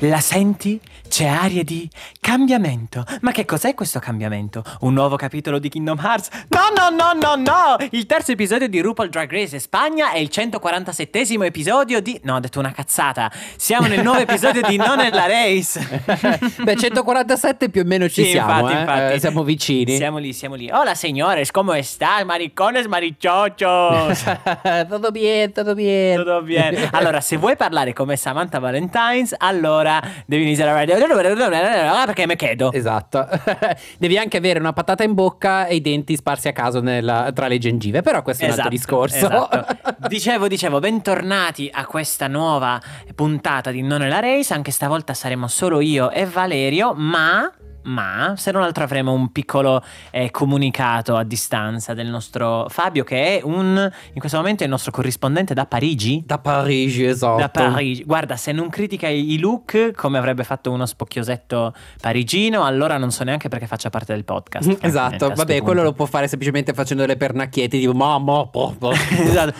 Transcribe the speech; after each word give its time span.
La 0.00 0.20
senti? 0.20 0.80
C'è 1.18 1.26
aria 1.26 1.64
di 1.64 1.90
cambiamento. 2.20 3.04
Ma 3.22 3.32
che 3.32 3.44
cos'è 3.44 3.74
questo 3.74 3.98
cambiamento? 3.98 4.62
Un 4.82 4.94
nuovo 4.94 5.16
capitolo 5.16 5.58
di 5.58 5.68
Kingdom 5.68 5.98
Hearts? 6.00 6.28
No, 6.46 6.68
no, 6.76 6.94
no, 6.94 7.12
no, 7.12 7.34
no! 7.34 7.76
Il 7.90 8.06
terzo 8.06 8.30
episodio 8.30 8.68
di 8.68 8.78
RuPaul 8.80 9.08
Drag 9.08 9.28
Race 9.28 9.58
Spagna 9.58 10.12
è 10.12 10.18
il 10.18 10.28
147 10.28 11.18
episodio 11.44 12.00
di... 12.00 12.20
No, 12.22 12.36
ho 12.36 12.38
detto 12.38 12.60
una 12.60 12.70
cazzata. 12.70 13.32
Siamo 13.56 13.88
nel 13.88 14.04
nuovo 14.04 14.20
episodio 14.20 14.62
di 14.62 14.76
Non 14.76 15.00
è 15.00 15.10
la 15.10 15.26
Race. 15.26 16.02
Beh, 16.62 16.76
147 16.76 17.68
più 17.68 17.80
o 17.80 17.84
meno 17.84 18.08
ci 18.08 18.22
Sì, 18.22 18.30
siamo, 18.30 18.52
infatti, 18.52 18.76
eh. 18.76 18.78
infatti. 18.78 19.14
Eh, 19.14 19.18
siamo 19.18 19.42
vicini. 19.42 19.96
Siamo 19.96 20.18
lì, 20.18 20.32
siamo 20.32 20.54
lì. 20.54 20.70
Hola, 20.70 20.94
señores, 20.94 21.50
¿cómo 21.50 21.74
estás? 21.74 22.24
Maricones, 22.24 22.86
marichochos. 22.86 24.22
tutto 24.88 25.10
bien, 25.10 25.52
tutto 25.52 25.74
bien. 25.74 26.18
Tutto 26.18 26.42
bene. 26.42 26.90
Allora, 26.92 27.20
se 27.20 27.36
vuoi 27.38 27.56
parlare 27.56 27.92
come 27.92 28.14
Samantha 28.14 28.60
Valentines, 28.60 29.34
allora 29.36 30.00
devi 30.24 30.44
iniziare 30.44 30.70
a 30.70 30.74
radio. 30.74 31.06
Perché 31.14 32.26
me 32.26 32.36
chiedo. 32.36 32.72
Esatto. 32.72 33.26
Devi 33.98 34.18
anche 34.18 34.36
avere 34.36 34.58
una 34.58 34.72
patata 34.72 35.02
in 35.04 35.14
bocca 35.14 35.66
e 35.66 35.76
i 35.76 35.80
denti 35.80 36.16
sparsi 36.16 36.48
a 36.48 36.52
caso 36.52 36.80
nella- 36.80 37.30
tra 37.32 37.46
le 37.48 37.58
gengive. 37.58 38.02
Però 38.02 38.22
questo 38.22 38.44
è 38.44 38.46
un 38.48 38.52
altro 38.54 38.68
discorso. 38.68 39.16
esatto. 39.16 39.66
Dicevo, 40.08 40.48
dicevo, 40.48 40.78
bentornati 40.78 41.68
a 41.72 41.84
questa 41.86 42.28
nuova 42.28 42.80
puntata 43.14 43.70
di 43.70 43.82
Non 43.82 44.02
è 44.02 44.08
la 44.08 44.20
Race. 44.20 44.52
Anche 44.54 44.70
stavolta 44.70 45.14
saremo 45.14 45.46
solo 45.48 45.80
io 45.80 46.10
e 46.10 46.24
Valerio, 46.26 46.94
ma. 46.94 47.50
Ma 47.88 48.34
se 48.36 48.50
non 48.50 48.62
altro 48.62 48.84
avremo 48.84 49.12
un 49.12 49.30
piccolo 49.32 49.82
eh, 50.10 50.30
comunicato 50.30 51.16
a 51.16 51.24
distanza 51.24 51.94
del 51.94 52.08
nostro 52.08 52.66
Fabio, 52.68 53.04
che 53.04 53.38
è 53.38 53.40
un 53.42 53.90
in 54.12 54.20
questo 54.20 54.36
momento 54.36 54.62
è 54.62 54.66
il 54.66 54.70
nostro 54.70 54.90
corrispondente 54.90 55.54
da 55.54 55.66
Parigi. 55.66 56.22
Da 56.24 56.38
Parigi, 56.38 57.04
esatto. 57.04 57.38
Da 57.38 57.48
Parigi. 57.48 58.04
Guarda, 58.04 58.36
se 58.36 58.52
non 58.52 58.68
critica 58.68 59.08
i 59.08 59.38
look 59.38 59.92
come 59.92 60.18
avrebbe 60.18 60.44
fatto 60.44 60.70
uno 60.70 60.86
spocchiosetto 60.86 61.74
parigino, 62.00 62.64
allora 62.64 62.98
non 62.98 63.10
so 63.10 63.24
neanche 63.24 63.48
perché 63.48 63.66
faccia 63.66 63.90
parte 63.90 64.12
del 64.12 64.24
podcast. 64.24 64.76
Esatto, 64.88 65.26
sto 65.26 65.34
vabbè, 65.34 65.60
quello 65.60 65.82
lo 65.82 65.92
può 65.92 66.06
fare 66.06 66.28
semplicemente 66.28 66.72
facendo 66.72 67.02
delle 67.02 67.18
pernacchiette 67.18 67.78
tipo 67.78 67.92
mamma, 67.92 68.46
po, 68.46 68.74
po. 68.78 68.90
esatto. 69.20 69.54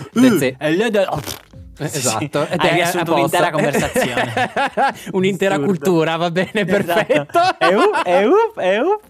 Eh, 1.81 1.85
Esatto, 1.85 2.47
ed 2.49 2.61
Hai 2.61 2.73
riassunto 2.73 3.13
un'intera 3.15 3.51
conversazione. 3.51 4.33
Un'intera 5.13 5.55
Assurdo. 5.55 5.73
cultura, 5.73 6.17
va 6.17 6.31
bene, 6.31 6.65
perfetto. 6.65 7.13
Esatto. 7.31 7.65
E 7.65 7.75
up, 7.75 8.03
e 8.05 8.25
up, 8.27 8.59
e 8.59 8.79
up. 8.81 9.03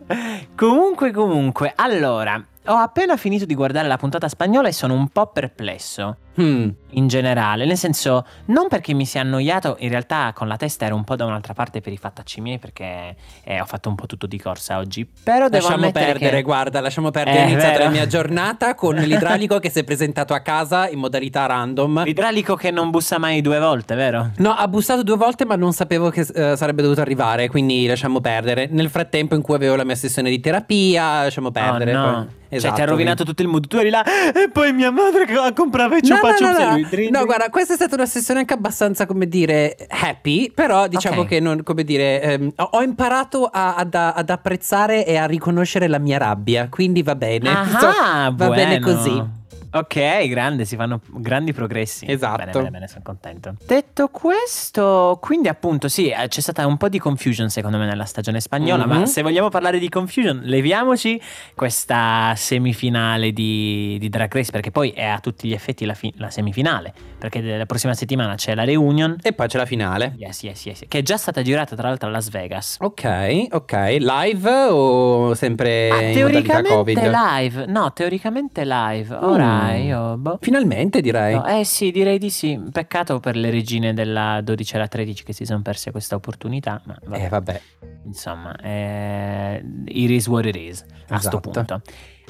Comunque, 0.54 1.10
comunque, 1.12 1.72
allora, 1.74 2.44
ho 2.68 2.76
appena 2.76 3.16
finito 3.16 3.44
di 3.44 3.54
guardare 3.54 3.88
la 3.88 3.96
puntata 3.96 4.28
spagnola 4.28 4.68
e 4.68 4.72
sono 4.72 4.94
un 4.94 5.08
po' 5.08 5.26
perplesso. 5.26 6.16
Hmm. 6.40 6.68
In 6.90 7.08
generale, 7.08 7.64
nel 7.64 7.76
senso, 7.76 8.24
non 8.46 8.68
perché 8.68 8.94
mi 8.94 9.04
sia 9.04 9.22
annoiato, 9.22 9.76
in 9.80 9.88
realtà 9.88 10.30
con 10.32 10.46
la 10.46 10.56
testa 10.56 10.84
ero 10.86 10.94
un 10.94 11.02
po' 11.02 11.16
da 11.16 11.24
un'altra 11.24 11.52
parte 11.52 11.80
per 11.80 11.92
i 11.92 11.96
fattacci 11.96 12.40
miei 12.40 12.58
perché 12.58 13.16
eh, 13.42 13.60
ho 13.60 13.64
fatto 13.64 13.88
un 13.88 13.96
po' 13.96 14.06
tutto 14.06 14.26
di 14.28 14.38
corsa 14.38 14.78
oggi. 14.78 15.04
Però 15.04 15.48
devo 15.48 15.66
Lasciamo 15.66 15.90
perdere, 15.90 16.36
che... 16.36 16.42
guarda, 16.42 16.80
lasciamo 16.80 17.10
perdere. 17.10 17.38
Eh, 17.38 17.40
È 17.40 17.48
iniziata 17.48 17.72
vero. 17.72 17.84
la 17.84 17.90
mia 17.90 18.06
giornata 18.06 18.74
con 18.76 18.94
l'idraulico 19.02 19.58
che 19.58 19.68
si 19.70 19.80
è 19.80 19.84
presentato 19.84 20.32
a 20.32 20.38
casa 20.40 20.88
in 20.88 21.00
modalità 21.00 21.46
random. 21.46 22.04
L'idraulico 22.04 22.54
che 22.54 22.70
non 22.70 22.90
bussa 22.90 23.18
mai 23.18 23.40
due 23.40 23.58
volte, 23.58 23.96
vero? 23.96 24.30
No, 24.36 24.52
ha 24.52 24.68
bussato 24.68 25.02
due 25.02 25.16
volte, 25.16 25.44
ma 25.44 25.56
non 25.56 25.72
sapevo 25.72 26.10
che 26.10 26.20
eh, 26.20 26.56
sarebbe 26.56 26.82
dovuto 26.82 27.00
arrivare, 27.00 27.48
quindi 27.48 27.84
lasciamo 27.86 28.20
perdere. 28.20 28.68
Nel 28.70 28.90
frattempo 28.90 29.34
in 29.34 29.42
cui 29.42 29.56
avevo 29.56 29.74
la 29.74 29.84
mia 29.84 29.96
sessione 29.96 30.30
di 30.30 30.38
terapia, 30.38 31.22
lasciamo 31.22 31.50
perdere. 31.50 31.96
Oh, 31.96 32.00
no. 32.00 32.12
poi- 32.12 32.37
Cioè, 32.48 32.56
Esatto, 32.56 32.74
ti 32.76 32.80
ha 32.80 32.84
rovinato 32.86 33.24
quindi- 33.24 33.30
tutto 33.34 33.42
il 33.42 33.48
mood. 33.48 33.66
Tu 33.68 33.76
eri 33.76 33.90
là. 33.90 34.02
E 34.04 34.48
poi 34.50 34.72
mia 34.72 34.90
madre 34.90 35.26
che 35.26 35.34
comprava 35.54 35.96
i 35.96 36.00
No, 36.02 36.14
ciupa 36.14 36.30
no, 36.30 36.36
ciups 36.36 36.50
no, 36.50 36.58
e 36.58 36.64
no. 36.64 36.70
lui, 36.72 36.86
drin, 36.88 37.10
No, 37.12 37.24
guarda, 37.26 37.50
questa 37.50 37.74
è 37.74 37.76
stata 37.76 37.94
una 37.94 38.06
sessione 38.06 38.40
anche 38.40 38.54
abbastanza, 38.54 39.04
come 39.06 39.28
dire, 39.28 39.76
happy, 39.88 40.50
però 40.50 40.88
diciamo 40.88 41.20
Ok. 41.22 41.28
che 41.28 41.40
non, 41.40 41.62
come 41.62 41.84
dire, 41.84 42.22
ehm, 42.22 42.52
ho, 42.56 42.68
ho 42.72 42.82
imparato 42.82 43.44
a- 43.44 43.74
ad, 43.74 43.94
ad 43.94 44.30
apprezzare 44.30 45.04
e 45.04 45.16
a 45.16 45.26
riconoscere 45.26 45.88
la 45.88 45.98
mia 45.98 46.16
rabbia, 46.18 46.68
quindi 46.70 47.02
va 47.02 47.14
bene. 47.14 47.50
Ah, 47.50 48.32
va 48.34 48.48
bene 48.48 48.80
così. 48.80 49.36
Ok, 49.72 50.26
grande, 50.28 50.64
si 50.64 50.76
fanno 50.76 51.00
grandi 51.10 51.52
progressi. 51.52 52.04
Esatto. 52.10 52.36
Bene, 52.38 52.52
bene, 52.52 52.70
bene, 52.70 52.88
sono 52.88 53.02
contento. 53.04 53.54
Detto 53.66 54.08
questo, 54.08 55.18
quindi 55.20 55.48
appunto 55.48 55.88
sì, 55.88 56.08
eh, 56.08 56.28
c'è 56.28 56.40
stata 56.40 56.66
un 56.66 56.76
po' 56.76 56.88
di 56.88 56.98
confusion 56.98 57.48
secondo 57.50 57.76
me 57.78 57.86
nella 57.86 58.04
stagione 58.04 58.40
spagnola, 58.40 58.86
Mhm. 58.86 58.90
ma 58.98 59.06
se 59.06 59.22
vogliamo 59.22 59.48
parlare 59.48 59.78
di 59.78 59.88
confusion, 59.88 60.40
leviamoci 60.42 61.20
questa 61.54 62.32
semifinale 62.36 63.32
di, 63.32 63.96
di 64.00 64.08
Drag 64.08 64.32
Race, 64.32 64.50
perché 64.50 64.70
poi 64.70 64.90
è 64.90 65.04
a 65.04 65.18
tutti 65.20 65.48
gli 65.48 65.52
effetti 65.52 65.84
la, 65.84 65.94
fi- 65.94 66.12
la 66.16 66.30
semifinale, 66.30 66.92
perché 67.18 67.40
la 67.40 67.66
prossima 67.66 67.94
settimana 67.94 68.34
c'è 68.36 68.54
la 68.54 68.64
reunion. 68.64 69.16
E 69.22 69.32
poi 69.32 69.48
c'è 69.48 69.58
la 69.58 69.66
finale. 69.66 70.14
Yes, 70.16 70.42
yes, 70.44 70.64
yes, 70.66 70.80
che 70.88 70.98
è 70.98 71.02
già 71.02 71.16
stata 71.16 71.42
girata 71.42 71.76
tra 71.76 71.88
l'altro 71.88 72.08
a 72.08 72.12
Las 72.12 72.28
Vegas. 72.30 72.76
Ok, 72.80 73.48
ok. 73.50 73.72
Live 73.98 74.50
o 74.70 75.34
sempre 75.34 75.90
Ah, 75.90 75.98
teoricamente 76.12 77.10
live, 77.10 77.66
no, 77.66 77.92
teoricamente 77.92 78.64
live. 78.64 79.14
Ora 79.14 79.56
Mm. 79.57 79.57
Io, 79.74 80.16
boh. 80.16 80.38
Finalmente 80.40 81.00
direi. 81.00 81.34
No, 81.34 81.46
eh 81.46 81.64
sì, 81.64 81.90
direi 81.90 82.18
di 82.18 82.30
sì. 82.30 82.60
Peccato 82.70 83.20
per 83.20 83.36
le 83.36 83.50
regine 83.50 83.92
della 83.94 84.40
12 84.42 84.74
e 84.74 84.78
la 84.78 84.88
13 84.88 85.24
che 85.24 85.32
si 85.32 85.44
sono 85.44 85.62
perse 85.62 85.90
questa 85.90 86.14
opportunità. 86.16 86.80
Ma 86.84 86.96
vabbè, 87.04 87.24
Eh, 87.24 87.28
vabbè. 87.28 87.60
insomma, 88.04 88.56
eh, 88.60 89.62
it 89.86 90.10
is 90.10 90.26
what 90.28 90.44
it 90.46 90.56
is 90.56 90.82
a 91.08 91.18
sto 91.18 91.38
Esatto. 91.38 91.40
punto. 91.50 91.82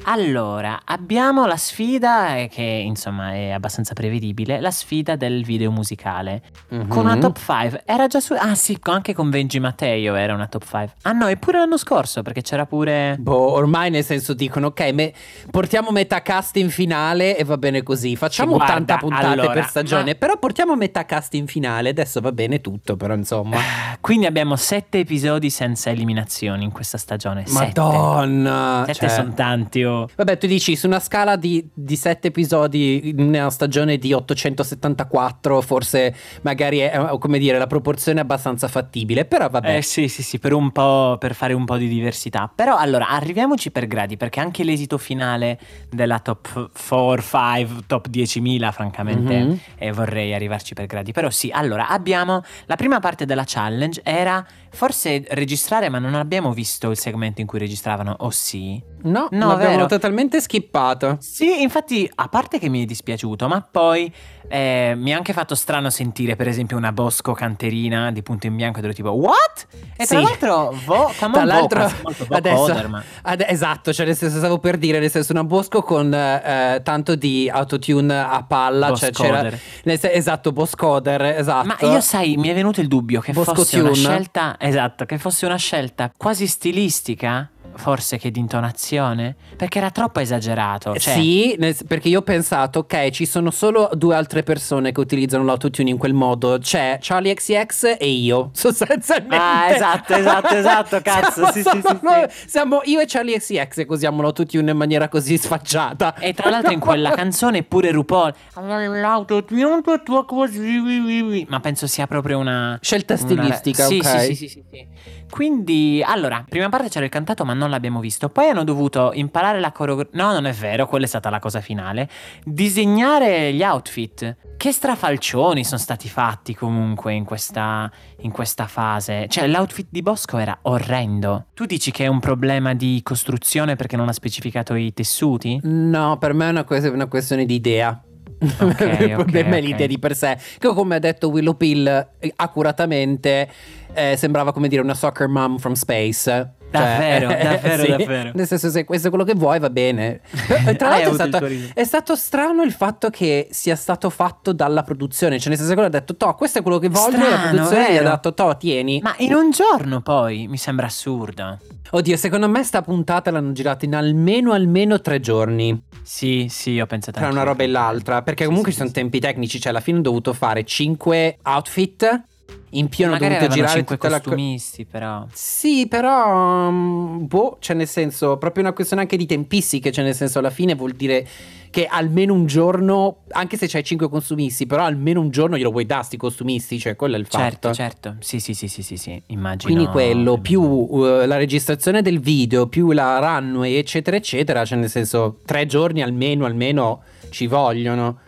Allora, 0.03 0.81
abbiamo 0.85 1.45
la 1.45 1.57
sfida 1.57 2.37
eh, 2.37 2.47
che 2.47 2.63
insomma 2.63 3.33
è 3.33 3.49
abbastanza 3.51 3.93
prevedibile, 3.93 4.59
la 4.59 4.71
sfida 4.71 5.15
del 5.15 5.43
video 5.43 5.71
musicale. 5.71 6.41
Con 6.87 7.05
una 7.05 7.17
top 7.17 7.37
5 7.37 7.83
era 7.85 8.07
già 8.07 8.19
su... 8.19 8.33
Ah 8.33 8.55
sì, 8.55 8.77
anche 8.83 9.13
con 9.13 9.29
Benji 9.29 9.59
Matteo 9.59 10.15
era 10.15 10.33
una 10.33 10.47
top 10.47 10.63
5. 10.63 10.93
Ah 11.03 11.11
no, 11.11 11.27
eppure 11.27 11.59
l'anno 11.59 11.77
scorso 11.77 12.21
perché 12.21 12.41
c'era 12.41 12.65
pure... 12.65 13.17
Boh, 13.19 13.51
ormai 13.51 13.89
nel 13.89 14.03
senso 14.03 14.33
dicono, 14.33 14.67
ok, 14.67 14.91
me- 14.93 15.13
portiamo 15.51 15.91
metà 15.91 16.21
cast 16.21 16.55
in 16.57 16.69
finale 16.69 17.37
e 17.37 17.43
va 17.43 17.57
bene 17.57 17.83
così. 17.83 18.15
Facciamo 18.15 18.55
Guarda, 18.55 18.73
80 18.73 18.97
puntate 18.97 19.25
allora, 19.25 19.51
per 19.51 19.67
stagione, 19.67 20.11
ma- 20.11 20.15
però 20.15 20.37
portiamo 20.37 20.75
metà 20.75 21.05
cast 21.05 21.33
in 21.35 21.47
finale. 21.47 21.89
Adesso 21.89 22.21
va 22.21 22.31
bene 22.31 22.61
tutto, 22.61 22.95
però 22.95 23.13
insomma. 23.13 23.57
Quindi 23.99 24.25
abbiamo 24.25 24.55
sette 24.55 24.99
episodi 24.99 25.49
senza 25.49 25.89
eliminazioni 25.89 26.63
in 26.63 26.71
questa 26.71 26.97
stagione. 26.97 27.43
Madonna. 27.49 28.83
Sette 28.85 29.07
cioè. 29.07 29.09
sono 29.09 29.33
tanti. 29.33 29.83
Oh. 29.89 30.09
Vabbè, 30.15 30.37
tu 30.37 30.47
dici 30.47 30.75
su 30.75 30.87
una 30.87 30.99
scala 30.99 31.35
di, 31.35 31.67
di 31.73 31.95
7 31.95 32.27
episodi 32.27 33.09
in 33.09 33.19
una 33.19 33.49
stagione 33.49 33.97
di 33.97 34.13
874, 34.13 35.61
forse 35.61 36.15
magari 36.41 36.77
è 36.79 36.91
eh, 37.11 37.17
come 37.17 37.39
dire 37.39 37.57
la 37.57 37.67
proporzione 37.67 38.19
è 38.19 38.23
abbastanza 38.23 38.67
fattibile, 38.67 39.25
però 39.25 39.49
vabbè. 39.49 39.77
Eh 39.77 39.81
sì, 39.81 40.07
sì, 40.07 40.23
sì, 40.23 40.39
per 40.39 40.53
un 40.53 40.71
po' 40.71 41.17
per 41.19 41.33
fare 41.35 41.53
un 41.53 41.65
po' 41.65 41.77
di 41.77 41.87
diversità. 41.87 42.51
Però 42.53 42.75
allora 42.77 43.09
arriviamoci 43.09 43.71
per 43.71 43.87
gradi, 43.87 44.17
perché 44.17 44.39
anche 44.39 44.63
l'esito 44.63 44.97
finale 44.97 45.59
della 45.89 46.19
top 46.19 46.71
4, 46.87 47.21
5, 47.21 47.83
top 47.87 48.07
10.000, 48.09 48.71
francamente, 48.71 49.39
Mhm. 49.39 49.59
e 49.77 49.91
vorrei 49.91 50.33
arrivarci 50.33 50.73
per 50.73 50.85
gradi. 50.85 51.11
Però 51.11 51.29
sì, 51.29 51.49
allora 51.51 51.87
abbiamo 51.89 52.41
la 52.65 52.75
prima 52.75 52.99
parte 52.99 53.25
della 53.25 53.43
challenge 53.45 54.01
era 54.03 54.45
forse 54.71 55.23
registrare, 55.29 55.89
ma 55.89 55.99
non 55.99 56.13
abbiamo 56.15 56.53
visto 56.53 56.89
il 56.91 56.97
segmento 56.97 57.41
in 57.41 57.47
cui 57.47 57.59
registravano, 57.59 58.15
o 58.19 58.29
sì? 58.29 58.81
No, 59.03 59.27
No, 59.31 59.47
l'abbiamo 59.47 59.75
vero. 59.75 59.85
totalmente 59.87 60.41
skippato. 60.41 61.17
Sì, 61.19 61.61
infatti, 61.61 62.09
a 62.15 62.27
parte 62.27 62.59
che 62.59 62.69
mi 62.69 62.83
è 62.83 62.85
dispiaciuto, 62.85 63.47
ma 63.47 63.61
poi 63.61 64.11
eh, 64.49 64.93
mi 64.97 65.13
ha 65.13 65.17
anche 65.17 65.31
fatto 65.33 65.55
strano 65.55 65.89
sentire, 65.89 66.35
per 66.35 66.47
esempio, 66.47 66.75
una 66.75 66.91
Bosco 66.91 67.33
canterina 67.33 68.11
di 68.11 68.21
punto 68.23 68.47
in 68.47 68.55
bianco 68.55 68.79
ero 68.79 68.91
tipo, 68.93 69.11
what? 69.11 69.67
E 69.95 70.05
tra 70.05 70.17
Sì. 70.17 70.23
l'altro, 70.23 70.75
vo- 70.85 71.11
come 71.19 71.33
Tra 71.33 71.43
l'altro, 71.45 71.79
molto 72.03 72.25
adesso, 72.29 72.73
ad- 73.21 73.45
esatto, 73.47 73.93
cioè 73.93 74.05
nel 74.05 74.15
senso 74.15 74.37
stavo 74.37 74.57
per 74.59 74.77
dire, 74.77 74.99
nel 74.99 75.09
senso 75.11 75.31
una 75.31 75.43
Bosco 75.43 75.81
con 75.83 76.13
eh, 76.13 76.81
tanto 76.83 77.15
di 77.15 77.49
autotune 77.51 78.19
a 78.19 78.43
palla, 78.47 78.93
cioè 78.95 79.11
c'era, 79.11 79.41
Boscoder. 79.41 79.59
nel 79.83 79.99
esatto, 80.01 80.51
Boscoder, 80.51 81.21
esatto. 81.21 81.67
Ma 81.67 81.77
io 81.81 82.01
sai, 82.01 82.35
mi 82.37 82.49
è 82.49 82.53
venuto 82.53 82.81
il 82.81 82.87
dubbio 82.87 83.21
che 83.21 83.31
Bosco 83.33 83.53
fosse 83.55 83.79
una 83.79 83.89
Tune. 83.91 84.01
scelta, 84.01 84.55
esatto, 84.59 85.05
che 85.05 85.17
fosse 85.17 85.45
una 85.45 85.57
scelta 85.57 86.11
quasi 86.17 86.47
stilistica, 86.47 87.49
forse 87.75 88.17
che 88.17 88.31
di 88.31 88.39
intonazione, 88.39 89.35
perché 89.55 89.77
era 89.77 89.89
troppo 89.91 90.19
esagerato. 90.19 90.97
Cioè, 90.97 91.13
Sì, 91.13 91.55
nel- 91.57 91.75
perché 91.87 92.09
io 92.09 92.19
ho 92.19 92.23
pensato, 92.23 92.79
ok, 92.79 93.09
ci 93.09 93.25
sono 93.25 93.51
solo 93.51 93.89
due 93.93 94.15
altre 94.15 94.43
persone 94.43 94.91
che 94.91 94.99
utilizzano 94.99 95.43
l'autotune 95.43 95.89
in 95.89 95.97
quel 95.97 96.13
modo. 96.13 96.57
C'è 96.59 96.97
Charlie 97.01 97.33
XCX 97.33 97.95
e 97.99 98.09
io, 98.09 98.49
sostanzialmente. 98.53 99.35
Ah, 99.35 99.69
esatto, 99.71 100.13
esatto, 100.13 100.55
esatto, 100.55 100.99
cazzo, 101.03 101.45
Siamo 101.45 101.51
sì, 101.51 101.61
sì, 101.63 101.81
sì, 101.85 101.97
noi- 102.01 102.25
Siamo 102.47 102.81
io 102.83 102.99
e 102.99 103.05
Charlie 103.07 103.37
XCX 103.37 103.73
che 103.73 103.85
usiamo 103.87 104.21
l'autotune 104.21 104.71
in 104.71 104.77
maniera 104.77 105.07
così 105.07 105.37
sfacciata. 105.37 106.15
E 106.15 106.33
tra 106.33 106.49
l'altro 106.49 106.71
in 106.73 106.79
quella 106.79 107.11
canzone 107.11 107.63
pure 107.63 107.91
RuPaul 107.91 108.33
L'autotune 108.55 109.81
tua 110.03 110.25
così 110.25 111.45
Ma 111.47 111.59
penso 111.59 111.87
sia 111.87 112.07
proprio 112.07 112.37
una 112.39 112.77
Scelta 112.81 113.13
una- 113.13 113.21
stilistica, 113.23 113.85
sì, 113.85 113.97
ok. 113.99 114.05
sì, 114.05 114.19
sì, 114.19 114.35
sì, 114.35 114.47
sì, 114.47 114.63
sì. 114.71 114.87
Quindi, 115.29 116.03
allora, 116.05 116.43
prima 116.47 116.69
parte 116.69 116.89
c'era 116.89 117.05
il 117.05 117.11
cantato 117.11 117.45
ma 117.45 117.53
non 117.59 117.69
l'abbiamo 117.69 117.99
visto 117.99 118.29
Poi 118.29 118.49
hanno 118.49 118.63
dovuto 118.63 119.11
imparare 119.13 119.59
la 119.59 119.71
coreografia 119.71 120.23
No, 120.23 120.31
non 120.31 120.47
è 120.47 120.53
vero, 120.53 120.87
quella 120.87 121.05
è 121.05 121.07
stata 121.07 121.29
la 121.29 121.39
cosa 121.39 121.61
finale 121.61 122.09
Disegnare 122.43 123.53
gli 123.53 123.61
outfit 123.61 124.37
Che 124.57 124.71
strafalcioni 124.71 125.63
sono 125.63 125.79
stati 125.79 126.09
fatti 126.09 126.55
comunque 126.55 127.13
in 127.13 127.25
questa, 127.25 127.91
in 128.21 128.31
questa 128.31 128.65
fase 128.65 129.27
Cioè, 129.27 129.47
l'outfit 129.47 129.87
di 129.89 130.01
Bosco 130.01 130.37
era 130.37 130.57
orrendo 130.63 131.45
Tu 131.53 131.65
dici 131.65 131.91
che 131.91 132.05
è 132.05 132.07
un 132.07 132.19
problema 132.19 132.73
di 132.73 133.01
costruzione 133.03 133.75
perché 133.75 133.95
non 133.95 134.07
ha 134.07 134.13
specificato 134.13 134.73
i 134.75 134.93
tessuti? 134.93 135.59
No, 135.63 136.17
per 136.17 136.33
me 136.33 136.47
è 136.47 136.49
una, 136.49 136.63
que- 136.63 136.87
una 136.87 137.07
questione 137.07 137.45
di 137.45 137.55
idea. 137.55 138.01
Ok, 138.41 138.75
per 138.77 139.19
ok, 139.19 139.33
me 139.33 139.57
ok. 139.57 139.63
l'idea 139.63 139.87
di 139.87 139.99
per 139.99 140.15
sé. 140.15 140.37
Che 140.57 140.67
come 140.69 140.95
ha 140.95 140.99
detto 140.99 141.29
Willow 141.29 141.57
Pill 141.57 141.87
eh, 142.19 142.33
accuratamente, 142.37 143.49
eh, 143.93 144.15
sembrava 144.15 144.53
come 144.53 144.67
dire 144.67 144.81
una 144.81 144.93
soccer 144.93 145.27
mom 145.27 145.57
from 145.57 145.73
space. 145.73 146.53
Cioè, 146.71 146.81
Davvero, 146.81 147.27
davvero, 147.33 147.83
sì. 147.83 147.89
davvero. 147.89 148.31
Nel 148.35 148.47
senso, 148.47 148.69
se 148.69 148.83
questo 148.85 149.07
è 149.07 149.09
quello 149.09 149.25
che 149.25 149.33
vuoi, 149.33 149.59
va 149.59 149.69
bene. 149.69 150.21
Tra 150.77 150.91
Hai 150.91 151.03
l'altro, 151.03 151.11
è 151.11 151.13
stato, 151.27 151.45
è 151.73 151.83
stato 151.83 152.15
strano 152.15 152.61
il 152.63 152.71
fatto 152.71 153.09
che 153.09 153.47
sia 153.51 153.75
stato 153.75 154.09
fatto 154.09 154.53
dalla 154.53 154.83
produzione. 154.83 155.39
Cioè, 155.39 155.49
nel 155.49 155.57
senso, 155.57 155.73
quello 155.73 155.87
ha 155.87 155.91
detto, 155.91 156.15
Toh, 156.15 156.35
questo 156.35 156.59
è 156.59 156.61
quello 156.61 156.77
che 156.77 156.89
voglio. 156.89 157.17
e 157.17 157.19
la 157.19 157.25
Strano, 157.25 157.49
produzione 157.49 157.83
gli 157.93 157.97
ha 157.97 158.01
vero? 158.01 158.09
detto, 158.11 158.33
Toh, 158.33 158.57
tieni. 158.57 158.99
Ma 159.01 159.15
in 159.17 159.33
un 159.33 159.51
giorno 159.51 160.01
poi 160.01 160.47
mi 160.47 160.57
sembra 160.57 160.85
assurdo. 160.85 161.57
Oddio, 161.91 162.17
secondo 162.17 162.47
me 162.47 162.63
sta 162.63 162.83
puntata 162.83 163.31
l'hanno 163.31 163.51
girata 163.51 163.85
in 163.85 163.95
almeno, 163.95 164.51
almeno 164.51 165.01
tre 165.01 165.19
giorni. 165.19 165.81
Sì, 166.03 166.45
sì, 166.49 166.79
ho 166.79 166.85
pensato 166.85 167.17
tra 167.19 167.29
una 167.29 167.41
roba 167.41 167.63
e 167.63 167.67
l'altra. 167.67 168.21
Perché 168.21 168.43
Sì, 168.43 168.47
comunque 168.47 168.71
sì, 168.71 168.77
ci 168.77 168.83
sono 168.83 168.93
tempi 168.93 169.19
tecnici. 169.19 169.59
Cioè, 169.59 169.71
alla 169.71 169.79
fine 169.81 169.97
ho 169.97 170.01
dovuto 170.01 170.33
fare 170.33 170.63
5 170.63 171.39
outfit. 171.45 172.23
In 172.71 172.87
più 172.87 173.05
hanno 173.05 173.13
Magari 173.13 173.33
dovuto 173.35 173.53
girare 173.53 173.73
cinque 173.73 173.95
tutta 173.95 174.09
la. 174.09 174.17
co- 174.17 174.29
costumisti, 174.29 174.85
però. 174.85 175.25
Sì, 175.33 175.87
però. 175.87 176.67
um, 176.67 177.27
boh, 177.27 177.57
cioè, 177.59 177.75
nel 177.75 177.87
senso, 177.87 178.37
proprio 178.37 178.63
una 178.63 178.73
questione 178.73 179.01
anche 179.01 179.17
di 179.17 179.25
tempistiche. 179.25 179.91
Cioè, 179.91 180.03
nel 180.03 180.13
senso, 180.13 180.39
alla 180.39 180.51
fine 180.51 180.75
vuol 180.75 180.91
dire 180.91 181.27
che 181.71 181.85
almeno 181.85 182.33
un 182.33 182.45
giorno. 182.45 183.23
Anche 183.31 183.57
se 183.57 183.67
c'hai 183.67 183.83
5 183.83 184.07
costumisti, 184.09 184.67
però 184.67 184.83
almeno 184.83 185.19
un 185.19 185.31
giorno 185.31 185.57
glielo 185.57 185.71
vuoi 185.71 185.85
dare 185.85 186.03
sti 186.03 186.17
costumisti. 186.17 186.77
Cioè, 186.77 186.95
quello 186.95 187.15
è 187.15 187.19
il 187.19 187.25
fatto. 187.25 187.71
Certo, 187.71 187.73
certo. 187.73 188.15
Sì, 188.19 188.39
sì, 188.39 188.53
sì, 188.53 188.67
sì, 188.67 188.83
sì, 188.83 188.97
sì. 188.97 189.21
immagino. 189.27 189.73
Quindi 189.73 189.91
quello, 189.91 190.37
più 190.37 190.61
uh, 190.61 191.25
la 191.25 191.37
registrazione 191.37 192.03
del 192.03 192.19
video, 192.19 192.67
più 192.67 192.91
la 192.91 193.17
runway, 193.17 193.75
eccetera, 193.75 194.15
eccetera. 194.15 194.63
Cioè, 194.63 194.77
nel 194.77 194.89
senso, 194.89 195.39
tre 195.43 195.65
giorni 195.65 196.03
almeno, 196.03 196.45
almeno 196.45 197.01
ci 197.29 197.47
vogliono. 197.47 198.19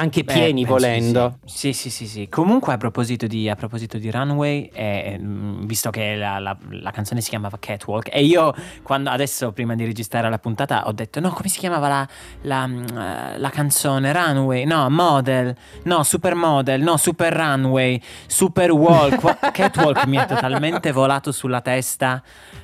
Anche 0.00 0.22
Beh, 0.22 0.32
pieni 0.32 0.64
volendo. 0.64 1.38
Sì. 1.44 1.72
sì, 1.72 1.72
sì, 1.72 1.90
sì, 1.90 2.06
sì. 2.06 2.28
Comunque, 2.28 2.72
a 2.72 2.76
proposito 2.76 3.26
di, 3.26 3.48
a 3.48 3.56
proposito 3.56 3.98
di 3.98 4.08
Runway, 4.12 4.70
eh, 4.72 5.18
visto 5.20 5.90
che 5.90 6.14
la, 6.14 6.38
la- 6.38 6.56
la 6.70 6.90
canzone 6.92 7.20
si 7.20 7.30
chiamava 7.30 7.56
Catwalk, 7.58 8.08
e 8.12 8.22
io 8.24 8.54
quando 8.82 9.10
adesso, 9.10 9.50
prima 9.50 9.74
di 9.74 9.84
registrare 9.84 10.30
la 10.30 10.38
puntata, 10.38 10.86
ho 10.86 10.92
detto: 10.92 11.18
no, 11.18 11.30
come 11.30 11.48
si 11.48 11.58
chiamava 11.58 11.88
la, 11.88 12.08
la, 12.42 12.66
mm, 12.68 12.86
eh, 12.96 13.50
canzone? 13.50 14.12
Runway? 14.12 14.64
No, 14.64 14.88
Model, 14.88 15.56
no, 15.82 16.04
Supermodel, 16.04 16.80
no, 16.80 16.96
Super 16.96 17.32
Runway, 17.32 18.00
Super 18.26 18.70
Walk. 18.70 19.50
Catwalk 19.50 20.06
mi 20.06 20.16
è 20.16 20.26
totalmente 20.26 20.92
volato 20.92 21.32
sulla 21.32 21.60
testa. 21.60 22.22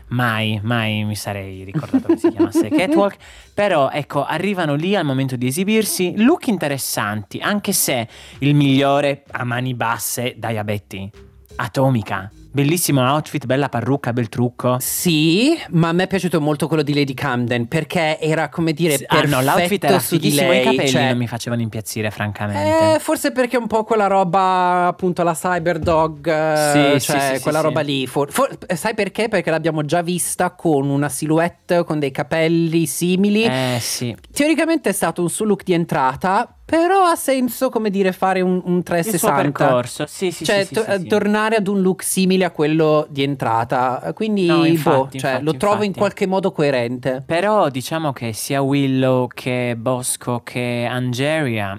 Mai, 0.09 0.61
mai 0.63 1.05
mi 1.05 1.17
sarei 1.17 1.65
ricordato 1.65 2.09
che 2.09 2.17
si 2.19 2.31
chiamasse 2.31 2.69
Catwalk. 2.71 3.17
Però 3.55 3.91
ecco, 3.91 4.25
arrivano 4.25 4.75
lì 4.75 4.95
al 4.95 5.05
momento 5.05 5.37
di 5.37 5.47
esibirsi, 5.47 6.15
look 6.23 6.47
interessanti, 6.47 7.39
anche 7.41 7.73
se 7.73 8.09
il 8.39 8.55
migliore 8.55 9.25
a 9.31 9.45
mani 9.45 9.75
basse, 9.75 10.35
Diabetti, 10.37 11.11
atomica. 11.57 12.31
Bellissimo 12.55 13.01
outfit, 13.03 13.47
bella 13.47 13.69
parrucca, 13.69 14.13
bel 14.13 14.29
trucco. 14.29 14.77
Sì, 14.79 15.59
ma 15.71 15.89
a 15.89 15.93
me 15.93 16.05
è 16.05 16.07
piaciuto 16.07 16.41
molto 16.41 16.69
quello 16.69 16.85
di 16.85 16.95
Lady 16.95 17.13
Camden 17.13 17.67
perché 17.67 18.17
era 18.21 18.49
come 18.49 18.73
dire 18.73 18.97
Sì, 18.97 19.05
ah 19.09 19.23
no, 19.23 19.41
l'outfit 19.43 19.57
perfetto 19.81 19.87
era 19.87 19.99
su 19.99 20.17
di 20.19 20.33
lei. 20.35 20.61
i 20.61 20.63
capelli 20.65 20.89
cioè- 20.89 21.09
non 21.09 21.17
mi 21.19 21.27
facevano 21.27 21.63
impazzire, 21.63 22.13
francamente. 22.13 22.95
Eh, 22.95 22.99
forse 23.01 23.33
perché 23.33 23.57
un 23.57 23.67
po' 23.67 23.83
quella 23.83 24.07
roba, 24.07 24.87
appunto, 24.87 25.25
la 25.25 25.35
Cyberdog, 25.35 26.27
eh, 26.29 27.01
Sì, 27.01 27.07
cioè 27.11 27.21
sì, 27.31 27.37
sì, 27.39 27.43
quella 27.43 27.61
roba 27.61 27.81
lì. 27.81 28.07
For- 28.07 28.31
for- 28.31 28.57
sai 28.73 28.95
perché? 28.95 29.27
Perché 29.27 29.51
l'abbiamo 29.51 29.85
già 29.85 30.03
vista 30.03 30.53
con 30.53 30.89
una 30.89 31.09
silhouette 31.09 31.83
con 31.83 31.99
dei 31.99 32.13
capelli 32.13 32.87
simili. 32.87 33.43
Eh 33.43 33.79
sì. 33.81 34.15
Teoricamente 34.33 34.91
è 34.91 34.93
stato 34.93 35.23
un 35.23 35.29
suo 35.29 35.45
look 35.45 35.65
di 35.65 35.73
entrata, 35.73 36.54
però 36.65 37.05
ha 37.05 37.15
senso, 37.17 37.69
come 37.69 37.91
dire, 37.91 38.13
fare 38.13 38.41
un, 38.41 38.61
un 38.65 38.77
Il 38.79 38.83
suo 38.83 38.83
360. 38.83 39.43
percorso, 39.43 40.07
sì, 40.07 40.31
sì, 40.31 40.45
cioè, 40.45 40.61
sì, 40.61 40.67
sì, 40.69 40.75
to- 40.75 40.85
eh, 40.87 41.05
tornare 41.05 41.57
ad 41.57 41.67
un 41.69 41.81
look 41.83 42.03
simile 42.03 42.45
a 42.45 42.51
quello 42.51 43.07
di 43.11 43.23
entrata. 43.23 44.13
Quindi, 44.15 44.47
No, 44.47 44.65
infatti, 44.65 45.17
boh, 45.17 45.19
cioè, 45.19 45.31
infatti, 45.31 45.45
lo 45.45 45.57
trovo 45.57 45.77
in 45.77 45.83
infatti. 45.83 45.99
qualche 45.99 46.27
modo 46.27 46.53
coerente. 46.53 47.23
Però 47.27 47.69
diciamo 47.69 48.13
che 48.13 48.33
sia 48.33 48.63
Willow 48.63 49.27
che 49.29 49.75
Bosco 49.79 50.41
che 50.43 50.87
Angeria, 50.89 51.79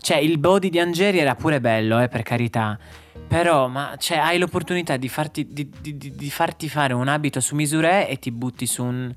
cioè 0.00 0.18
il 0.18 0.38
body 0.38 0.68
di 0.70 0.78
Angeria 0.78 1.22
era 1.22 1.34
pure 1.34 1.60
bello, 1.60 2.00
eh, 2.00 2.08
per 2.08 2.22
carità. 2.22 2.78
Però, 3.28 3.66
ma 3.66 3.94
cioè, 3.98 4.18
hai 4.18 4.38
l'opportunità 4.38 4.96
di 4.96 5.08
farti, 5.08 5.48
di- 5.50 5.68
di- 5.80 5.96
di 6.14 6.30
farti 6.30 6.68
fare 6.68 6.92
un 6.92 7.08
abito 7.08 7.40
su 7.40 7.56
misure 7.56 8.08
e 8.08 8.18
ti 8.20 8.30
butti 8.30 8.66
su 8.66 8.84
un- 8.84 9.12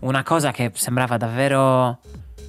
una 0.00 0.22
cosa 0.22 0.52
che 0.52 0.70
sembrava 0.74 1.16
davvero. 1.16 1.98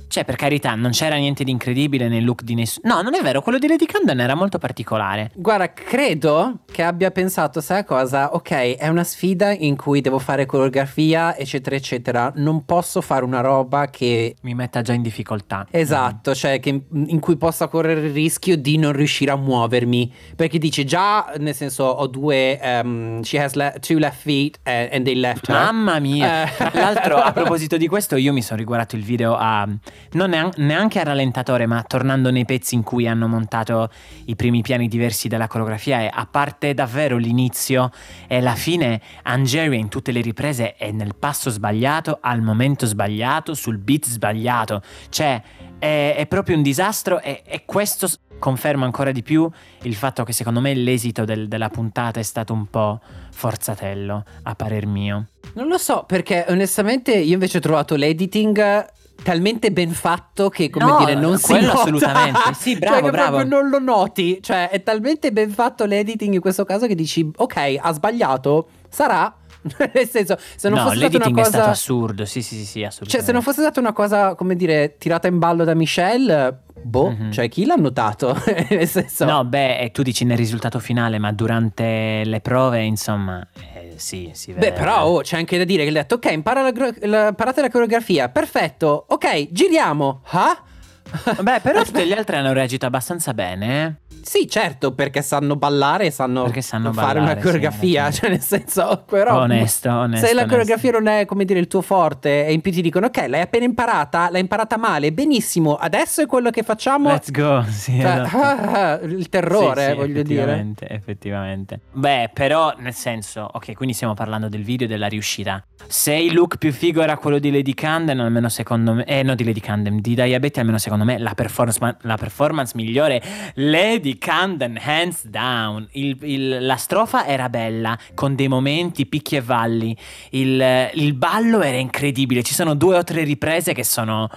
Cioè, 0.10 0.26
per 0.26 0.36
carità, 0.36 0.74
non 0.74 0.90
c'era 0.90 1.18
niente 1.18 1.44
di 1.44 1.52
incredibile 1.52 2.08
nel 2.08 2.24
look 2.26 2.42
di 2.42 2.56
nessuno. 2.56 2.96
No, 2.96 3.02
non 3.04 3.14
è 3.14 3.22
vero, 3.22 3.42
quello 3.44 3.60
di 3.60 3.68
Lady 3.68 3.86
Camden 3.86 4.20
era 4.20 4.34
molto 4.34 4.58
particolare. 4.58 5.30
Guarda, 5.36 5.72
credo 5.72 6.62
che 6.72 6.82
abbia 6.82 7.12
pensato, 7.12 7.62
sai 7.62 7.86
cosa? 7.86 8.34
Ok, 8.34 8.50
è 8.52 8.88
una 8.88 9.04
sfida 9.04 9.52
in 9.52 9.76
cui 9.76 10.02
devo 10.02 10.18
fare 10.18 10.48
coreografia, 10.48 11.38
eccetera, 11.38 11.76
eccetera. 11.76 12.32
Non 12.38 12.66
posso 12.66 13.02
fare 13.02 13.24
una 13.24 13.42
roba 13.42 13.88
che. 13.92 14.36
Mi 14.42 14.56
metta 14.56 14.82
già 14.82 14.94
in 14.94 15.04
difficoltà. 15.04 15.68
Esatto, 15.70 16.34
cioè 16.34 16.60
che 16.60 16.86
in 16.92 17.20
cui 17.20 17.38
possa 17.38 17.68
correre 17.68 18.08
il 18.08 18.12
rischio 18.12 18.58
di 18.58 18.78
non 18.78 18.94
riuscire 18.94 19.30
a 19.30 19.36
muovermi. 19.36 20.12
Perché 20.36 20.58
dice 20.58 20.86
già, 20.86 21.34
nel 21.38 21.54
senso, 21.54 21.84
ho 21.84 22.08
due. 22.08 22.60
ehm, 22.60 23.22
she 23.22 23.40
has 23.40 23.54
le- 23.54 23.76
two 23.80 24.00
left 24.00 24.22
feet 24.22 24.60
eh, 24.64 24.90
and 24.92 25.06
they 25.06 25.14
left 25.16 25.48
her. 25.50 25.56
Mamma 25.56 26.00
mia! 26.00 26.46
Eh. 26.46 26.56
Tra 26.56 26.72
l'altro, 26.74 27.18
a 27.18 27.32
proposito 27.34 27.78
di 27.78 27.88
questo, 27.88 28.16
io 28.16 28.34
mi 28.34 28.42
sono 28.42 28.58
riguardato 28.60 28.96
il 28.96 29.04
video 29.04 29.36
a. 29.38 29.68
Non 30.12 30.30
nean- 30.32 30.52
neanche 30.58 31.00
a 31.00 31.04
rallentatore, 31.04 31.66
ma 31.66 31.84
tornando 31.84 32.32
nei 32.32 32.46
pezzi 32.46 32.76
in 32.76 32.84
cui 32.84 33.08
hanno 33.08 33.28
montato 33.28 33.90
i 34.26 34.36
primi 34.36 34.62
piani 34.62 34.88
diversi 34.88 35.28
della 35.28 35.48
coreografia. 35.48 36.02
E 36.02 36.10
a 36.12 36.28
parte 36.30 36.74
davvero 36.74 37.18
l'inizio 37.18 37.92
e 38.28 38.42
la 38.42 38.56
fine, 38.56 39.02
Angeria 39.24 39.78
in 39.78 39.90
tutte 39.90 40.12
le 40.12 40.22
riprese 40.22 40.76
è 40.76 40.92
nel 40.92 41.16
passo 41.18 41.50
sbagliato, 41.50 42.18
al 42.22 42.42
momento 42.42 42.86
sbagliato, 42.86 43.54
sul 43.54 43.78
beat 43.78 44.06
sbagliato. 44.06 44.82
Cioè, 45.10 45.42
è, 45.78 46.16
è 46.18 46.26
proprio 46.28 46.56
un 46.56 46.64
disastro 46.64 47.22
e, 47.22 47.44
e 47.46 47.64
questo. 47.66 48.08
Conferma 48.40 48.86
ancora 48.86 49.12
di 49.12 49.22
più 49.22 49.50
il 49.82 49.96
fatto 49.96 50.24
che 50.24 50.32
secondo 50.32 50.62
me 50.62 50.74
l'esito 50.74 51.26
del- 51.26 51.50
della 51.50 51.68
puntata 51.68 52.22
è 52.22 52.24
stato 52.24 52.54
un 52.54 52.68
po' 52.68 53.02
forzatello, 53.32 54.24
a 54.44 54.56
parer 54.56 54.86
mio. 54.86 55.28
Non 55.56 55.68
lo 55.68 55.78
so, 55.78 56.06
perché 56.08 56.46
onestamente 56.48 57.14
io 57.14 57.34
invece 57.34 57.58
ho 57.58 57.60
trovato 57.60 57.96
l'editing 57.96 58.88
talmente 59.24 59.72
ben 59.72 59.92
fatto 59.92 60.50
che, 60.50 60.70
come 60.70 60.86
No, 60.86 60.98
dire, 61.00 61.16
non 61.16 61.38
si 61.38 61.54
nota. 61.54 61.74
assolutamente. 61.82 62.40
Sì, 62.54 62.78
bravo, 62.78 63.02
cioè, 63.02 63.12
bravo. 63.12 63.44
non 63.44 63.70
lo 63.70 63.80
noti. 63.80 64.40
Cioè, 64.42 64.70
è 64.70 64.82
talmente 64.84 65.32
ben 65.32 65.50
fatto 65.50 65.86
l'editing 65.86 66.34
in 66.34 66.42
questo 66.42 66.64
caso 66.66 66.88
che 66.88 66.96
dici, 66.96 67.30
ok, 67.36 67.78
ha 67.80 67.92
sbagliato, 67.94 68.68
sarà. 68.90 69.34
Nel 69.94 70.08
senso, 70.08 70.38
se 70.56 70.70
non 70.70 70.78
no, 70.80 70.86
fosse 70.86 70.98
stata 71.10 71.18
una 71.18 71.42
è 71.42 71.44
stato 71.44 71.58
cosa... 71.58 71.70
assurdo. 71.72 72.26
Sì, 72.26 72.42
sì, 72.42 72.56
sì, 72.56 72.66
sì, 72.66 72.84
assolutamente. 72.84 73.12
Cioè, 73.18 73.22
se 73.26 73.32
non 73.34 73.42
fosse 73.42 73.62
stata 73.62 73.80
una 73.80 73.92
cosa, 73.94 74.36
come 74.36 74.56
dire, 74.56 74.96
tirata 74.98 75.28
in 75.28 75.38
ballo 75.38 75.66
da 75.66 75.74
Michelle, 75.76 76.62
boh, 76.82 77.10
Mhm. 77.10 77.32
cioè, 77.32 77.50
chi 77.50 77.66
l'ha 77.66 77.76
notato? 77.76 78.38
Nel 78.70 78.88
senso... 78.88 79.26
No, 79.26 79.44
beh, 79.44 79.90
tu 79.94 80.02
dici 80.02 80.24
nel 80.24 80.38
risultato 80.38 80.80
finale, 80.80 81.18
ma 81.20 81.34
durante 81.34 82.22
le 82.24 82.40
prove, 82.40 82.84
insomma, 82.84 83.46
eh, 83.74 83.79
sì, 84.00 84.32
si 84.34 84.52
vede. 84.54 84.72
Beh, 84.72 84.78
però 84.78 85.04
oh, 85.06 85.22
c'è 85.22 85.38
anche 85.38 85.58
da 85.58 85.64
dire 85.64 85.84
che 85.84 85.90
ha 85.90 85.94
detto: 85.94 86.16
Ok, 86.16 86.32
impara 86.32 86.62
la, 86.62 86.72
la- 87.02 87.28
imparate 87.28 87.62
la 87.62 87.70
coreografia. 87.70 88.30
Perfetto. 88.30 89.06
Ok, 89.10 89.52
giriamo. 89.52 90.22
Ah? 90.32 90.64
Beh, 91.42 91.60
però 91.62 91.84
tutti 91.84 92.06
gli 92.06 92.14
altri 92.14 92.36
hanno 92.38 92.54
reagito 92.54 92.86
abbastanza 92.86 93.34
bene, 93.34 93.84
eh. 93.86 94.08
Sì, 94.22 94.48
certo, 94.50 94.94
perché 94.94 95.22
sanno 95.22 95.56
ballare 95.56 96.08
e 96.08 96.12
sanno, 96.12 96.52
sanno 96.60 96.92
fare 96.92 97.20
ballare, 97.20 97.20
una 97.34 97.42
coreografia. 97.42 98.12
sì, 98.12 98.20
cioè, 98.20 98.30
nel 98.30 98.42
senso, 98.42 99.04
però. 99.08 99.40
Onesto, 99.42 99.90
onesto, 99.90 100.26
Se 100.28 100.34
la 100.34 100.42
onesto. 100.42 100.48
coreografia 100.58 100.92
non 100.92 101.08
è, 101.08 101.26
come 101.26 101.46
dire, 101.46 101.58
il 101.60 101.68
tuo 101.68 101.82
forte, 101.82 102.46
e 102.46 102.52
in 102.52 102.60
più 102.62 102.72
ti 102.72 102.82
dicono: 102.82 103.06
Ok, 103.08 103.26
l'hai 103.28 103.40
appena 103.42 103.64
imparata, 103.64 104.30
l'hai 104.30 104.42
imparata 104.42 104.78
male, 104.78 105.14
benissimo. 105.14 105.76
Adesso 105.78 106.22
è 106.22 106.26
quello 106.26 106.50
che 106.50 106.64
facciamo. 106.64 107.10
Let's 107.10 107.32
go, 107.32 107.64
sì, 107.72 108.00
Cioè, 108.00 108.22
esatto. 108.22 108.38
ah, 108.38 109.00
il 109.04 109.30
terrore, 109.30 109.84
Sì, 109.86 109.90
sì, 109.92 109.96
voglio 109.96 110.22
dire. 110.22 110.42
effettivamente, 110.42 110.88
Effettivamente. 110.90 111.80
Beh, 111.94 112.30
però, 112.34 112.74
nel 112.78 112.94
senso, 112.94 113.50
ok, 113.52 113.74
quindi 113.74 113.96
stiamo 113.96 114.14
parlando 114.14 114.50
del 114.50 114.64
video 114.64 114.86
e 114.86 114.90
della 114.90 115.08
riuscita. 115.08 115.64
Se 115.88 116.14
il 116.14 116.34
look 116.34 116.58
più 116.58 116.74
figo 116.74 117.02
era 117.02 117.18
quello 117.18 117.40
di 117.40 117.50
Lady 117.52 117.74
Camden, 117.74 118.20
almeno 118.20 118.50
secondo 118.50 118.94
me, 118.96 119.06
eh, 119.06 119.24
no, 119.24 119.34
di 119.34 119.46
Lady 119.46 119.62
Camden, 119.62 120.02
di 120.02 120.14
Diabetes, 120.14 120.58
almeno 120.60 120.78
secondo 120.78 120.98
me, 120.99 120.99
la 121.06 121.34
performance, 121.34 121.80
ma- 121.82 121.98
la 122.02 122.18
performance 122.18 122.74
migliore, 122.76 123.22
Lady 123.56 124.18
Camden, 124.18 124.80
hands 124.82 125.26
down. 125.26 125.88
Il- 125.92 126.18
il- 126.22 126.66
la 126.66 126.76
strofa 126.78 127.26
era 127.26 127.50
bella, 127.50 127.98
con 128.14 128.36
dei 128.36 128.48
momenti, 128.48 129.06
picchi 129.06 129.36
e 129.36 129.42
valli. 129.42 129.96
Il, 130.32 130.90
il 130.94 131.14
ballo 131.14 131.62
era 131.62 131.78
incredibile. 131.78 132.44
Ci 132.44 132.54
sono 132.54 132.74
due 132.74 132.98
o 132.98 133.04
tre 133.04 133.24
riprese 133.24 133.74
che 133.74 133.84
sono. 133.84 134.30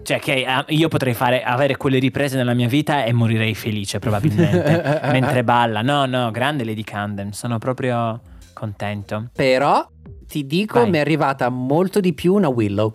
Cioè, 0.00 0.20
che 0.20 0.44
ah, 0.46 0.64
io 0.68 0.88
potrei 0.88 1.12
fare, 1.12 1.42
avere 1.42 1.76
quelle 1.76 1.98
riprese 1.98 2.36
nella 2.36 2.54
mia 2.54 2.68
vita 2.68 3.04
e 3.04 3.12
morirei 3.12 3.54
felice, 3.54 3.98
probabilmente. 3.98 5.00
mentre 5.12 5.44
balla. 5.44 5.82
No, 5.82 6.06
no, 6.06 6.30
grande 6.30 6.64
Lady 6.64 6.82
Camden. 6.82 7.32
Sono 7.32 7.58
proprio 7.58 8.18
contento. 8.54 9.28
Però 9.34 9.86
ti 10.26 10.46
dico, 10.46 10.80
Vai. 10.80 10.90
mi 10.90 10.96
è 10.96 11.00
arrivata 11.00 11.48
molto 11.50 12.00
di 12.00 12.14
più 12.14 12.34
una 12.34 12.48
Willow. 12.48 12.92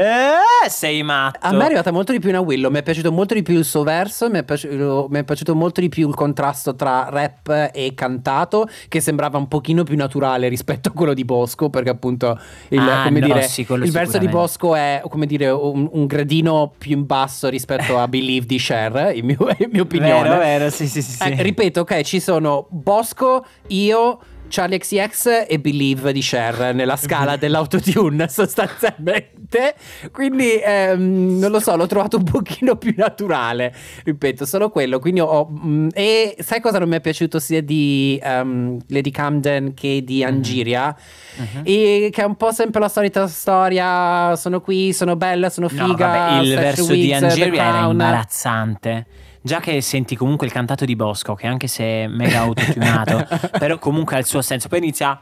Eh, 0.00 0.68
sei 0.68 1.02
matto. 1.02 1.44
A 1.44 1.50
me 1.50 1.62
è 1.62 1.64
arrivata 1.64 1.90
molto 1.90 2.12
di 2.12 2.20
più 2.20 2.28
una 2.28 2.38
Willow, 2.38 2.70
mi 2.70 2.78
è 2.78 2.82
piaciuto 2.84 3.10
molto 3.10 3.34
di 3.34 3.42
più 3.42 3.58
il 3.58 3.64
suo 3.64 3.82
verso, 3.82 4.30
mi 4.30 4.38
è, 4.38 4.44
piaciuto, 4.44 5.08
mi 5.10 5.18
è 5.18 5.24
piaciuto 5.24 5.56
molto 5.56 5.80
di 5.80 5.88
più 5.88 6.06
il 6.06 6.14
contrasto 6.14 6.76
tra 6.76 7.08
rap 7.10 7.70
e 7.74 7.94
cantato, 7.96 8.68
che 8.86 9.00
sembrava 9.00 9.38
un 9.38 9.48
pochino 9.48 9.82
più 9.82 9.96
naturale 9.96 10.46
rispetto 10.46 10.90
a 10.90 10.92
quello 10.92 11.14
di 11.14 11.24
Bosco, 11.24 11.68
perché 11.68 11.90
appunto 11.90 12.38
il, 12.68 12.78
Ah, 12.78 13.08
no, 13.08 13.18
dire, 13.18 13.42
sì, 13.42 13.66
il 13.68 13.90
verso 13.90 14.18
di. 14.18 14.28
Bosco 14.28 14.76
è 14.76 15.02
come 15.08 15.26
dire 15.26 15.48
un, 15.50 15.88
un 15.90 16.06
gradino 16.06 16.72
più 16.78 16.92
in 16.92 17.04
basso 17.04 17.48
rispetto 17.48 17.98
a 17.98 18.06
Believe 18.06 18.46
di 18.46 18.58
Cher, 18.58 19.10
in 19.16 19.24
mio, 19.24 19.36
in 19.58 19.68
mia 19.72 19.82
opinione. 19.82 20.28
Vero, 20.28 20.38
vero, 20.38 20.70
sì, 20.70 20.86
sì, 20.86 21.02
sì. 21.02 21.10
sì. 21.10 21.22
Eh, 21.24 21.42
ripeto, 21.42 21.80
ok, 21.80 22.02
ci 22.02 22.20
sono 22.20 22.68
Bosco, 22.70 23.44
io, 23.68 24.20
Charlie 24.48 24.78
XCX 24.78 25.46
e 25.48 25.58
Believe 25.58 26.12
di 26.12 26.20
Cher 26.20 26.74
nella 26.74 26.96
scala 26.96 27.36
dell'autotune 27.38 28.28
sostanzialmente. 28.28 29.74
Quindi 30.12 30.60
ehm, 30.62 31.38
non 31.38 31.50
lo 31.50 31.60
so, 31.60 31.76
l'ho 31.76 31.86
trovato 31.86 32.16
un 32.18 32.24
pochino 32.24 32.76
più 32.76 32.94
naturale. 32.96 33.74
Ripeto, 34.04 34.44
solo 34.44 34.70
quello. 34.70 34.98
Quindi 34.98 35.20
ho. 35.20 35.48
mm, 35.48 35.88
e 35.92 36.36
sai 36.40 36.60
cosa 36.60 36.78
non 36.78 36.88
mi 36.88 36.96
è 36.96 37.00
piaciuto 37.00 37.38
sia 37.38 37.62
di 37.62 38.18
ehm, 38.22 38.78
Lady 38.88 39.10
Camden 39.10 39.74
che 39.74 40.02
di 40.04 40.24
Angiria? 40.24 40.94
Mhm. 41.36 41.60
E 41.64 42.08
che 42.12 42.22
è 42.22 42.24
un 42.24 42.36
po' 42.36 42.52
sempre 42.52 42.80
la 42.80 42.88
solita 42.88 43.26
storia. 43.26 44.34
Sono 44.36 44.60
qui, 44.60 44.92
sono 44.92 45.16
bella, 45.16 45.48
sono 45.50 45.68
figa. 45.68 45.84
No, 45.84 45.94
vabbè, 45.96 46.40
il 46.42 46.54
verso 46.54 46.92
di 46.92 47.00
Weeks, 47.00 47.18
The 47.18 47.24
Angeria 47.26 47.62
era 47.64 47.86
imbarazzante. 47.86 49.06
Già 49.40 49.60
che 49.60 49.80
senti 49.80 50.16
comunque 50.16 50.46
il 50.46 50.52
cantato 50.52 50.84
di 50.84 50.96
Bosco, 50.96 51.34
che 51.34 51.46
anche 51.46 51.66
se 51.66 51.84
è 51.84 52.06
mega 52.06 52.40
autotunato, 52.40 53.26
però 53.58 53.78
comunque 53.78 54.16
ha 54.16 54.18
il 54.18 54.26
suo 54.26 54.42
senso. 54.42 54.68
Poi 54.68 54.78
inizia. 54.78 55.20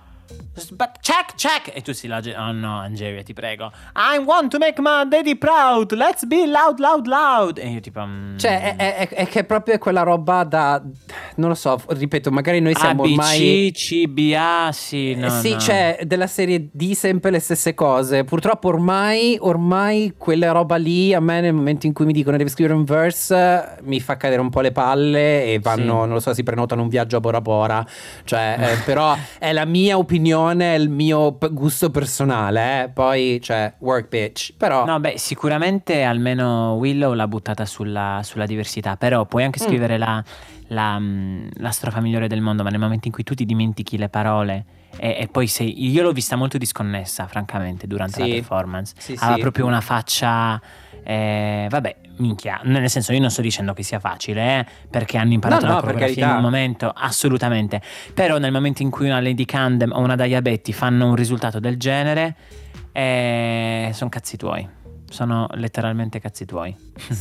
But 0.73 1.01
check, 1.03 1.35
check! 1.37 1.71
E 1.77 1.83
tu 1.83 1.93
si 1.93 2.09
legge. 2.09 2.35
Oh 2.35 2.51
no, 2.51 2.79
Angeria, 2.79 3.23
ti 3.23 3.35
prego. 3.35 3.71
I 3.95 4.19
want 4.19 4.51
to 4.53 4.59
make 4.59 4.81
my 4.81 5.05
daddy 5.07 5.37
proud. 5.37 5.93
Let's 5.93 6.25
be 6.27 6.47
loud, 6.47 6.79
loud, 6.79 7.07
loud. 7.07 7.59
E 7.59 7.69
io 7.69 7.81
tipo. 7.81 8.01
mm, 8.05 8.39
Cioè, 8.39 8.77
è, 8.77 8.97
è- 8.97 9.09
è 9.09 9.27
che 9.29 9.41
è 9.41 9.45
proprio 9.45 9.77
quella 9.79 10.03
roba 10.03 10.45
da. 10.45 10.83
Non 11.37 11.51
lo 11.51 11.55
so, 11.55 11.79
ripeto, 11.89 12.31
magari 12.31 12.61
noi 12.61 12.75
siamo 12.75 13.03
ormai. 13.03 13.69
ABC, 13.69 13.73
CBA, 14.07 14.71
sì. 14.73 15.15
No, 15.15 15.27
Eh, 15.27 15.31
sì, 15.31 15.53
no. 15.53 15.59
cioè, 15.59 15.99
della 16.05 16.27
serie 16.27 16.69
di 16.73 16.95
sempre 16.95 17.31
le 17.31 17.39
stesse 17.39 17.75
cose. 17.75 18.25
Purtroppo 18.25 18.69
ormai, 18.69 19.37
ormai 19.41 20.15
quella 20.17 20.53
roba 20.53 20.77
lì, 20.77 21.13
a 21.13 21.21
me 21.21 21.41
nel 21.43 21.53
momento 21.53 21.87
in 21.87 21.93
cui 21.93 22.07
mi 22.07 22.13
dicono 22.15 22.37
devi 22.39 22.49
scrivere 22.49 22.75
un 22.75 22.85
verse, 22.85 23.77
mi 23.83 24.01
fa 24.01 24.17
cadere 24.17 24.41
un 24.41 24.49
po' 24.51 24.63
le 24.63 24.73
palle 24.73 25.45
e 25.53 25.59
vanno, 25.61 25.83
Sì. 25.83 25.87
non 26.07 26.09
lo 26.13 26.21
so, 26.21 26.33
si 26.33 26.43
prenotano 26.43 26.81
un 26.83 26.89
viaggio 26.89 27.19
a 27.19 27.21
Bora 27.21 27.41
Bora. 27.43 27.87
Cioè, 28.25 28.57
eh, 28.59 28.77
però 28.85 29.15
è 29.39 29.53
la 29.53 29.67
mia 29.67 29.97
opinione, 29.99 30.15
è 30.61 30.75
il 30.75 30.89
mio 30.89 31.39
gusto 31.51 31.91
personale, 31.91 32.85
eh. 32.85 32.89
Poi, 32.91 33.39
cioè, 33.43 33.75
work 33.79 34.09
bitch. 34.09 34.55
Però... 34.57 34.85
No, 34.85 34.99
beh, 35.01 35.19
sicuramente 35.19 36.03
almeno 36.03 36.75
Willow 36.75 37.13
l'ha 37.13 37.29
buttata 37.29 37.65
sulla, 37.65 38.21
sulla 38.23 38.47
diversità, 38.47 38.97
però 38.97 39.25
puoi 39.27 39.45
anche 39.45 39.63
Mm. 39.63 39.67
scrivere 39.67 39.99
la, 39.99 40.23
la, 40.69 40.99
mm, 40.99 41.49
la 41.57 41.71
strofa 41.71 42.01
migliore 42.01 42.29
del 42.29 42.41
mondo, 42.41 42.63
ma 42.63 42.71
nel 42.71 42.81
momento 42.81 43.07
in 43.07 43.13
cui 43.13 43.23
tu 43.25 43.35
ti 43.35 43.45
dimentichi 43.45 43.97
le 43.99 44.09
parole 44.09 44.65
e, 44.99 45.17
e 45.21 45.29
poi 45.29 45.47
sei... 45.47 45.89
Io 45.91 46.03
l'ho 46.03 46.13
vista 46.13 46.37
molto 46.37 46.59
disconnessa, 46.59 47.27
francamente, 47.27 47.87
durante 47.87 48.23
Sì. 48.23 48.29
la 48.29 48.35
performance. 48.35 48.95
Sì, 48.99 49.15
Aveva 49.19 49.35
sì. 49.35 49.41
proprio 49.41 49.67
una 49.67 49.81
faccia... 49.81 50.61
eh, 51.05 51.67
vabbè, 51.69 51.97
minchia, 52.19 52.61
nel 52.65 52.89
senso 52.89 53.13
io 53.13 53.21
non 53.21 53.31
sto 53.31 53.43
dicendo 53.43 53.75
che 53.75 53.83
sia 53.83 53.99
facile, 54.01 54.61
eh, 54.61 54.67
perché 54.91 55.19
hanno 55.19 55.35
imparato 55.35 55.67
No, 55.67 55.69
la 55.69 55.75
no, 55.77 55.81
coreografia 55.83 56.31
in 56.31 56.37
un 56.37 56.41
momento, 56.43 56.91
assolutamente. 56.95 57.81
Però 58.15 58.39
nel 58.39 58.51
momento 58.53 58.83
in 58.83 58.91
cui 58.91 59.07
una 59.07 59.21
Lady 59.21 59.45
Candem 59.45 59.93
o 59.93 60.01
una 60.01 60.17
Diabetti 60.17 60.73
fanno 60.73 61.07
un 61.09 61.15
risultato 61.15 61.61
del 61.61 61.77
genere, 61.77 62.35
sono 63.93 64.09
cazzi 64.09 64.37
tuoi. 64.39 64.67
Sono 65.17 65.47
letteralmente 65.55 66.21
cazzi 66.21 66.45
tuoi. 66.45 66.77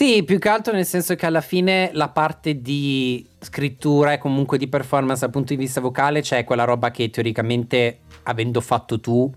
Sì, 0.00 0.22
più 0.24 0.38
che 0.38 0.48
altro 0.48 0.72
nel 0.72 0.86
senso 0.86 1.14
che 1.14 1.26
alla 1.26 1.40
fine 1.42 1.90
la 1.92 2.08
parte 2.08 2.60
di 2.62 3.26
scrittura 3.38 4.12
e 4.14 4.18
comunque 4.18 4.56
di 4.56 4.66
performance 4.68 5.20
dal 5.20 5.30
punto 5.30 5.52
di 5.54 5.58
vista 5.58 5.80
vocale 5.80 6.20
c'è 6.22 6.44
quella 6.44 6.64
roba 6.64 6.90
che 6.90 7.10
teoricamente, 7.10 8.00
avendo 8.24 8.60
fatto 8.60 8.98
tu, 9.00 9.30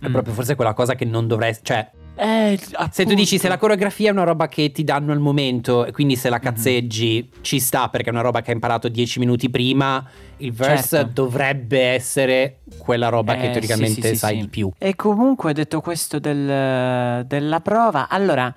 è 0.00 0.08
Mm. 0.08 0.12
proprio 0.12 0.32
forse 0.34 0.54
quella 0.54 0.72
cosa 0.74 0.94
che 0.94 1.04
non 1.04 1.26
dovresti... 1.26 1.64
Cioè, 1.64 1.90
Eh, 2.16 2.58
se 2.92 3.04
tu 3.04 3.14
dici 3.14 3.38
se 3.38 3.48
la 3.48 3.58
coreografia 3.58 4.08
è 4.10 4.12
una 4.12 4.22
roba 4.22 4.46
che 4.46 4.70
ti 4.70 4.84
danno 4.84 5.10
al 5.10 5.18
momento 5.18 5.84
e 5.84 5.90
quindi 5.90 6.14
Mhm. 6.14 6.20
se 6.20 6.28
la 6.30 6.38
cazzeggi 6.38 7.28
ci 7.40 7.58
sta 7.58 7.88
perché 7.88 8.10
è 8.10 8.12
una 8.12 8.22
roba 8.22 8.40
che 8.40 8.50
hai 8.50 8.54
imparato 8.54 8.88
dieci 8.88 9.18
minuti 9.18 9.50
prima, 9.50 10.04
il 10.36 10.52
verse 10.52 10.96
Certo. 10.98 11.10
dovrebbe 11.22 11.80
essere 11.80 12.58
quella 12.78 13.08
roba 13.08 13.34
che 13.34 13.48
Eh, 13.48 13.50
teoricamente 13.50 13.94
sì, 13.94 14.00
sì, 14.02 14.08
sì, 14.08 14.16
sai 14.16 14.34
sì. 14.36 14.40
di 14.42 14.48
più. 14.48 14.70
E 14.78 14.94
comunque 14.94 15.52
detto 15.52 15.80
questo 15.80 16.20
del- 16.20 17.24
della 17.26 17.60
prova, 17.60 18.08
allora, 18.08 18.52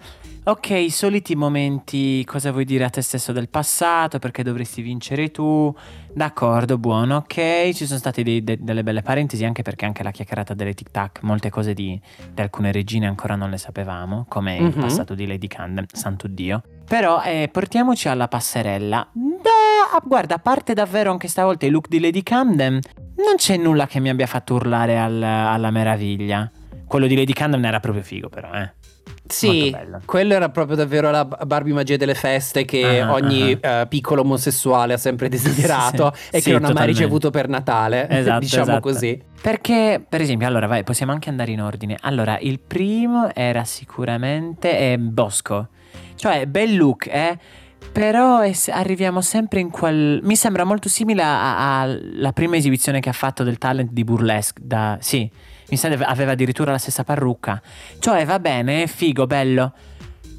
ok, 0.47 0.69
i 0.69 0.89
soliti 0.89 1.35
momenti, 1.35 2.23
cosa 2.23 2.51
vuoi 2.51 2.63
dire 2.63 2.85
a 2.85 2.89
te 2.89 3.01
stesso 3.01 3.31
del 3.33 3.49
passato, 3.49 4.17
perché 4.17 4.43
dovresti 4.43 4.81
vincere 4.81 5.29
tu, 5.29 5.75
d'accordo, 6.13 6.77
buono, 6.77 7.17
ok, 7.17 7.71
ci 7.73 7.85
sono 7.85 7.99
state 7.99 8.23
dei- 8.23 8.43
de- 8.43 8.57
delle 8.61 8.81
belle 8.83 9.01
parentesi 9.01 9.43
anche 9.43 9.61
perché 9.61 9.85
anche 9.85 10.03
la 10.03 10.11
chiacchierata 10.11 10.53
delle 10.53 10.73
tic 10.73 10.89
tac, 10.91 11.19
molte 11.23 11.49
cose 11.49 11.73
di, 11.73 11.99
di 12.33 12.41
alcune 12.41 12.71
regine 12.71 13.07
ancora 13.07 13.35
non 13.35 13.49
le 13.49 13.57
sapevamo, 13.57 14.25
come 14.29 14.55
il 14.57 14.63
Mhm. 14.63 14.79
passato 14.79 15.15
di 15.15 15.27
Lady 15.27 15.47
Camden, 15.47 15.85
santo 15.91 16.27
Dio. 16.27 16.61
Però 16.87 17.21
eh, 17.23 17.49
portiamoci 17.51 18.07
alla 18.07 18.29
passerella. 18.29 19.05
Beh, 19.11 19.95
ah, 19.95 20.01
guarda, 20.05 20.35
a 20.35 20.39
parte 20.39 20.73
davvero 20.73 21.11
anche 21.11 21.27
stavolta 21.27 21.65
il 21.65 21.73
look 21.73 21.89
di 21.89 21.99
Lady 21.99 22.23
Camden, 22.23 22.79
non 23.17 23.35
c'è 23.35 23.57
nulla 23.57 23.85
che 23.85 23.99
mi 23.99 24.07
abbia 24.09 24.27
fatto 24.27 24.53
urlare 24.53 24.97
al- 24.97 25.21
alla 25.21 25.71
meraviglia. 25.71 26.49
Quello 26.85 27.07
di 27.07 27.15
Lady 27.17 27.33
Camden 27.33 27.65
era 27.65 27.81
proprio 27.81 28.01
figo, 28.01 28.29
però, 28.29 28.49
eh. 28.53 28.71
Sì, 29.27 29.75
quello 30.05 30.33
era 30.33 30.49
proprio 30.49 30.75
davvero 30.75 31.11
la 31.11 31.25
Barbie 31.25 31.73
magia 31.73 31.97
delle 31.97 32.15
feste 32.15 32.63
che 32.65 33.01
Ah, 33.01 33.11
ogni 33.11 33.57
ah, 33.61 33.81
eh, 33.81 33.87
piccolo 33.87 34.21
omosessuale 34.21 34.93
ha 34.93 34.97
sempre 34.97 35.27
desiderato 35.29 36.13
Sì, 36.15 36.35
e 36.35 36.39
sì, 36.39 36.45
che 36.45 36.51
non 36.53 36.59
ha 36.59 36.67
mai 36.67 36.73
totalmente. 36.73 36.99
ricevuto 37.01 37.29
per 37.29 37.47
Natale, 37.49 38.07
Esatto, 38.09 38.39
diciamo 38.39 38.63
esatto. 38.63 38.79
così. 38.79 39.21
Perché, 39.41 40.03
per 40.07 40.21
esempio, 40.21 40.47
allora, 40.47 40.67
vai, 40.67 40.83
possiamo 40.83 41.11
anche 41.11 41.29
andare 41.29 41.51
in 41.51 41.61
ordine. 41.61 41.97
Allora, 42.01 42.37
il 42.39 42.59
primo 42.59 43.33
era 43.33 43.63
sicuramente 43.65 44.77
eh, 44.93 44.97
Bosco. 44.97 45.67
Cioè, 46.15 46.45
bel 46.47 46.75
look, 46.75 47.07
eh. 47.07 47.37
Però 47.91 48.39
è- 48.39 48.53
arriviamo 48.69 49.21
sempre 49.21 49.59
in 49.59 49.69
quel. 49.69 50.19
Mi 50.23 50.35
sembra 50.35 50.63
molto 50.63 50.89
simile 50.89 51.21
alla 51.23 52.31
prima 52.33 52.55
esibizione 52.55 52.99
che 52.99 53.09
ha 53.09 53.13
fatto 53.13 53.43
del 53.43 53.57
talent 53.57 53.91
di 53.91 54.03
Burlesque. 54.03 54.61
Da, 54.65 54.97
sì, 54.99 55.29
Mi 55.69 55.77
sa 55.77 55.89
che 55.89 55.95
aveva 56.03 56.31
addirittura 56.31 56.71
la 56.71 56.77
stessa 56.77 57.03
parrucca. 57.03 57.61
Cioè, 57.99 58.25
va 58.25 58.39
bene, 58.39 58.83
è 58.83 58.87
figo, 58.87 59.25
bello. 59.27 59.73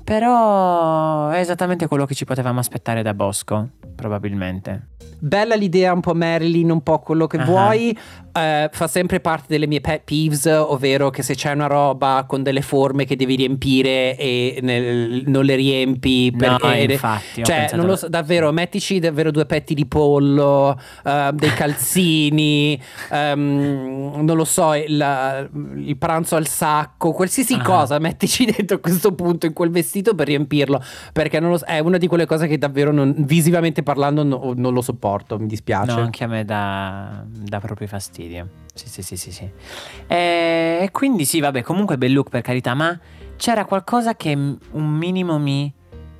Però 0.04 1.28
è 1.28 1.38
esattamente 1.38 1.86
quello 1.86 2.06
che 2.06 2.14
ci 2.14 2.24
potevamo 2.24 2.60
aspettare 2.60 3.02
da 3.02 3.12
Bosco, 3.12 3.68
probabilmente. 3.94 4.86
Bella 5.18 5.54
l'idea, 5.54 5.92
un 5.92 6.00
po' 6.00 6.14
Marilyn, 6.14 6.70
un 6.70 6.82
po' 6.82 7.00
quello 7.00 7.26
che 7.26 7.36
Ah. 7.36 7.44
vuoi. 7.44 7.98
Eh, 8.32 8.68
fa 8.72 8.86
sempre 8.86 9.20
parte 9.20 9.46
delle 9.48 9.66
mie 9.66 9.80
pet 9.80 10.02
peeves, 10.04 10.46
ovvero 10.46 11.10
che 11.10 11.22
se 11.22 11.34
c'è 11.34 11.52
una 11.52 11.66
roba 11.66 12.24
con 12.26 12.42
delle 12.42 12.60
forme 12.62 13.04
che 13.04 13.16
devi 13.16 13.34
riempire 13.36 14.16
e 14.16 14.58
nel- 14.62 15.22
non 15.26 15.44
le 15.44 15.54
riempi. 15.56 16.30
No, 16.30 16.56
perché- 16.58 16.92
infatti, 16.92 17.40
ho 17.40 17.44
Cioè, 17.44 17.56
pensato- 17.56 17.76
non 17.76 17.86
lo 17.86 17.96
so, 17.96 18.08
davvero, 18.08 18.52
mettici 18.52 18.98
davvero 19.00 19.30
due 19.30 19.44
petti 19.46 19.74
di 19.74 19.86
pollo, 19.86 20.78
eh, 21.04 21.30
dei 21.34 21.50
calzini, 21.54 22.80
ehm, 23.10 24.12
non 24.22 24.36
lo 24.36 24.44
so, 24.44 24.74
il, 24.74 25.48
il 25.76 25.96
pranzo 25.96 26.36
al 26.36 26.46
sacco, 26.46 27.12
qualsiasi 27.12 27.54
Ah. 27.54 27.62
cosa, 27.62 27.98
mettici 27.98 28.44
dentro 28.44 28.76
a 28.76 28.80
questo 28.80 29.14
punto 29.14 29.46
in 29.46 29.52
quel 29.52 29.70
vestito 29.70 30.14
per 30.14 30.26
riempirlo. 30.26 30.82
Perché 31.12 31.40
non 31.40 31.50
lo 31.50 31.58
so, 31.58 31.64
è 31.64 31.78
una 31.78 31.98
di 31.98 32.06
quelle 32.06 32.26
cose 32.26 32.46
che 32.46 32.58
davvero 32.58 32.92
non- 32.92 33.14
visivamente 33.18 33.82
parlando 33.82 34.22
no- 34.22 34.52
non 34.54 34.72
lo 34.72 34.80
sopporto, 34.82 35.38
mi 35.38 35.46
dispiace. 35.46 35.92
No, 35.94 36.00
anche 36.02 36.24
a 36.24 36.26
me 36.26 36.44
dà, 36.44 37.24
dà 37.26 37.58
proprio 37.60 37.86
fastidio. 37.88 38.27
Sì, 38.74 38.88
sì, 38.88 39.02
sì, 39.02 39.16
sì, 39.16 39.32
sì. 39.32 39.50
E, 40.06 40.78
e 40.82 40.88
quindi 40.92 41.24
sì, 41.24 41.40
vabbè, 41.40 41.62
comunque 41.62 41.98
bel 41.98 42.12
look 42.12 42.28
per 42.28 42.42
carità, 42.42 42.74
ma 42.74 42.98
c'era 43.36 43.64
qualcosa 43.64 44.14
che 44.14 44.32
un 44.32 44.88
minimo 44.88 45.38
mi, 45.38 45.72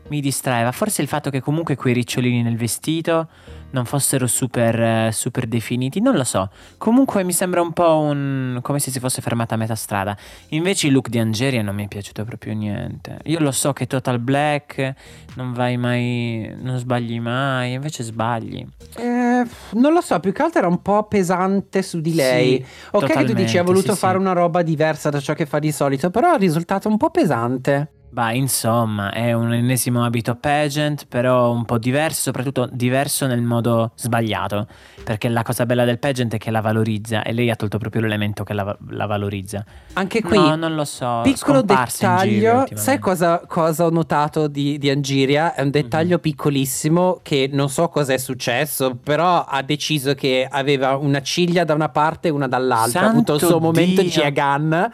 mi 0.09 0.21
distraeva. 0.21 0.73
Forse 0.73 1.03
il 1.03 1.09
fatto 1.09 1.31
che 1.31 1.41
comunque 1.41 1.77
quei 1.77 1.95
ricciolini 1.95 2.43
nel 2.43 2.57
vestito 2.57 3.29
non 3.71 3.85
fossero 3.85 4.27
super, 4.27 4.81
eh, 4.81 5.11
super 5.13 5.47
definiti, 5.47 6.01
non 6.01 6.15
lo 6.15 6.25
so. 6.25 6.51
Comunque 6.79 7.25
mi 7.25 7.33
sembra 7.33 7.61
un 7.61 7.73
po' 7.73 7.99
un... 7.99 8.59
come 8.63 8.79
se 8.79 8.91
si 8.91 8.99
fosse 8.99 9.21
fermata 9.21 9.55
a 9.55 9.59
metà 9.59 9.75
strada. 9.75 10.17
Invece 10.49 10.87
il 10.87 10.93
look 10.93 11.09
di 11.09 11.19
Angeria 11.19 11.63
non 11.63 11.75
mi 11.75 11.85
è 11.85 11.89
piaciuto 11.89 12.25
proprio 12.25 12.55
niente. 12.55 13.19
Io 13.25 13.41
lo 13.41 13.53
so 13.53 13.73
che 13.73 13.87
Total 13.87 14.19
Black 14.19 14.95
non 15.35 15.53
vai 15.53 15.77
mai, 15.77 16.55
non 16.61 16.79
sbagli 16.79 17.21
mai, 17.21 17.75
invece 17.75 18.03
sbagli. 18.03 18.67
Eh, 18.97 19.45
non 19.73 19.93
lo 19.93 20.01
so, 20.01 20.19
più 20.21 20.33
che 20.33 20.43
altro 20.43 20.61
era 20.61 20.69
un 20.69 20.83
po' 20.83 21.05
pesante 21.05 21.83
su 21.83 22.01
di 22.01 22.15
lei. 22.15 22.65
Sì, 22.65 22.89
ok, 22.93 23.07
che 23.07 23.25
tu 23.25 23.33
dici 23.35 23.59
ha 23.59 23.63
voluto 23.63 23.93
sì, 23.93 23.99
fare 23.99 24.15
sì. 24.15 24.21
una 24.21 24.33
roba 24.33 24.63
diversa 24.63 25.11
da 25.11 25.21
ciò 25.21 25.35
che 25.35 25.47
fa 25.47 25.59
di 25.59 25.73
solito, 25.73 26.11
però 26.11 26.35
è 26.35 26.39
risultato 26.39 26.89
un 26.89 26.97
po' 26.97 27.11
pesante. 27.11 27.93
Bah, 28.11 28.33
insomma, 28.33 29.11
è 29.13 29.33
un 29.35 29.53
ennesimo 29.53 30.03
abito 30.05 30.35
pageant, 30.35 31.07
però 31.07 31.53
un 31.53 31.65
po' 31.67 31.77
diverso, 31.79 32.23
soprattutto 32.23 32.67
diverso 32.73 33.27
nel 33.27 33.43
modo 33.43 33.93
sbagliato, 33.97 34.67
perché 35.05 35.29
la 35.29 35.43
cosa 35.43 35.67
bella 35.67 35.85
del 35.85 35.99
pageant 35.99 36.35
è 36.35 36.39
che 36.39 36.51
la 36.51 36.61
valorizza 36.63 37.23
e 37.23 37.33
lei 37.33 37.51
ha 37.51 37.55
tolto 37.55 37.77
proprio 37.79 38.01
l'elemento 38.01 38.45
che 38.45 38.55
la, 38.55 38.77
la 38.91 39.07
valorizza. 39.07 39.63
Anche 39.93 40.23
qui, 40.23 40.39
no, 40.39 40.57
non 40.57 40.75
lo 40.75 40.85
so. 40.85 41.21
piccolo 41.23 41.61
giro 41.63 41.75
dettaglio, 41.85 42.67
sai 42.75 42.99
cosa, 42.99 43.43
cosa 43.47 43.85
ho 43.85 43.91
notato 43.91 44.49
di, 44.49 44.79
di 44.79 44.89
Angiria? 44.89 45.55
È 45.55 45.61
un 45.63 45.71
dettaglio 45.71 46.15
Mhm. 46.17 46.21
piccolissimo 46.23 47.21
che 47.23 47.49
non 47.53 47.69
so 47.69 47.89
cosa 47.89 48.15
è 48.15 48.19
successo, 48.19 48.97
però 49.01 49.45
ha 49.45 49.63
deciso 49.63 50.15
che 50.15 50.49
aveva 50.51 50.97
una 50.97 51.21
ciglia 51.21 51.65
da 51.65 51.75
una 51.75 51.91
parte 51.91 52.29
e 52.29 52.31
una 52.31 52.49
dall'altra. 52.49 53.03
ha 53.03 53.09
avuto 53.11 53.35
il 53.35 53.39
suo 53.41 53.49
Santo 53.51 53.65
momento 53.65 54.01
Dio. 54.01 54.11
Gia 54.11 54.31
Gunn. 54.31 54.69
Ma 54.71 54.91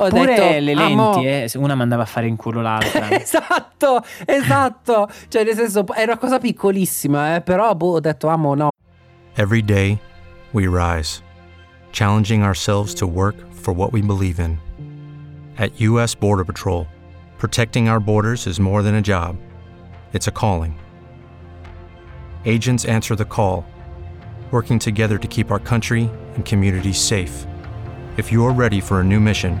Ho 0.00 0.08
pure 0.08 0.34
detto, 0.34 0.58
le 0.60 0.72
"Ah, 0.72 0.88
mo". 0.88 1.12
lenti, 1.12 1.26
eh, 1.28 1.48
se 1.48 1.58
una 1.58 1.74
mandava 1.74 2.02
a 2.02 2.06
fare 2.06 2.26
in 2.26 2.36
culo 2.36 2.53
l'altra. 2.62 3.10
esatto, 3.20 4.02
esatto. 4.24 5.08
Cioè, 5.28 5.44
nel 5.44 5.54
senso, 5.54 5.84
è 5.92 6.02
una 6.02 6.18
cosa 6.18 6.38
piccolissima, 6.38 7.36
eh, 7.36 7.40
però 7.40 7.74
boh, 7.74 7.94
ho 7.94 8.00
detto, 8.00 8.28
amo, 8.28 8.54
no. 8.54 8.70
Every 9.36 9.62
day, 9.62 9.98
we 10.52 10.66
rise, 10.66 11.22
challenging 11.92 12.42
ourselves 12.42 12.94
to 12.94 13.06
work 13.06 13.36
for 13.52 13.74
what 13.74 13.92
we 13.92 14.00
believe 14.00 14.38
in. 14.38 14.58
At 15.58 15.80
U.S. 15.80 16.14
Border 16.14 16.44
Patrol, 16.44 16.86
protecting 17.38 17.88
our 17.88 18.00
borders 18.00 18.46
is 18.46 18.60
more 18.60 18.82
than 18.82 18.94
a 18.94 19.02
job, 19.02 19.36
it's 20.12 20.28
a 20.28 20.32
calling. 20.32 20.78
Agents 22.44 22.84
answer 22.84 23.16
the 23.16 23.24
call, 23.24 23.64
working 24.50 24.78
together 24.78 25.18
to 25.18 25.26
keep 25.26 25.50
our 25.50 25.58
country 25.58 26.10
and 26.34 26.44
communities 26.44 26.98
safe. 26.98 27.46
If 28.16 28.30
you're 28.30 28.52
ready 28.52 28.80
for 28.80 29.00
a 29.00 29.04
new 29.04 29.18
mission, 29.18 29.60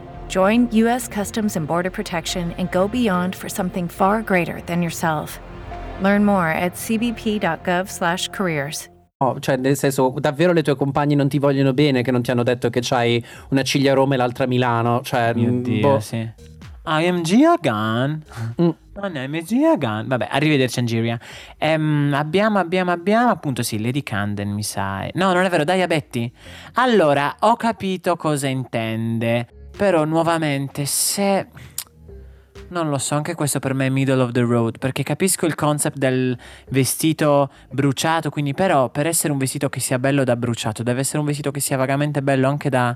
Join 0.31 0.69
U.S. 0.71 1.07
Customs 1.09 1.57
and 1.57 1.67
Border 1.67 1.91
Protection 1.91 2.53
and 2.57 2.71
go 2.71 2.87
beyond 2.87 3.35
for 3.35 3.49
something 3.49 3.89
far 3.89 4.21
greater 4.21 4.61
than 4.65 4.81
yourself. 4.81 5.41
Learn 6.01 6.23
more 6.23 6.47
at 6.47 6.75
cbp.gov/careers. 6.75 8.89
No, 9.19 9.37
Cioè, 9.39 9.57
nel 9.57 9.75
senso, 9.75 10.13
davvero 10.19 10.53
le 10.53 10.63
tue 10.63 10.77
compagne 10.77 11.15
non 11.15 11.27
ti 11.27 11.37
vogliono 11.37 11.73
bene, 11.73 12.01
che 12.01 12.11
non 12.11 12.21
ti 12.21 12.31
hanno 12.31 12.43
detto 12.43 12.69
che 12.69 12.79
c'hai 12.81 13.21
una 13.49 13.63
ciglia 13.63 13.91
a 13.91 13.95
Roma 13.95 14.13
e 14.13 14.17
l'altra 14.17 14.45
a 14.45 14.47
Milano. 14.47 15.01
Cioè, 15.03 15.33
Mio 15.33 15.51
mm, 15.51 15.63
Dio, 15.63 15.81
boh. 15.81 15.99
sì. 15.99 16.15
I 16.15 17.07
am 17.07 17.23
Gia 17.23 17.57
Gunn. 17.59 18.13
Mm. 18.61 18.69
My 19.01 19.09
name 19.11 19.37
is 19.37 19.49
Gia 19.49 19.75
Gunn. 19.75 20.07
Vabbè, 20.07 20.29
arrivederci 20.31 20.79
Angiria. 20.79 21.19
Ehm, 21.57 22.13
abbiamo, 22.15 22.57
abbiamo, 22.57 22.91
abbiamo, 22.91 23.31
appunto 23.31 23.63
sì, 23.63 23.81
Lady 23.81 24.01
Camden 24.01 24.47
mi 24.49 24.63
sa. 24.63 25.05
No, 25.11 25.33
non 25.33 25.43
è 25.43 25.49
vero, 25.49 25.65
Dai 25.65 25.85
Betty. 25.87 26.31
Allora, 26.75 27.35
ho 27.39 27.57
capito 27.57 28.15
cosa 28.15 28.47
intende. 28.47 29.59
Però, 29.81 30.05
nuovamente, 30.05 30.85
se... 30.85 31.47
Non 32.67 32.89
lo 32.89 32.99
so, 32.99 33.15
anche 33.15 33.33
questo 33.33 33.57
per 33.57 33.73
me 33.73 33.87
è 33.87 33.89
middle 33.89 34.21
of 34.21 34.29
the 34.29 34.41
road, 34.41 34.77
perché 34.77 35.01
capisco 35.01 35.47
il 35.47 35.55
concept 35.55 35.97
del 35.97 36.37
vestito 36.69 37.49
bruciato, 37.71 38.29
quindi 38.29 38.53
però 38.53 38.89
per 38.89 39.07
essere 39.07 39.33
un 39.33 39.39
vestito 39.39 39.69
che 39.69 39.79
sia 39.79 39.97
bello 39.97 40.23
da 40.23 40.35
bruciato, 40.35 40.83
deve 40.83 40.99
essere 40.99 41.17
un 41.17 41.25
vestito 41.25 41.49
che 41.49 41.59
sia 41.61 41.77
vagamente 41.77 42.21
bello 42.21 42.47
anche 42.47 42.69
da, 42.69 42.95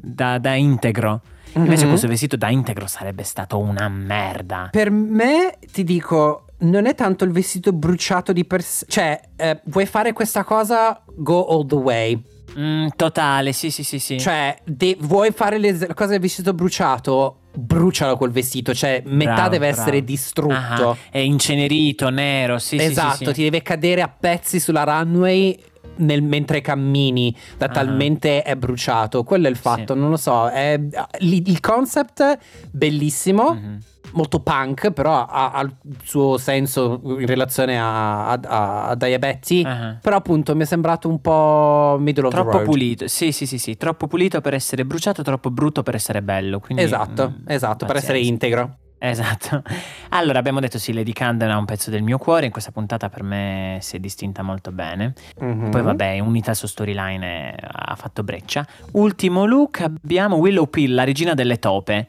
da, 0.00 0.38
da 0.38 0.54
integro. 0.54 1.20
Invece 1.54 1.82
Mhm. 1.82 1.88
questo 1.88 2.06
vestito 2.06 2.36
da 2.36 2.48
integro 2.48 2.86
sarebbe 2.86 3.24
stato 3.24 3.58
una 3.58 3.88
merda. 3.88 4.68
Per 4.70 4.88
me, 4.92 5.58
ti 5.72 5.82
dico, 5.82 6.44
non 6.58 6.86
è 6.86 6.94
tanto 6.94 7.24
il 7.24 7.32
vestito 7.32 7.72
bruciato 7.72 8.32
di 8.32 8.44
per 8.44 8.62
sé. 8.62 8.86
Cioè, 8.88 9.20
eh, 9.34 9.60
vuoi 9.64 9.84
fare 9.84 10.12
questa 10.12 10.44
cosa? 10.44 11.02
Go 11.16 11.44
all 11.46 11.66
the 11.66 11.74
way. 11.74 12.22
Mm, 12.58 12.88
totale, 12.96 13.52
sì, 13.52 13.70
sì, 13.70 13.84
sì, 13.84 13.98
sì. 13.98 14.18
Cioè, 14.18 14.56
de- 14.64 14.96
vuoi 15.00 15.30
fare 15.32 15.58
le 15.58 15.72
le 15.72 15.94
cose 15.94 16.10
del 16.12 16.20
vestito 16.20 16.52
bruciato? 16.52 17.36
Brucialo 17.52 18.16
quel 18.16 18.30
vestito. 18.30 18.74
Cioè, 18.74 19.02
metà 19.06 19.34
Bravo, 19.34 19.48
deve 19.50 19.66
bravo. 19.68 19.80
essere 19.82 20.04
distrutto. 20.04 20.54
Ah, 20.90 20.96
è 21.10 21.18
incenerito, 21.18 22.08
nero, 22.10 22.58
sì, 22.58 22.78
sì, 22.78 22.84
sì, 22.84 22.90
esatto, 22.90 23.24
sì. 23.26 23.32
ti 23.32 23.42
deve 23.42 23.62
cadere 23.62 24.02
a 24.02 24.08
pezzi 24.08 24.58
sulla 24.60 24.84
runway 24.84 25.56
nel- 25.96 26.22
mentre 26.22 26.60
cammini, 26.60 27.34
da 27.58 27.66
Ah. 27.66 27.70
talmente 27.70 28.42
è 28.42 28.56
bruciato. 28.56 29.22
Quello 29.22 29.46
è 29.46 29.50
il 29.50 29.56
fatto, 29.56 29.94
Sì. 29.94 29.98
non 30.00 30.10
lo 30.10 30.16
so. 30.16 30.48
È, 30.48 30.78
il, 31.20 31.48
il 31.48 31.60
concept 31.60 32.38
bellissimo. 32.70 33.54
Mhm. 33.54 33.78
Molto 34.12 34.40
punk, 34.40 34.90
però 34.90 35.26
ha, 35.26 35.50
ha 35.52 35.60
il 35.62 35.74
suo 36.02 36.38
senso 36.38 37.00
in 37.04 37.26
relazione 37.26 37.78
a, 37.78 38.30
a, 38.30 38.88
a, 38.88 38.94
Diabetti. 38.94 39.62
Ah. 39.66 39.96
Però, 40.00 40.16
appunto, 40.16 40.54
mi 40.54 40.62
è 40.62 40.66
sembrato 40.66 41.08
un 41.08 41.20
po' 41.20 41.96
middle 41.98 42.26
of 42.26 42.30
the 42.32 42.40
Troppo 42.40 42.56
road. 42.58 42.64
pulito, 42.64 43.08
sì, 43.08 43.32
sì, 43.32 43.46
sì, 43.46 43.58
sì, 43.58 43.76
troppo 43.76 44.06
pulito 44.06 44.40
per 44.40 44.54
essere 44.54 44.84
bruciato, 44.84 45.22
troppo 45.22 45.50
brutto 45.50 45.82
per 45.82 45.94
essere 45.94 46.22
bello. 46.22 46.60
Quindi, 46.60 46.82
Esatto, 46.82 47.34
mm, 47.40 47.48
esatto, 47.48 47.86
per 47.86 47.96
essere 47.96 48.18
integro. 48.20 48.76
Esatto. 49.02 49.62
Allora, 50.10 50.38
abbiamo 50.38 50.60
detto 50.60 50.78
sì, 50.78 50.92
Lady 50.92 51.12
Camden 51.12 51.50
ha 51.50 51.56
un 51.56 51.64
pezzo 51.64 51.88
del 51.88 52.02
mio 52.02 52.18
cuore. 52.18 52.44
In 52.44 52.52
questa 52.52 52.70
puntata 52.70 53.08
per 53.08 53.22
me 53.22 53.78
si 53.80 53.96
è 53.96 53.98
distinta 53.98 54.42
molto 54.42 54.72
bene. 54.72 55.14
Mhm. 55.40 55.70
Poi, 55.70 55.80
vabbè, 55.80 56.18
unità 56.18 56.52
su 56.52 56.66
storyline 56.66 57.54
eh, 57.54 57.66
ha 57.66 57.94
fatto 57.96 58.22
breccia. 58.22 58.66
Ultimo 58.92 59.46
look 59.46 59.80
abbiamo 59.80 60.36
Willow 60.36 60.68
Pill, 60.68 60.94
la 60.94 61.04
regina 61.04 61.32
delle 61.32 61.58
tope. 61.58 62.08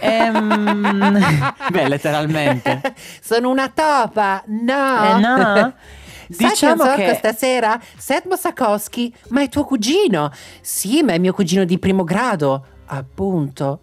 Ehm, 0.00 1.18
beh, 1.70 1.88
letteralmente. 1.88 2.80
Sono 3.22 3.50
una 3.50 3.68
topa, 3.68 4.42
no. 4.46 5.16
Eh, 5.16 5.20
no. 5.20 5.72
Sai 6.30 6.48
Diciamo 6.48 6.84
chi 6.84 6.88
ho 6.88 6.94
che- 6.94 7.14
stasera? 7.16 7.78
Seth 7.96 8.26
Mosakowski, 8.26 9.14
ma 9.28 9.42
è 9.42 9.48
tuo 9.48 9.64
cugino? 9.64 10.30
Sì, 10.62 11.02
ma 11.02 11.12
è 11.12 11.18
mio 11.18 11.32
cugino 11.34 11.64
di 11.64 11.78
primo 11.78 12.02
grado. 12.04 12.66
Appunto. 12.86 13.78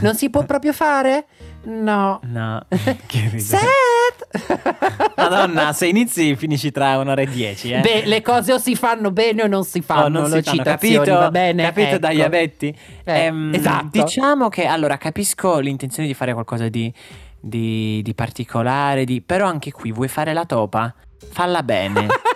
non 0.00 0.14
si 0.14 0.30
può 0.30 0.44
proprio 0.44 0.72
fare? 0.72 1.26
No. 1.68 2.20
No. 2.22 2.62
che 2.68 3.20
ridere. 3.30 3.38
Seth! 3.40 5.12
Madonna, 5.16 5.72
se 5.72 5.86
inizi 5.88 6.36
finisci 6.36 6.70
tra 6.70 6.98
un'ora 6.98 7.22
e 7.22 7.26
dieci, 7.26 7.72
eh. 7.72 7.80
Beh, 7.80 8.02
le 8.06 8.22
cose 8.22 8.52
o 8.52 8.58
si 8.58 8.76
fanno 8.76 9.10
bene 9.10 9.42
o 9.42 9.46
non 9.48 9.64
si 9.64 9.80
fanno. 9.80 10.04
Oh, 10.04 10.08
non 10.08 10.30
le 10.30 10.42
si 10.42 10.50
fanno, 10.50 10.62
capito? 10.62 11.12
va 11.12 11.30
bene? 11.30 11.64
Capito 11.64 11.88
ecco. 11.88 11.98
dagli 11.98 12.22
avetti? 12.22 12.76
Eh, 13.04 13.24
Ehm, 13.24 13.52
esatto. 13.54 13.88
Diciamo 14.02 14.48
che 14.48 14.66
allora 14.66 14.96
capisco 14.96 15.58
l'intenzione 15.58 16.06
di 16.06 16.14
fare 16.14 16.32
qualcosa 16.32 16.68
di, 16.68 16.92
di- 17.40 18.00
di 18.02 18.14
particolare, 18.14 19.04
di- 19.04 19.20
però 19.22 19.48
anche 19.48 19.72
qui 19.72 19.90
vuoi 19.90 20.08
fare 20.08 20.32
la 20.32 20.44
topa? 20.44 20.94
Falla 21.30 21.62
bene. 21.62 22.06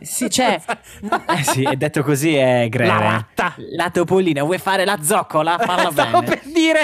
Sì, 0.00 0.28
cioè, 0.28 0.60
eh 1.02 1.42
sì, 1.44 1.62
è 1.62 1.74
detto 1.76 2.02
così 2.02 2.34
è 2.34 2.68
greve. 2.68 2.88
La 2.92 3.00
ratta. 3.00 3.54
La 3.76 3.90
topolina, 3.90 4.42
vuoi 4.42 4.58
fare 4.58 4.84
la 4.84 4.98
zoccola? 5.02 5.56
Falla 5.58 5.90
Stavo 5.90 6.20
bene. 6.20 6.26
per 6.26 6.40
dire. 6.52 6.80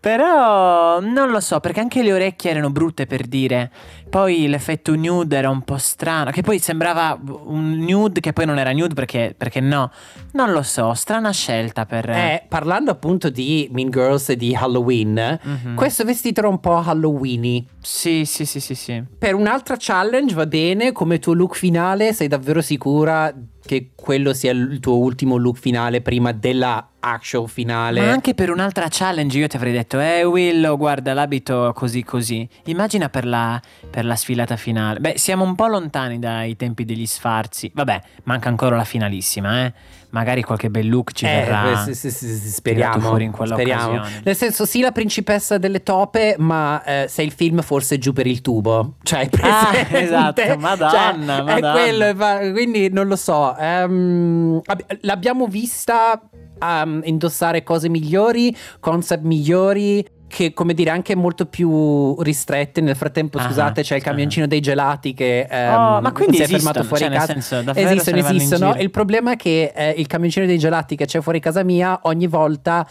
Però 0.00 1.00
non 1.00 1.30
lo 1.30 1.40
so, 1.40 1.60
perché 1.60 1.80
anche 1.80 2.02
le 2.02 2.12
orecchie 2.12 2.50
erano 2.50 2.70
brutte 2.70 3.06
per 3.06 3.26
dire. 3.26 3.70
Poi 4.08 4.46
l'effetto 4.48 4.94
nude 4.94 5.36
era 5.36 5.50
un 5.50 5.62
po' 5.62 5.76
strano. 5.76 6.30
Che 6.30 6.42
poi 6.42 6.58
sembrava 6.58 7.18
un 7.46 7.78
nude 7.78 8.20
che 8.20 8.32
poi 8.32 8.46
non 8.46 8.58
era 8.58 8.72
nude 8.72 8.94
perché, 8.94 9.34
perché 9.36 9.60
no. 9.60 9.90
Non 10.32 10.52
lo 10.52 10.62
so, 10.62 10.94
strana 10.94 11.30
scelta 11.32 11.84
per. 11.86 12.08
Eh, 12.10 12.44
parlando 12.48 12.90
appunto 12.90 13.30
di 13.30 13.68
Mean 13.72 13.90
Girls 13.90 14.28
e 14.30 14.36
di 14.36 14.54
Halloween, 14.54 15.38
Mhm. 15.42 15.74
questo 15.74 16.04
vestito 16.04 16.40
era 16.40 16.48
un 16.48 16.60
po' 16.60 16.76
Halloweeny. 16.76 17.66
Sì, 17.80 18.24
sì, 18.24 18.44
sì, 18.46 18.60
sì, 18.60 18.74
sì. 18.74 19.02
Per 19.18 19.34
un'altra 19.34 19.76
challenge 19.78 20.34
va 20.34 20.46
bene, 20.46 20.92
come 20.92 21.18
tuo 21.18 21.32
look 21.34 21.56
finale, 21.56 22.12
sei 22.12 22.28
davvero 22.28 22.60
sicura 22.60 23.32
che 23.66 23.90
quello 23.94 24.32
sia 24.34 24.52
il 24.52 24.78
tuo 24.80 24.98
ultimo 24.98 25.36
look 25.36 25.56
finale 25.58 26.02
prima 26.02 26.32
della 26.32 26.86
actual 27.04 27.48
finale? 27.48 28.00
Ma 28.00 28.10
anche 28.10 28.34
per 28.34 28.50
un'altra 28.50 28.86
challenge 28.90 29.38
io 29.38 29.46
ti 29.46 29.56
avrei 29.56 29.72
detto, 29.72 30.00
eh 30.00 30.24
Willow, 30.24 30.76
guarda 30.76 31.12
l'abito 31.14 31.72
così 31.74 32.02
così. 32.02 32.48
Immagina 32.64 33.08
per 33.08 33.26
la, 33.26 33.60
per 33.90 34.04
la 34.04 34.16
sfilata 34.16 34.56
finale. 34.56 35.00
Beh, 35.00 35.18
siamo 35.18 35.44
un 35.44 35.54
po' 35.54 35.66
lontani 35.66 36.18
dai 36.18 36.56
tempi 36.56 36.84
degli 36.84 37.06
sfarzi. 37.06 37.70
Vabbè, 37.74 38.00
manca 38.24 38.48
ancora 38.48 38.76
la 38.76 38.84
finalissima, 38.84 39.64
eh. 39.64 39.72
Magari 40.14 40.42
qualche 40.42 40.70
bel 40.70 40.88
look 40.88 41.10
ci 41.10 41.24
Eh, 41.24 41.28
verrà. 41.28 41.76
sì, 41.82 41.92
sì, 41.92 42.08
sì, 42.08 42.28
sì, 42.36 42.48
speriamo, 42.48 43.00
fuori 43.00 43.24
in 43.24 43.32
speriamo. 43.34 44.00
Nel 44.22 44.36
senso, 44.36 44.64
sì, 44.64 44.80
la 44.80 44.92
principessa 44.92 45.58
delle 45.58 45.82
tope, 45.82 46.36
ma 46.38 46.80
eh, 46.84 47.06
se 47.08 47.22
il 47.22 47.32
film 47.32 47.62
fosse 47.62 47.98
giù 47.98 48.12
per 48.12 48.28
il 48.28 48.40
tubo, 48.40 48.94
cioè 49.02 49.28
Ah, 49.40 49.70
presente? 49.72 49.98
esatto, 49.98 50.58
Madonna, 50.58 50.90
Cioè, 50.90 51.16
Madonna. 51.16 51.54
È 51.56 52.14
quello, 52.14 52.52
quindi 52.52 52.90
non 52.90 53.08
lo 53.08 53.16
so. 53.16 53.54
ab- 53.56 54.84
l'abbiamo 55.00 55.46
vista 55.48 56.20
ehm, 56.60 57.00
indossare 57.04 57.62
cose 57.62 57.88
migliori, 57.88 58.54
concept 58.80 59.24
migliori. 59.24 60.06
Che 60.26 60.52
come 60.52 60.74
dire 60.74 60.90
anche 60.90 61.14
molto 61.14 61.46
più 61.46 62.20
ristrette. 62.20 62.80
Nel 62.80 62.96
frattempo, 62.96 63.38
Ah, 63.38 63.44
scusate, 63.44 63.82
c'è 63.82 63.94
il 63.96 64.00
ah. 64.00 64.04
camioncino 64.04 64.48
dei 64.48 64.58
gelati 64.60 65.14
che 65.14 65.46
ehm, 65.48 65.74
Oh, 65.74 66.00
ma 66.00 66.10
quindi 66.10 66.36
si 66.36 66.40
è 66.40 66.44
esistono, 66.46 66.72
fermato 66.72 66.88
fuori 66.88 67.04
cioè, 67.04 67.12
casa. 67.12 67.32
senso, 67.40 67.72
esistono, 67.72 68.16
esistono. 68.18 68.74
Il 68.76 68.90
problema 68.90 69.32
è 69.32 69.36
che 69.36 69.72
eh, 69.72 69.90
il 69.90 70.08
camioncino 70.08 70.44
dei 70.46 70.58
gelati 70.58 70.96
che 70.96 71.04
c'è 71.04 71.20
fuori 71.20 71.38
casa 71.38 71.62
mia, 71.62 72.00
ogni 72.04 72.26
volta 72.26 72.84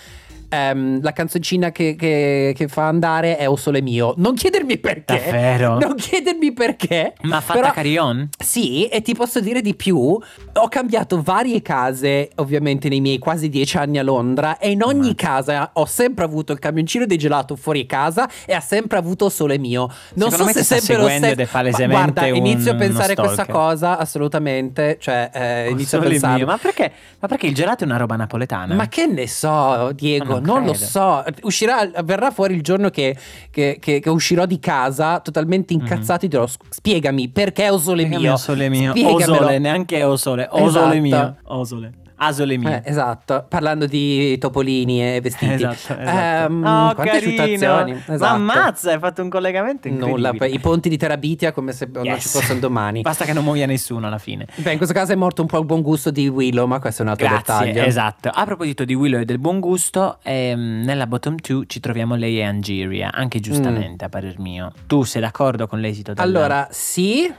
ehm, 0.54 1.02
la 1.02 1.12
canzoncina 1.14 1.72
che, 1.72 1.96
che- 1.96 2.54
che 2.56 2.68
fa 2.68 2.88
andare 2.88 3.38
è 3.38 3.48
O 3.50 3.56
Sole 3.56 3.82
Mio. 3.82 4.14
Non 4.18 4.36
chiedermi 4.36 4.78
perché. 4.78 5.22
Davvero? 5.26 5.78
Non 5.80 5.96
chiedermi 5.96 6.54
perché. 6.54 7.14
Ma 7.22 7.42
fatta 7.42 7.60
però- 7.60 7.72
carry-on? 7.74 8.30
Sì, 8.38 8.86
e 8.88 9.02
ti 9.02 9.14
posso 9.14 9.40
dire 9.40 9.62
di 9.62 9.76
più. 9.76 9.98
Ho 9.98 10.68
cambiato 10.70 11.22
varie 11.22 11.62
case, 11.62 12.30
ovviamente, 12.36 12.90
nei 12.90 13.02
miei 13.02 13.18
quasi 13.18 13.50
dieci 13.50 13.78
anni 13.78 13.98
a 13.98 14.04
Londra. 14.04 14.58
E 14.58 14.70
in 14.72 14.84
ogni 14.84 15.16
casa 15.16 15.72
ho 15.74 15.86
sempre 15.86 16.24
avuto 16.24 16.52
il 16.54 16.60
camioncino 16.60 17.06
di 17.06 17.18
gelato 17.18 17.56
fuori 17.56 17.86
casa 17.86 18.30
e 18.46 18.54
ha 18.54 18.60
sempre 18.60 18.98
avuto 18.98 19.30
sole 19.30 19.58
mio. 19.58 19.90
Non 20.16 20.30
Secondo 20.30 20.52
so 20.54 20.58
se 20.60 20.80
sempre 20.80 20.96
lo 21.04 21.08
stesso. 21.10 21.82
Ma 21.88 21.88
guarda, 21.88 22.22
un- 22.26 22.36
inizio 22.36 22.72
a 22.72 22.76
pensare 22.76 23.16
questa 23.16 23.34
stalker. 23.44 23.56
cosa 23.56 23.98
assolutamente. 23.98 24.98
Cioè, 25.00 25.30
eh, 25.34 25.70
inizio 25.70 25.98
a 26.00 26.02
pensare. 26.02 26.46
Ma 26.46 26.58
perché? 26.58 26.92
Ma 27.20 27.28
perché 27.28 27.48
il 27.48 27.54
gelato 27.56 27.84
è 27.84 27.88
una 27.88 27.98
roba 27.98 28.16
napoletana? 28.16 28.74
Ma 28.76 28.88
che 28.88 29.06
ne 29.08 29.28
so, 29.28 29.92
Diego, 29.94 30.36
Ma 30.36 30.40
non 30.46 30.56
non, 30.58 30.66
lo 30.66 30.72
credo. 30.74 30.86
so. 30.86 31.24
Uscirà, 31.44 31.90
verrà 32.04 32.32
fuori 32.32 32.54
il 32.56 32.62
giorno 32.62 32.90
che, 32.90 33.16
che- 33.52 33.78
che- 33.80 34.00
che 34.00 34.10
uscirò 34.10 34.46
di 34.46 34.60
casa 34.60 35.20
totalmente 35.20 35.74
incazzato. 35.74 36.26
e 36.26 36.28
dirò: 36.30 36.46
"Sc- 36.48 36.62
Spiegami 36.70 37.30
perché 37.30 37.70
ho 37.70 37.78
sole 37.78 38.02
Spiegami 38.04 38.24
mio. 38.24 38.34
o 38.34 38.38
sole 38.38 38.70
mio. 38.70 38.92
Spiegamelo." 38.92 39.36
sole, 39.36 39.60
neanche 39.60 40.04
o 40.04 40.16
sole. 40.16 40.48
O 40.52 40.70
sole 40.70 40.98
Esatto. 40.98 41.00
mio. 41.00 41.38
O 41.46 41.64
sole. 41.64 41.94
Asole 42.16 42.58
mio. 42.58 42.70
Eh, 42.70 42.82
esatto, 42.86 43.46
parlando 43.50 43.86
di 43.86 44.38
topolini 44.38 45.02
e 45.16 45.20
vestiti. 45.22 45.54
Esatto, 45.54 46.00
esatto. 46.00 46.52
Ehm, 46.52 46.64
oh, 46.64 46.94
quante 46.94 47.22
citazioni. 47.22 47.92
Ma 48.08 48.14
Esatto. 48.14 48.34
ammazza, 48.34 48.92
hai 48.92 49.00
fatto 49.00 49.22
un 49.22 49.30
collegamento 49.30 49.88
incredibile. 49.88 50.32
Nulla, 50.32 50.46
i 50.46 50.60
ponti 50.60 50.90
di 50.90 50.98
Terabitia 50.98 51.52
come 51.52 51.72
se 51.74 51.90
non 51.92 52.04
ci 52.04 52.10
Yes. 52.12 52.32
fossero 52.32 52.60
domani. 52.60 53.02
Basta 53.02 53.26
che 53.26 53.34
non 53.34 53.44
muoia 53.44 53.66
nessuno 53.66 54.08
alla 54.08 54.18
fine. 54.20 54.46
Beh, 54.56 54.72
in 54.72 54.78
questo 54.78 54.94
caso 54.94 55.12
è 55.12 55.16
morto 55.16 55.42
un 55.42 55.48
po' 55.48 55.60
il 55.60 55.66
buon 55.66 55.82
gusto 55.82 56.12
di 56.12 56.28
Willow, 56.28 56.66
ma 56.68 56.80
questo 56.80 57.02
è 57.02 57.06
un 57.06 57.12
altro 57.12 57.28
Grazie, 57.28 57.66
dettaglio. 57.72 57.88
esatto. 57.88 58.30
A 58.30 58.46
proposito 58.46 58.86
di 58.86 58.94
Willow 58.94 59.20
e 59.22 59.26
del 59.26 59.40
buon 59.40 59.60
gusto, 59.60 60.20
ehm, 60.24 60.84
nella 60.86 61.08
bottom 61.08 61.36
2 61.42 61.66
ci 61.68 61.80
troviamo 61.80 62.16
lei 62.16 62.38
e 62.40 62.44
Angeria, 62.44 63.12
anche 63.12 63.40
giustamente 63.40 64.06
a 64.06 64.10
parer 64.10 64.40
mio. 64.40 64.72
Tu 64.88 65.04
sei 65.04 65.22
d'accordo 65.22 65.68
con 65.68 65.80
l'esito 65.80 66.14
del 66.14 66.24
Allora, 66.24 66.68
sì, 66.72 67.32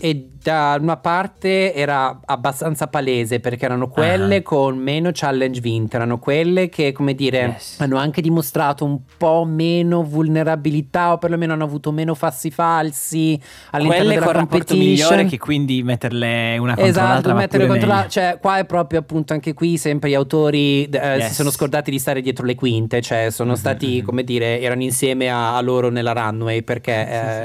e 0.00 0.30
da 0.40 0.78
una 0.80 0.96
parte 0.96 1.74
era 1.74 2.20
abbastanza 2.24 2.86
palese 2.86 3.40
perché 3.40 3.64
erano 3.66 3.88
quelle 3.88 4.36
Ah. 4.36 4.42
con 4.42 4.78
meno 4.78 5.10
challenge 5.12 5.60
vinte, 5.60 5.96
erano 5.96 6.18
quelle 6.18 6.68
che, 6.68 6.92
come 6.92 7.14
dire, 7.14 7.38
Yes. 7.38 7.80
hanno 7.80 7.96
anche 7.98 8.20
dimostrato 8.22 8.84
un 8.84 9.00
po' 9.18 9.44
meno 9.44 10.02
vulnerabilità 10.02 11.12
o 11.12 11.18
perlomeno 11.18 11.52
hanno 11.52 11.64
avuto 11.64 11.92
meno 11.92 12.14
fassi 12.14 12.50
falsi 12.50 13.38
all'interno 13.72 14.04
quelle 14.04 14.20
della 14.20 14.32
competition. 14.32 14.78
migliore 14.78 15.24
che 15.26 15.38
quindi 15.38 15.82
metterle 15.82 16.56
una 16.58 16.74
contro 16.74 16.90
Esatto, 16.90 17.06
l'altra 17.12 17.34
mettere 17.34 17.66
pure 17.66 17.78
contro 17.78 17.88
la- 17.88 17.94
meglio. 17.96 18.08
cioè 18.10 18.38
qua 18.40 18.58
è 18.58 18.64
proprio 18.64 19.00
appunto 19.00 19.32
anche 19.32 19.52
qui 19.54 19.76
sempre 19.76 20.10
gli 20.10 20.14
autori 20.14 20.84
eh, 20.84 21.16
Yes. 21.18 21.26
si 21.28 21.34
sono 21.34 21.50
scordati 21.50 21.90
di 21.90 21.98
stare 21.98 22.20
dietro 22.22 22.46
le 22.46 22.54
quinte, 22.54 23.02
cioè 23.02 23.30
sono 23.30 23.50
Mhm, 23.50 23.56
stati 23.56 23.98
mhm. 23.98 24.04
come 24.06 24.24
dire, 24.24 24.60
erano 24.60 24.82
insieme 24.82 25.28
a, 25.28 25.56
a 25.56 25.60
loro 25.60 25.90
nella 25.90 26.12
runway 26.12 26.62
perché 26.62 26.92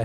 eh, 0.00 0.04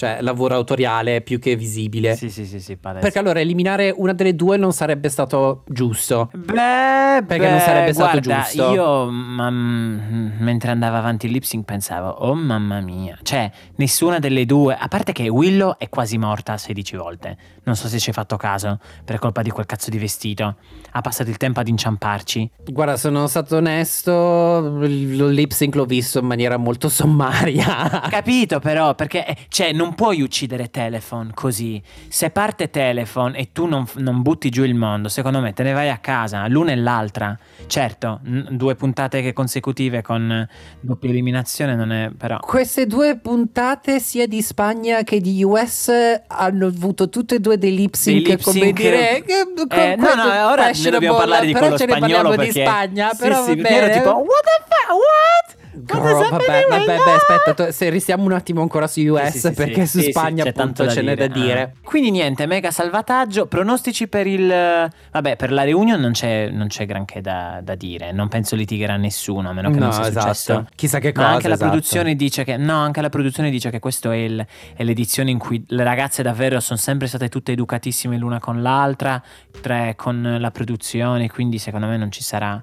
cioè 0.00 0.22
lavoro 0.22 0.54
autoriale 0.54 1.20
più 1.20 1.38
che 1.38 1.56
visibile. 1.56 2.16
Sì, 2.16 2.30
sì, 2.30 2.46
sì, 2.46 2.58
sì, 2.58 2.78
palese. 2.78 3.02
Perché 3.02 3.18
allora 3.18 3.40
eliminare 3.40 3.92
una 3.94 4.14
delle 4.14 4.34
due 4.34 4.56
non 4.56 4.72
sarebbe 4.72 5.10
stato 5.10 5.64
giusto. 5.68 6.30
Beh, 6.32 7.22
Perché 7.26 7.44
beh, 7.44 7.50
non 7.50 7.60
sarebbe 7.60 7.92
stato 7.92 8.18
guarda, 8.18 8.42
giusto. 8.44 8.72
Io, 8.72 9.10
ma- 9.10 9.50
mm, 9.50 10.30
mentre 10.38 10.70
andava 10.70 10.96
avanti 10.96 11.26
il 11.26 11.32
lip 11.32 11.42
sync, 11.42 11.64
pensavo, 11.64 12.08
oh 12.08 12.34
mamma 12.34 12.80
mia, 12.80 13.18
cioè, 13.22 13.50
nessuna 13.76 14.18
delle 14.18 14.46
due, 14.46 14.74
a 14.74 14.88
parte 14.88 15.12
che 15.12 15.28
Willow 15.28 15.76
è 15.76 15.90
quasi 15.90 16.16
morta 16.16 16.56
16 16.56 16.96
volte. 16.96 17.36
Non 17.64 17.76
so 17.76 17.86
se 17.86 17.98
ci 17.98 18.08
hai 18.08 18.14
fatto 18.14 18.38
caso, 18.38 18.78
per 19.04 19.18
colpa 19.18 19.42
di 19.42 19.50
quel 19.50 19.66
cazzo 19.66 19.90
di 19.90 19.98
vestito. 19.98 20.56
Ha 20.92 21.00
passato 21.02 21.28
il 21.28 21.36
tempo 21.36 21.60
ad 21.60 21.68
inciamparci. 21.68 22.50
Guarda, 22.64 22.96
sono 22.96 23.26
stato 23.26 23.56
onesto, 23.56 24.80
il 24.82 25.00
il 25.10 25.30
lip 25.32 25.52
sync 25.52 25.74
l'ho 25.74 25.84
visto 25.84 26.18
in 26.18 26.26
maniera 26.26 26.56
molto 26.56 26.88
sommaria. 26.88 28.06
Capito 28.08 28.58
però, 28.58 28.94
perché 28.94 29.26
eh, 29.26 29.36
cioè, 29.48 29.72
non 29.72 29.89
puoi 29.94 30.22
uccidere 30.22 30.70
Telephone 30.70 31.30
così. 31.34 31.82
Se 32.08 32.30
parte 32.30 32.70
Telephone 32.70 33.36
e 33.36 33.50
tu 33.52 33.66
non, 33.66 33.86
non 33.96 34.22
butti 34.22 34.48
giù 34.50 34.64
il 34.64 34.74
mondo, 34.74 35.08
secondo 35.08 35.40
me 35.40 35.52
te 35.52 35.62
ne 35.62 35.72
vai 35.72 35.88
a 35.88 35.98
casa, 35.98 36.46
l'una 36.48 36.72
e 36.72 36.76
l'altra. 36.76 37.38
Certo, 37.66 38.20
n- 38.24 38.46
due 38.50 38.74
puntate 38.74 39.32
consecutive 39.32 40.02
con 40.02 40.30
eh, 40.30 40.48
doppia 40.80 41.10
eliminazione 41.10 41.74
non 41.74 41.92
è 41.92 42.10
però... 42.16 42.38
Queste 42.40 42.86
due 42.86 43.16
puntate, 43.16 44.00
sia 44.00 44.26
di 44.26 44.42
Spagna 44.42 45.02
che 45.02 45.20
di 45.20 45.42
US, 45.44 45.90
hanno 46.26 46.66
avuto 46.66 47.08
tutte 47.08 47.36
e 47.36 47.40
due 47.40 47.58
dei 47.58 47.74
lip 47.74 47.94
sync, 47.94 48.42
come 48.42 48.72
dire. 48.72 49.22
Che, 49.24 49.46
Eh, 49.70 49.96
no, 49.96 50.14
no, 50.14 50.48
ora 50.50 50.70
ne 50.70 50.90
dobbiamo 50.90 51.16
parlare 51.16 51.46
di 51.46 51.52
quello 51.52 51.76
spagnolo 51.76 52.30
perché... 52.30 52.52
di 52.52 52.60
Spagna. 52.60 53.10
Sì, 53.10 53.16
però 53.16 53.44
sì, 53.44 53.56
va 53.56 53.62
perché 53.62 53.76
ero 53.76 53.86
bene. 53.86 53.98
tipo, 53.98 54.10
what 54.10 54.44
the 54.44 54.64
fuck, 54.66 54.90
what? 54.90 55.59
Girl, 55.84 56.28
vabbè, 56.30 56.66
vabbè, 56.68 56.96
now? 56.96 57.14
aspetta, 57.14 57.54
to- 57.54 57.72
se 57.72 57.90
restiamo 57.90 58.24
un 58.24 58.32
attimo 58.32 58.60
ancora 58.62 58.86
su 58.86 59.00
US, 59.02 59.24
Sì, 59.30 59.38
sì, 59.38 59.38
sì, 59.48 59.52
perché 59.54 59.86
sì, 59.86 59.90
su 59.90 59.98
sì, 59.98 60.04
sì, 60.04 60.10
Spagna 60.10 60.42
c'è 60.44 60.50
appunto 60.50 60.82
tanto 60.82 60.84
da 60.84 60.90
ce 60.90 61.02
n'è 61.02 61.16
da 61.16 61.26
dire. 61.26 61.62
Ah. 61.62 61.70
Quindi 61.82 62.10
niente, 62.10 62.46
mega 62.46 62.70
salvataggio. 62.70 63.46
Pronostici 63.46 64.08
per 64.08 64.26
il. 64.26 64.46
Vabbè, 64.48 65.36
per 65.36 65.52
la 65.52 65.62
reunion 65.64 66.00
non 66.00 66.12
c'è, 66.12 66.48
non 66.50 66.68
c'è 66.68 66.86
granché 66.86 67.20
da, 67.20 67.60
da 67.62 67.74
dire. 67.74 68.12
Non 68.12 68.28
penso 68.28 68.56
litigherà 68.56 68.96
nessuno, 68.96 69.48
a 69.48 69.52
meno 69.52 69.70
che 69.70 69.78
No, 69.78 69.84
non 69.86 69.92
sia 69.92 70.08
esatto. 70.08 70.20
successo. 70.20 70.66
Chissà 70.74 70.98
che 70.98 71.12
Ma 71.14 71.22
cosa, 71.22 71.28
anche 71.34 71.48
la 71.48 71.54
esatto. 71.54 71.70
produzione 71.70 72.14
dice 72.14 72.44
che. 72.44 72.56
No, 72.56 72.78
anche 72.78 73.00
la 73.00 73.08
produzione 73.08 73.50
dice 73.50 73.70
che 73.70 73.78
questo 73.78 74.10
è, 74.10 74.16
il- 74.16 74.46
è 74.74 74.82
l'edizione 74.84 75.30
in 75.30 75.38
cui 75.38 75.62
le 75.68 75.84
ragazze 75.84 76.22
davvero 76.22 76.60
sono 76.60 76.78
sempre 76.78 77.06
state 77.06 77.28
tutte 77.28 77.52
educatissime 77.52 78.16
l'una 78.16 78.38
con 78.38 78.62
l'altra, 78.62 79.22
tre 79.60 79.94
con 79.96 80.36
la 80.38 80.50
produzione. 80.50 81.28
Quindi 81.30 81.58
secondo 81.58 81.86
me 81.86 81.96
non 81.96 82.10
ci 82.10 82.22
sarà 82.22 82.60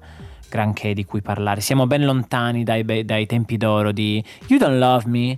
granché 0.50 0.94
di 0.94 1.06
cui 1.06 1.22
parlare. 1.22 1.62
Siamo 1.62 1.88
ben 1.88 2.06
lontani 2.06 2.64
dai, 2.64 2.84
dai 3.06 3.26
tempi 3.26 3.58
d'oro 3.58 3.92
di 3.92 4.24
You 4.48 4.60
Don't 4.60 4.78
Love 4.78 5.04
Me. 5.08 5.38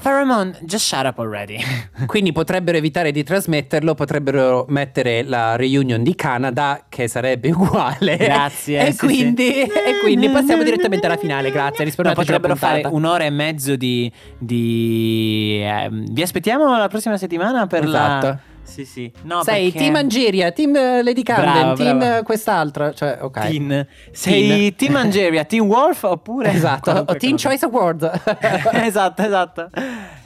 Pheromone, 0.00 0.56
just 0.62 0.86
shut 0.86 1.04
up 1.06 1.18
already. 1.18 1.58
Quindi 2.06 2.30
potrebbero 2.30 2.76
evitare 2.76 3.10
di 3.10 3.24
trasmetterlo, 3.24 3.94
potrebbero 3.96 4.64
mettere 4.68 5.24
la 5.24 5.56
reunion 5.56 6.04
di 6.04 6.14
Canada, 6.14 6.84
che 6.88 7.08
sarebbe 7.08 7.50
uguale. 7.52 8.16
Grazie, 8.16 8.86
E 8.86 8.92
sì, 8.92 8.98
quindi, 8.98 9.50
sì. 9.50 9.60
e 9.66 9.98
quindi 10.00 10.28
passiamo 10.28 10.62
direttamente 10.62 11.06
alla 11.06 11.16
finale. 11.16 11.50
Grazie, 11.50 11.84
No, 11.96 12.12
potrebbero 12.12 12.54
fare 12.54 12.86
un'ora 12.88 13.24
e 13.24 13.30
mezzo 13.30 13.74
di. 13.74 14.10
di 14.38 15.60
ehm, 15.62 16.12
vi 16.12 16.22
aspettiamo 16.22 16.76
la 16.78 16.86
prossima 16.86 17.16
settimana 17.16 17.66
per 17.66 17.82
Esatto. 17.84 18.26
la. 18.26 18.38
Sì, 18.68 18.84
sì. 18.84 19.10
No, 19.22 19.42
Sei 19.42 19.70
perché- 19.70 19.78
team 19.78 19.96
Angeria, 19.96 20.52
team 20.52 20.76
eh, 20.76 21.02
Lady 21.02 21.22
Camden, 21.22 21.52
Bravo, 21.52 21.74
team 21.74 21.98
bravo. 21.98 22.16
eh, 22.18 22.22
quest'altra. 22.22 22.92
Cioè, 22.92 23.18
ok. 23.20 23.40
Teen. 23.48 23.86
Sei 24.12 24.74
Team 24.76 24.94
Angeria, 24.96 25.44
Team 25.44 25.66
Wolf 25.66 26.02
oppure. 26.04 26.52
Esatto, 26.52 26.90
o 26.90 27.16
Teen 27.16 27.32
cosa. 27.32 27.48
Choice 27.48 27.64
Award. 27.64 28.20
esatto, 28.84 29.22
esatto. 29.22 29.70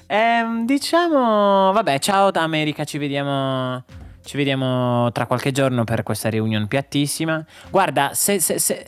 Ehm, 0.07 0.66
diciamo, 0.66 1.72
vabbè, 1.72 1.98
ciao 2.00 2.31
da 2.31 2.42
America, 2.42 2.85
ci 2.85 2.98
vediamo. 2.98 3.83
Ci 4.24 4.37
vediamo 4.37 5.11
tra 5.11 5.26
qualche 5.26 5.50
giorno 5.50 5.83
per 5.83 6.02
questa 6.05 6.28
reunion 6.31 6.68
piattissima. 6.68 7.44
Guarda, 7.70 8.11
se, 8.12 8.38
se- 8.38 8.59
se- 8.61 8.87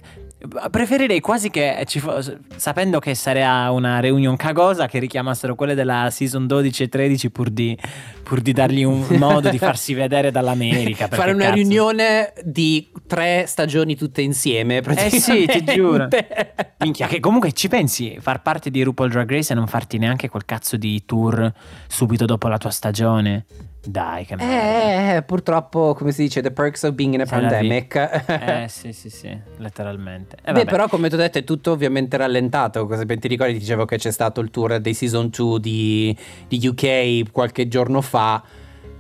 preferirei 0.71 1.21
quasi 1.21 1.51
che 1.51 1.85
ci 1.87 2.01
fosse, 2.01 2.41
sapendo 2.57 2.99
che 2.99 3.15
sarà 3.15 3.71
una 3.71 4.01
reunion 4.01 4.37
cagosa, 4.37 4.87
che 4.87 4.99
richiamassero 4.99 5.55
quelle 5.55 5.75
della 5.75 6.09
season 6.11 6.47
12 6.47 6.83
e 6.83 6.89
13 6.89 7.31
pur 7.31 7.51
di, 7.51 7.77
pur 8.23 8.41
di 8.41 8.53
dargli 8.53 8.85
un 8.85 9.05
modo 9.19 9.49
di 9.49 9.59
farsi 9.59 9.95
vedere 9.95 10.31
dall'America. 10.31 11.09
Fare 11.09 11.33
una 11.33 11.45
cazzo. 11.45 11.55
riunione 11.55 12.33
di 12.43 12.91
tre 13.07 13.45
stagioni 13.47 13.97
tutte 13.97 14.23
insieme. 14.23 14.79
Eh 14.79 15.11
sì, 15.11 15.47
ti 15.47 15.65
giuro. 15.65 16.09
Minchia, 16.79 17.07
che 17.07 17.21
comunque 17.21 17.53
ci 17.53 17.69
pensi 17.69 18.17
far 18.21 18.43
parte 18.43 18.71
di 18.71 18.83
RuPaul 18.83 19.11
Drag 19.11 19.31
Race 19.31 19.53
e 19.53 19.57
non 19.57 19.67
farti 19.67 19.99
neanche 19.99 20.29
quel 20.29 20.45
cazzo 20.45 20.77
di 20.77 21.05
tour 21.05 21.53
subito 21.87 22.25
dopo 22.25 22.49
la 22.49 22.59
tua 22.59 22.71
stagione? 22.71 23.45
Dai, 23.87 24.25
che 24.25 24.35
merda. 24.37 25.17
Eh, 25.17 25.23
purtroppo, 25.23 25.95
come 25.95 26.11
si 26.13 26.23
dice, 26.23 26.41
the 26.41 26.51
perks 26.51 26.85
of 26.85 26.93
being 26.95 27.13
in 27.15 27.21
a 27.21 27.27
Se 27.27 27.35
la 27.35 27.41
vi- 27.41 27.47
pandemic. 27.49 27.95
Eh 28.27 28.67
sì, 28.73 28.93
sì, 28.93 29.11
sì, 29.11 29.37
letteralmente. 29.59 30.37
Eh, 30.43 30.53
Beh, 30.53 30.65
però, 30.65 30.89
come 30.89 31.09
ti 31.09 31.15
ho 31.15 31.19
detto, 31.19 31.39
è 31.39 31.45
tutto 31.45 31.73
ovviamente 31.73 32.17
rallentato. 32.17 32.87
Cosa 32.87 33.05
ben 33.05 33.19
ti 33.21 33.29
ricordi? 33.29 33.53
Ti 33.55 33.59
dicevo 33.59 33.85
che 33.85 33.99
c'è 33.99 34.11
stato 34.11 34.41
il 34.41 34.51
tour 34.51 34.81
dei 34.81 34.95
season 34.95 35.29
2 35.29 35.61
di, 35.61 36.17
di 36.49 36.67
UK 36.67 37.31
qualche 37.31 37.69
giorno 37.69 38.01
fa. 38.01 38.43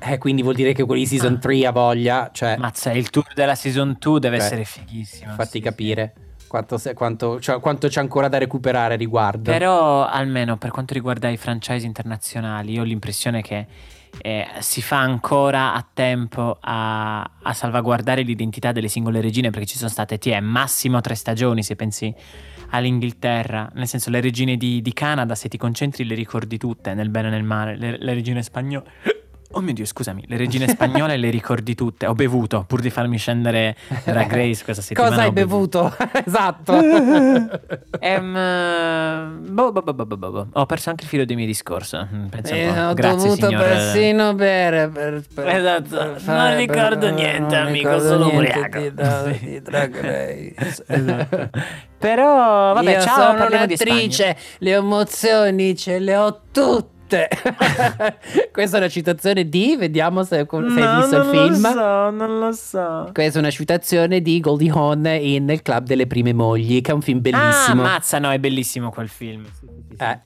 Eh, 0.06 0.18
quindi 0.18 0.42
vuol 0.42 0.54
dire 0.54 0.74
che 0.74 0.84
quelli 0.84 1.02
di 1.02 1.08
season 1.08 1.38
3 1.40 1.66
ha 1.66 1.70
voglia. 1.72 2.28
Cioè, 2.30 2.56
Mazza, 2.58 2.92
il 2.92 3.08
tour 3.08 3.26
della 3.34 3.54
season 3.54 3.96
2 3.98 4.20
deve 4.20 4.36
Cioè, 4.36 4.44
essere 4.46 4.64
fighissimo. 4.64 5.32
fatti 5.32 5.50
sì, 5.52 5.60
capire 5.60 6.12
quanto, 6.46 6.76
se- 6.76 6.92
quanto- 6.92 7.40
cioè, 7.40 7.58
quanto 7.58 7.88
c'è 7.88 8.00
ancora 8.00 8.28
da 8.28 8.36
recuperare 8.36 8.92
sì. 8.94 8.98
riguardo. 9.00 9.50
Però, 9.50 10.04
almeno 10.06 10.58
per 10.58 10.70
quanto 10.70 10.92
riguarda 10.92 11.30
i 11.30 11.38
franchise 11.38 11.86
internazionali, 11.86 12.72
io 12.72 12.82
ho 12.82 12.84
l'impressione 12.84 13.40
che 13.40 13.66
eh, 14.18 14.46
si 14.58 14.82
fa 14.82 14.98
ancora 14.98 15.74
a 15.74 15.86
tempo 15.92 16.58
a, 16.60 17.20
a 17.20 17.52
salvaguardare 17.52 18.22
l'identità 18.22 18.72
delle 18.72 18.88
singole 18.88 19.20
regine, 19.20 19.50
perché 19.50 19.66
ci 19.66 19.76
sono 19.76 19.90
state, 19.90 20.18
ti 20.18 20.36
massimo 20.40 21.00
tre 21.00 21.14
stagioni 21.14 21.62
se 21.62 21.76
pensi 21.76 22.14
all'Inghilterra, 22.70 23.70
nel 23.74 23.86
senso 23.86 24.10
le 24.10 24.20
regine 24.20 24.56
di, 24.56 24.82
di 24.82 24.92
Canada, 24.92 25.34
se 25.34 25.48
ti 25.48 25.56
concentri 25.56 26.04
le 26.04 26.14
ricordi 26.14 26.58
tutte, 26.58 26.94
nel 26.94 27.08
bene 27.08 27.28
e 27.28 27.30
nel 27.30 27.44
male, 27.44 27.76
le, 27.76 27.96
le 27.98 28.14
regine 28.14 28.42
spagnole... 28.42 28.84
Oh 29.56 29.60
mio 29.60 29.72
Dio, 29.72 29.84
scusami, 29.84 30.24
le 30.26 30.36
regine 30.36 30.66
spagnole 30.68 31.16
le 31.16 31.30
ricordi 31.30 31.74
tutte. 31.74 32.06
Ho 32.06 32.14
bevuto 32.14 32.64
pur 32.66 32.80
di 32.80 32.90
farmi 32.90 33.18
scendere 33.18 33.76
Drag 34.04 34.30
Race 34.32 34.64
questa 34.64 34.82
settimana. 34.82 35.10
Cosa 35.14 35.22
hai 35.22 35.32
bevuto? 35.32 35.94
esatto. 36.26 36.72
Boh, 39.54 39.72
boh, 39.72 39.82
boh, 39.82 40.04
boh. 40.16 40.46
Ho 40.52 40.66
perso 40.66 40.90
anche 40.90 41.04
il 41.04 41.08
filo 41.08 41.24
del 41.24 41.36
mio 41.36 41.46
discorso. 41.46 42.06
Mm, 42.12 42.26
Pensa 42.26 42.54
un 42.54 42.60
Eh, 42.60 42.80
ho 42.80 42.94
Grazie, 42.94 43.28
dovuto 43.28 43.46
signor. 43.48 43.62
persino 43.62 44.34
bere 44.34 44.88
per, 44.88 45.22
per- 45.34 45.48
Esatto, 45.48 45.96
per 45.96 46.22
non 46.26 46.56
ricordo 46.56 47.10
niente, 47.10 47.56
non 47.56 47.66
amico, 47.66 47.88
ricordo 47.90 48.08
sono 48.08 48.24
niente 48.30 48.58
ubriaco. 48.58 48.78
di, 48.78 48.94
da- 48.94 49.22
di 49.22 49.62
Drag 49.62 50.00
Race. 50.00 50.84
Esatto. 50.86 51.50
Però, 51.98 52.72
vabbè, 52.74 52.92
Io 52.96 53.00
ciao, 53.00 53.36
sono 53.36 53.46
un'attrice, 53.46 54.36
le 54.58 54.70
emozioni 54.72 55.76
ce 55.76 55.98
le 55.98 56.16
ho 56.16 56.40
tutte. 56.52 56.92
Questa 58.52 58.76
è 58.76 58.80
una 58.80 58.88
citazione 58.88 59.48
di, 59.48 59.76
vediamo 59.76 60.22
se, 60.24 60.46
se 60.48 60.56
hai 60.56 60.60
No, 60.62 60.96
visto 61.00 61.16
il 61.16 61.22
non 61.26 61.30
film. 61.30 61.62
lo 61.62 61.70
so, 61.70 62.10
non 62.10 62.38
lo 62.38 62.52
so. 62.52 63.10
Questa 63.12 63.38
è 63.38 63.40
una 63.42 63.50
citazione 63.50 64.20
di 64.20 64.40
Goldie 64.40 64.70
Hawn 64.70 65.06
in 65.06 65.48
Il 65.48 65.62
Club 65.62 65.86
delle 65.86 66.06
Prime 66.06 66.32
Mogli, 66.32 66.80
che 66.80 66.90
è 66.90 66.94
un 66.94 67.02
film 67.02 67.18
Ah, 67.18 67.20
bellissimo. 67.20 67.82
mazza, 67.82 68.18
no, 68.18 68.30
è 68.30 68.38
bellissimo 68.38 68.90
quel 68.90 69.08
film. 69.08 69.44
Eh. 69.98 70.20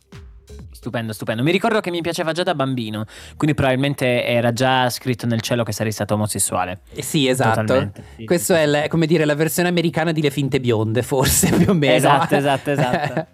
Stupendo, 0.71 1.13
stupendo. 1.13 1.43
Mi 1.43 1.51
ricordo 1.51 1.81
che 1.81 1.91
mi 1.91 2.01
piaceva 2.03 2.31
già 2.31 2.45
da 2.45 2.55
bambino, 2.55 3.05
quindi 3.37 3.57
probabilmente 3.57 4.25
era 4.25 4.53
già 4.53 4.89
scritto 4.91 5.27
nel 5.27 5.41
cielo 5.41 5.65
che 5.65 5.73
sarei 5.73 5.91
stato 5.91 6.15
omosessuale. 6.15 6.83
Eh, 6.95 7.03
Sì, 7.03 7.27
esatto. 7.27 7.91
Sì, 8.17 8.25
Questo 8.25 8.55
sì, 8.55 8.61
è 8.61 8.67
la- 8.67 8.87
come 8.87 9.07
dire 9.07 9.25
la 9.25 9.35
versione 9.35 9.69
americana 9.69 10.13
di 10.13 10.23
Le 10.23 10.31
finte 10.31 10.61
bionde, 10.61 11.03
forse 11.03 11.51
più 11.51 11.71
o 11.71 11.75
meno. 11.75 11.95
Esatto, 11.95 12.37
esatto, 12.37 12.71
esatto. 12.71 13.27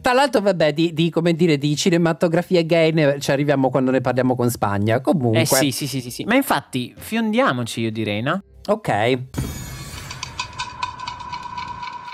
Tra 0.00 0.12
l'altro, 0.12 0.40
vabbè, 0.40 0.72
di, 0.72 0.92
di, 0.92 1.10
come 1.10 1.34
dire, 1.34 1.58
di 1.58 1.76
cinematografia 1.76 2.62
gay 2.62 2.92
ne- 2.92 3.18
ci 3.20 3.30
arriviamo 3.30 3.70
quando 3.70 3.90
ne 3.90 4.00
parliamo 4.00 4.34
con 4.34 4.50
Spagna. 4.50 5.00
Comunque, 5.00 5.40
Eh 5.40 5.46
sì, 5.46 5.70
sì, 5.70 5.86
sì, 5.86 6.00
sì, 6.00 6.10
sì. 6.10 6.24
Ma 6.24 6.34
infatti, 6.34 6.94
fiondiamoci, 6.96 7.80
io 7.80 7.90
direi, 7.92 8.22
no? 8.22 8.42
ok. 8.66 9.18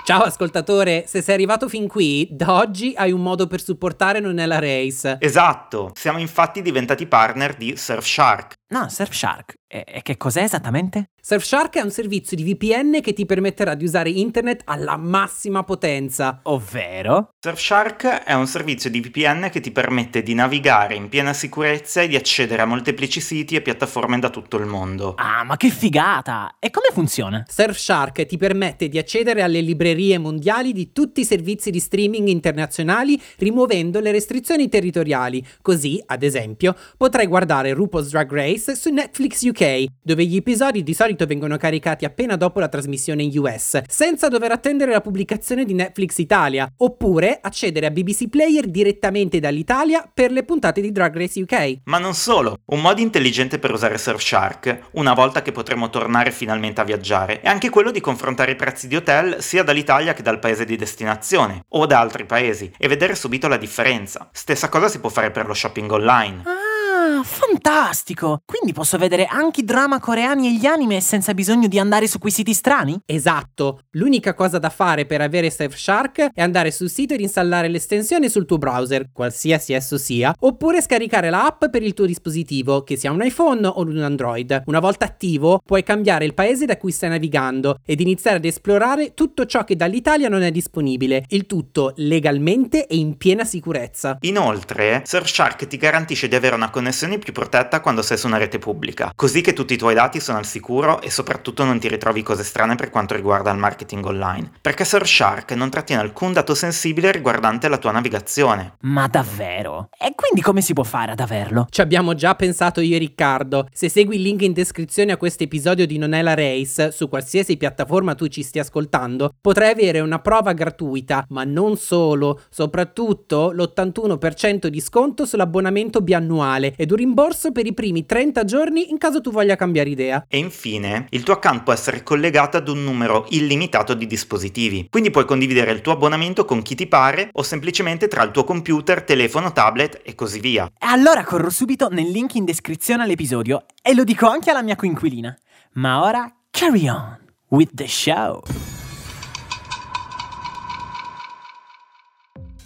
Ciao 0.07 0.21
ascoltatore, 0.21 1.03
se 1.05 1.21
sei 1.21 1.33
arrivato 1.33 1.67
fin 1.67 1.85
qui, 1.85 2.29
da 2.31 2.53
oggi 2.53 2.93
hai 2.95 3.11
un 3.11 3.21
modo 3.21 3.45
per 3.45 3.61
supportare 3.61 4.21
Non 4.21 4.37
è 4.37 4.45
la 4.45 4.57
Race. 4.57 5.17
Esatto, 5.19 5.91
siamo 5.95 6.17
infatti 6.19 6.61
diventati 6.61 7.05
partner 7.07 7.55
di 7.57 7.75
Surfshark. 7.75 8.53
No, 8.69 8.89
Surfshark. 8.89 9.55
E, 9.69 9.83
e 9.85 10.01
che 10.01 10.17
cos'è 10.17 10.43
esattamente? 10.43 11.09
Surfshark 11.21 11.75
è 11.75 11.81
un 11.81 11.91
servizio 11.91 12.37
di 12.37 12.43
VPN 12.43 13.01
che 13.01 13.11
ti 13.11 13.25
permetterà 13.25 13.75
di 13.75 13.83
usare 13.83 14.09
internet 14.09 14.61
alla 14.63 14.95
massima 14.95 15.63
potenza. 15.63 16.39
Ovvero? 16.43 17.31
Surfshark 17.39 18.23
è 18.23 18.33
un 18.33 18.47
servizio 18.47 18.89
di 18.89 19.01
VPN 19.01 19.49
che 19.51 19.59
ti 19.59 19.71
permette 19.71 20.23
di 20.23 20.33
navigare 20.33 20.95
in 20.95 21.09
piena 21.09 21.33
sicurezza 21.33 22.01
e 22.01 22.07
di 22.07 22.15
accedere 22.15 22.61
a 22.61 22.65
molteplici 22.65 23.19
siti 23.19 23.55
e 23.55 23.61
piattaforme 23.61 24.19
da 24.19 24.29
tutto 24.29 24.57
il 24.57 24.65
mondo. 24.65 25.15
Ah, 25.17 25.43
ma 25.43 25.57
che 25.57 25.69
figata! 25.69 26.55
E 26.59 26.69
come 26.69 26.87
funziona? 26.93 27.43
Surfshark 27.45 28.25
ti 28.25 28.37
permette 28.37 28.87
di 28.87 28.97
accedere 28.97 29.41
alle 29.41 29.59
librerie 29.59 30.17
mondiali 30.17 30.71
di 30.71 30.93
tutti 30.93 31.21
i 31.21 31.25
servizi 31.25 31.71
di 31.71 31.79
streaming 31.79 32.29
internazionali 32.29 33.21
rimuovendo 33.37 33.99
le 33.99 34.11
restrizioni 34.11 34.69
territoriali. 34.69 35.45
Così, 35.61 36.01
ad 36.05 36.23
esempio, 36.23 36.73
potrai 36.95 37.27
guardare 37.27 37.73
RuPaul's 37.73 38.09
Drag 38.09 38.31
Race 38.31 38.56
su 38.57 38.91
Netflix 38.91 39.43
UK, 39.43 39.85
dove 40.01 40.25
gli 40.25 40.35
episodi 40.35 40.83
di 40.83 40.93
solito 40.93 41.25
vengono 41.25 41.57
caricati 41.57 42.05
appena 42.05 42.35
dopo 42.35 42.59
la 42.59 42.67
trasmissione 42.67 43.23
in 43.23 43.37
US, 43.39 43.81
senza 43.87 44.27
dover 44.27 44.51
attendere 44.51 44.91
la 44.91 45.01
pubblicazione 45.01 45.65
di 45.65 45.73
Netflix 45.73 46.17
Italia, 46.17 46.71
oppure 46.77 47.39
accedere 47.41 47.85
a 47.85 47.91
BBC 47.91 48.27
Player 48.29 48.67
direttamente 48.67 49.39
dall'Italia 49.39 50.09
per 50.11 50.31
le 50.31 50.43
puntate 50.43 50.81
di 50.81 50.91
Drag 50.91 51.15
Race 51.15 51.39
UK. 51.39 51.79
Ma 51.85 51.97
non 51.97 52.13
solo, 52.13 52.57
un 52.65 52.81
modo 52.81 53.01
intelligente 53.01 53.59
per 53.59 53.71
usare 53.71 53.97
Surfshark, 53.97 54.89
una 54.91 55.13
volta 55.13 55.41
che 55.41 55.51
potremo 55.51 55.89
tornare 55.89 56.31
finalmente 56.31 56.81
a 56.81 56.83
viaggiare, 56.83 57.41
è 57.41 57.47
anche 57.47 57.69
quello 57.69 57.91
di 57.91 57.99
confrontare 57.99 58.51
i 58.51 58.55
prezzi 58.55 58.87
di 58.87 58.95
hotel 58.95 59.41
sia 59.41 59.63
dall'Italia 59.63 60.13
che 60.13 60.23
dal 60.23 60.39
paese 60.39 60.65
di 60.65 60.75
destinazione, 60.75 61.63
o 61.69 61.85
da 61.85 61.99
altri 61.99 62.25
paesi, 62.25 62.71
e 62.77 62.87
vedere 62.87 63.15
subito 63.15 63.47
la 63.47 63.57
differenza. 63.57 64.29
Stessa 64.31 64.69
cosa 64.69 64.87
si 64.87 64.99
può 64.99 65.09
fare 65.09 65.31
per 65.31 65.45
lo 65.47 65.53
shopping 65.53 65.91
online. 65.91 66.41
Ah, 66.45 66.76
fantastico! 67.23 68.41
Quindi 68.45 68.73
posso 68.73 68.97
vedere 68.97 69.25
anche 69.25 69.61
i 69.61 69.63
drama 69.63 69.99
coreani 69.99 70.47
e 70.47 70.53
gli 70.53 70.65
anime 70.65 70.99
senza 70.99 71.33
bisogno 71.33 71.67
di 71.67 71.79
andare 71.79 72.07
su 72.07 72.19
quei 72.19 72.31
siti 72.31 72.53
strani? 72.53 72.99
Esatto, 73.05 73.81
l'unica 73.91 74.33
cosa 74.33 74.57
da 74.59 74.69
fare 74.69 75.05
per 75.05 75.21
avere 75.21 75.49
Surfshark 75.49 76.31
è 76.33 76.41
andare 76.41 76.71
sul 76.71 76.89
sito 76.89 77.13
ed 77.13 77.21
installare 77.21 77.69
l'estensione 77.69 78.29
sul 78.29 78.45
tuo 78.45 78.57
browser, 78.57 79.09
qualsiasi 79.13 79.73
esso 79.73 79.97
sia, 79.97 80.33
oppure 80.37 80.81
scaricare 80.81 81.29
la 81.29 81.45
app 81.45 81.65
per 81.67 81.83
il 81.83 81.93
tuo 81.93 82.05
dispositivo, 82.05 82.83
che 82.83 82.97
sia 82.97 83.11
un 83.11 83.23
iPhone 83.23 83.65
o 83.65 83.79
un 83.81 83.99
Android. 83.99 84.63
Una 84.65 84.79
volta 84.79 85.05
attivo, 85.05 85.61
puoi 85.65 85.83
cambiare 85.83 86.25
il 86.25 86.33
paese 86.33 86.65
da 86.65 86.77
cui 86.77 86.91
stai 86.91 87.09
navigando 87.09 87.77
ed 87.85 88.01
iniziare 88.01 88.37
ad 88.37 88.45
esplorare 88.45 89.13
tutto 89.13 89.45
ciò 89.45 89.63
che 89.63 89.75
dall'Italia 89.75 90.29
non 90.29 90.41
è 90.41 90.51
disponibile, 90.51 91.23
il 91.29 91.45
tutto 91.45 91.93
legalmente 91.97 92.85
e 92.85 92.97
in 92.97 93.15
piena 93.17 93.45
sicurezza. 93.45 94.17
Inoltre, 94.21 95.03
Surfshark 95.05 95.67
ti 95.67 95.77
garantisce 95.77 96.27
di 96.27 96.35
avere 96.35 96.55
una 96.55 96.69
connessione 96.69 96.95
connessioni 96.97 97.19
più 97.19 97.31
protetta 97.31 97.79
quando 97.79 98.01
sei 98.01 98.17
su 98.17 98.25
una 98.25 98.37
rete 98.37 98.57
pubblica, 98.57 99.11
così 99.15 99.41
che 99.41 99.53
tutti 99.53 99.75
i 99.75 99.77
tuoi 99.77 99.93
dati 99.93 100.19
sono 100.19 100.39
al 100.39 100.45
sicuro 100.45 100.99
e 101.01 101.11
soprattutto 101.11 101.63
non 101.63 101.77
ti 101.77 101.87
ritrovi 101.87 102.23
cose 102.23 102.43
strane 102.43 102.73
per 102.73 102.89
quanto 102.89 103.13
riguarda 103.13 103.51
il 103.51 103.59
marketing 103.59 104.03
online. 104.03 104.51
Perché 104.59 104.83
Surfshark 104.83 105.51
non 105.51 105.69
trattiene 105.69 106.01
alcun 106.01 106.33
dato 106.33 106.55
sensibile 106.55 107.11
riguardante 107.11 107.67
la 107.67 107.77
tua 107.77 107.91
navigazione. 107.91 108.77
Ma 108.81 109.07
davvero? 109.07 109.89
E 109.91 110.13
quindi 110.15 110.41
come 110.41 110.61
si 110.61 110.73
può 110.73 110.83
fare 110.83 111.11
ad 111.11 111.19
averlo? 111.19 111.67
Ci 111.69 111.81
abbiamo 111.81 112.15
già 112.15 112.33
pensato 112.33 112.81
io 112.81 112.95
e 112.95 112.99
Riccardo. 112.99 113.67
Se 113.71 113.89
segui 113.89 114.15
il 114.15 114.23
link 114.23 114.41
in 114.41 114.53
descrizione 114.53 115.11
a 115.11 115.17
questo 115.17 115.43
episodio 115.43 115.85
di 115.85 115.99
Non 115.99 116.13
è 116.13 116.23
la 116.23 116.33
Race, 116.33 116.91
su 116.91 117.07
qualsiasi 117.09 117.57
piattaforma 117.57 118.15
tu 118.15 118.27
ci 118.27 118.41
stia 118.41 118.61
ascoltando, 118.61 119.35
potrai 119.39 119.71
avere 119.71 119.99
una 119.99 120.19
prova 120.19 120.53
gratuita, 120.53 121.25
ma 121.29 121.43
non 121.43 121.77
solo, 121.77 122.41
soprattutto 122.49 123.51
l'81% 123.51 124.65
di 124.67 124.81
sconto 124.81 125.25
sull'abbonamento 125.25 126.01
biannuale 126.01 126.73
ed 126.87 126.91
un 126.91 126.97
rimborso 126.97 127.51
per 127.51 127.65
i 127.65 127.73
primi 127.73 128.05
30 128.05 128.45
giorni 128.45 128.89
in 128.89 128.97
caso 128.97 129.19
tu 129.19 129.29
voglia 129.29 129.57
cambiare 129.57 129.89
idea. 129.89 130.25
E 130.29 130.37
infine, 130.37 131.07
il 131.09 131.23
tuo 131.23 131.33
account 131.33 131.63
può 131.63 131.73
essere 131.73 132.01
collegato 132.01 132.55
ad 132.55 132.69
un 132.69 132.81
numero 132.81 133.25
illimitato 133.29 133.93
di 133.93 134.07
dispositivi, 134.07 134.87
quindi 134.89 135.11
puoi 135.11 135.25
condividere 135.25 135.71
il 135.71 135.81
tuo 135.81 135.91
abbonamento 135.91 136.45
con 136.45 136.61
chi 136.61 136.75
ti 136.75 136.87
pare 136.87 137.29
o 137.33 137.43
semplicemente 137.43 138.07
tra 138.07 138.23
il 138.23 138.31
tuo 138.31 138.45
computer, 138.45 139.03
telefono, 139.03 139.51
tablet 139.51 139.99
e 140.03 140.15
così 140.15 140.39
via. 140.39 140.71
Allora 140.79 141.25
corro 141.25 141.49
subito 141.49 141.89
nel 141.89 142.09
link 142.09 142.35
in 142.35 142.45
descrizione 142.45 143.03
all'episodio 143.03 143.65
e 143.81 143.93
lo 143.93 144.05
dico 144.05 144.27
anche 144.27 144.49
alla 144.49 144.63
mia 144.63 144.77
coinquilina. 144.77 145.37
Ma 145.73 146.03
ora 146.03 146.33
carry 146.49 146.87
on 146.87 147.17
with 147.49 147.71
the 147.73 147.87
show. 147.87 148.41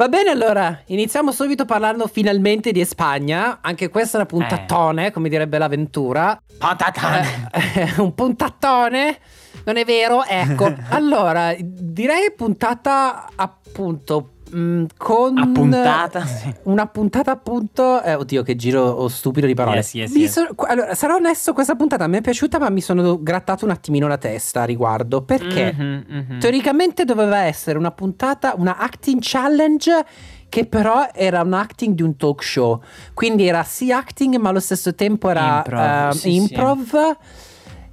Va 0.01 0.09
bene 0.09 0.31
allora, 0.31 0.81
iniziamo 0.87 1.31
subito 1.31 1.63
parlando 1.65 2.07
finalmente 2.07 2.71
di 2.71 2.83
Spagna. 2.85 3.59
Anche 3.61 3.89
questa 3.89 4.17
è 4.17 4.21
una 4.21 4.25
puntatone, 4.25 5.11
come 5.11 5.29
direbbe 5.29 5.59
l'avventura. 5.59 6.41
Patatane. 6.57 7.51
Eh, 7.75 7.93
un 8.01 8.15
puntatone? 8.15 9.19
Non 9.63 9.77
è 9.77 9.85
vero? 9.85 10.25
Ecco, 10.25 10.73
allora, 10.89 11.53
direi 11.59 12.33
puntata 12.33 13.29
appunto 13.35 14.37
mm, 14.55 14.85
con 14.97 15.37
Appuntata, 15.37 16.23
sì. 16.25 16.53
una 16.63 16.87
puntata 16.87 17.31
appunto 17.31 18.01
eh, 18.01 18.15
oddio 18.15 18.43
che 18.43 18.55
giro 18.55 19.07
stupido 19.07 19.47
di 19.47 19.53
parole 19.53 19.77
Yes, 19.77 19.93
yes, 19.93 20.15
yes. 20.15 20.31
so- 20.31 20.47
allora 20.67 20.93
sarò 20.95 21.15
onesto 21.15 21.53
questa 21.53 21.75
puntata 21.75 22.07
mi 22.07 22.17
è 22.17 22.21
piaciuta 22.21 22.59
ma 22.59 22.69
mi 22.69 22.81
sono 22.81 23.21
grattato 23.21 23.65
un 23.65 23.71
attimino 23.71 24.07
la 24.07 24.17
testa 24.17 24.61
a 24.61 24.65
riguardo 24.65 25.21
perché 25.23 25.73
Mhm, 25.73 26.03
mhm. 26.07 26.39
teoricamente 26.39 27.05
doveva 27.05 27.39
essere 27.39 27.77
una 27.77 27.91
puntata 27.91 28.53
una 28.57 28.77
acting 28.77 29.19
challenge 29.21 30.05
che 30.49 30.65
però 30.65 31.07
era 31.13 31.41
un 31.41 31.53
acting 31.53 31.95
di 31.95 32.01
un 32.03 32.15
talk 32.17 32.43
show 32.43 32.81
quindi 33.13 33.47
era 33.47 33.63
sì 33.63 33.91
acting 33.91 34.35
ma 34.37 34.49
allo 34.49 34.59
stesso 34.59 34.93
tempo 34.95 35.29
era 35.29 35.57
Improv, 35.65 36.09
eh, 36.09 36.11
sì, 36.13 36.19
sì. 36.19 36.35
improv 36.35 37.17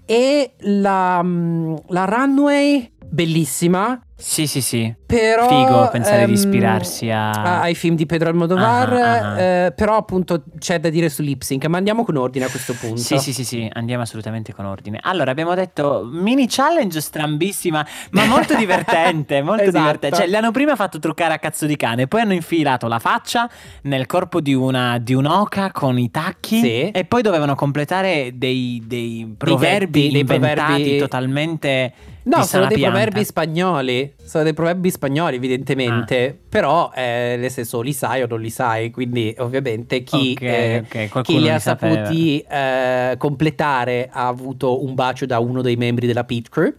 e 0.05 0.53
la, 0.61 1.21
mm, 1.23 1.75
la 1.88 2.05
runway 2.05 2.90
bellissima 3.11 4.01
Sì, 4.20 4.48
sì, 4.48 4.61
sì. 4.61 4.92
però 5.07 5.46
Figo 5.48 5.88
pensare 5.90 6.24
di 6.24 6.33
ehm, 6.33 6.37
ispirarsi 6.37 7.09
a- 7.09 7.61
ai 7.61 7.76
film 7.76 7.94
di 7.94 8.04
Pedro 8.04 8.28
Almodovar 8.28 8.92
Ah, 8.92 9.33
ah. 9.35 9.40
eh, 9.40 9.72
però 9.72 9.96
appunto 9.96 10.42
c'è 10.59 10.81
da 10.81 10.88
dire 10.88 11.09
su 11.09 11.22
lip 11.22 11.42
sync 11.42 11.66
ma 11.66 11.76
andiamo 11.78 12.04
con 12.04 12.16
ordine 12.16 12.46
a 12.46 12.48
questo 12.50 12.72
punto 12.74 12.96
Sì, 12.96 13.16
sì, 13.18 13.33
sì, 13.33 13.44
sì, 13.44 13.70
andiamo 13.72 14.02
assolutamente 14.02 14.52
con 14.52 14.64
ordine. 14.64 14.98
Allora, 15.02 15.31
abbiamo 15.31 15.54
detto 15.54 16.02
mini 16.11 16.46
challenge 16.48 17.00
strambissima, 17.00 17.87
ma 18.11 18.24
molto 18.26 18.54
divertente, 18.59 19.40
molto 19.40 19.62
Esatto. 19.62 19.78
divertente. 19.85 20.16
Cioè, 20.16 20.35
hanno 20.37 20.50
prima 20.50 20.74
fatto 20.74 20.98
truccare 20.98 21.35
a 21.35 21.38
cazzo 21.38 21.66
di 21.66 21.76
cane, 21.76 22.09
poi 22.09 22.22
hanno 22.22 22.33
infilato 22.33 22.88
la 22.88 22.98
faccia 22.98 23.48
nel 23.83 24.07
corpo 24.07 24.40
di 24.40 24.52
una 24.52 24.98
di 24.98 25.14
un'oca 25.14 25.70
con 25.70 25.96
i 25.96 26.11
tacchi 26.11 26.59
Sì. 26.59 26.90
e 26.90 27.04
poi 27.04 27.22
dovevano 27.22 27.54
completare 27.54 28.33
dei, 28.35 28.83
dei 28.85 29.33
proverbi 29.38 30.00
detti, 30.00 30.11
dei 30.12 30.20
inventati 30.22 30.54
proverbi- 30.66 30.98
totalmente 30.98 31.92
No, 32.37 32.43
sono 32.45 32.67
dei 32.67 32.77
pianta. 32.77 32.97
proverbi 32.97 33.25
spagnoli. 33.25 34.14
Sono 34.23 34.45
dei 34.45 34.53
proverbi 34.53 34.91
spagnoli, 34.91 35.37
evidentemente. 35.37 36.27
Ah. 36.29 36.47
Però, 36.49 36.93
eh, 36.95 37.37
nel 37.38 37.51
senso, 37.51 37.81
li 37.81 37.93
sai 37.93 38.23
o 38.23 38.27
non 38.29 38.41
li 38.41 38.51
sai. 38.51 38.91
Quindi, 38.91 39.35
ovviamente, 39.38 40.03
chi, 40.03 40.33
Ok, 40.37 40.43
eh, 40.43 40.79
ok, 40.85 40.91
qualcuno 41.09 41.23
chi 41.23 41.35
li 41.37 41.41
li 41.41 41.51
ha 41.51 41.59
sapeva. 41.59 42.05
saputi 42.05 42.38
eh, 42.41 43.14
completare 43.17 44.09
ha 44.12 44.27
avuto 44.27 44.85
un 44.85 44.95
bacio 44.95 45.25
da 45.27 45.38
uno 45.38 45.62
dei 45.62 45.77
membri 45.77 46.07
della 46.07 46.25
Pit 46.25 46.49
Crew. 46.51 46.73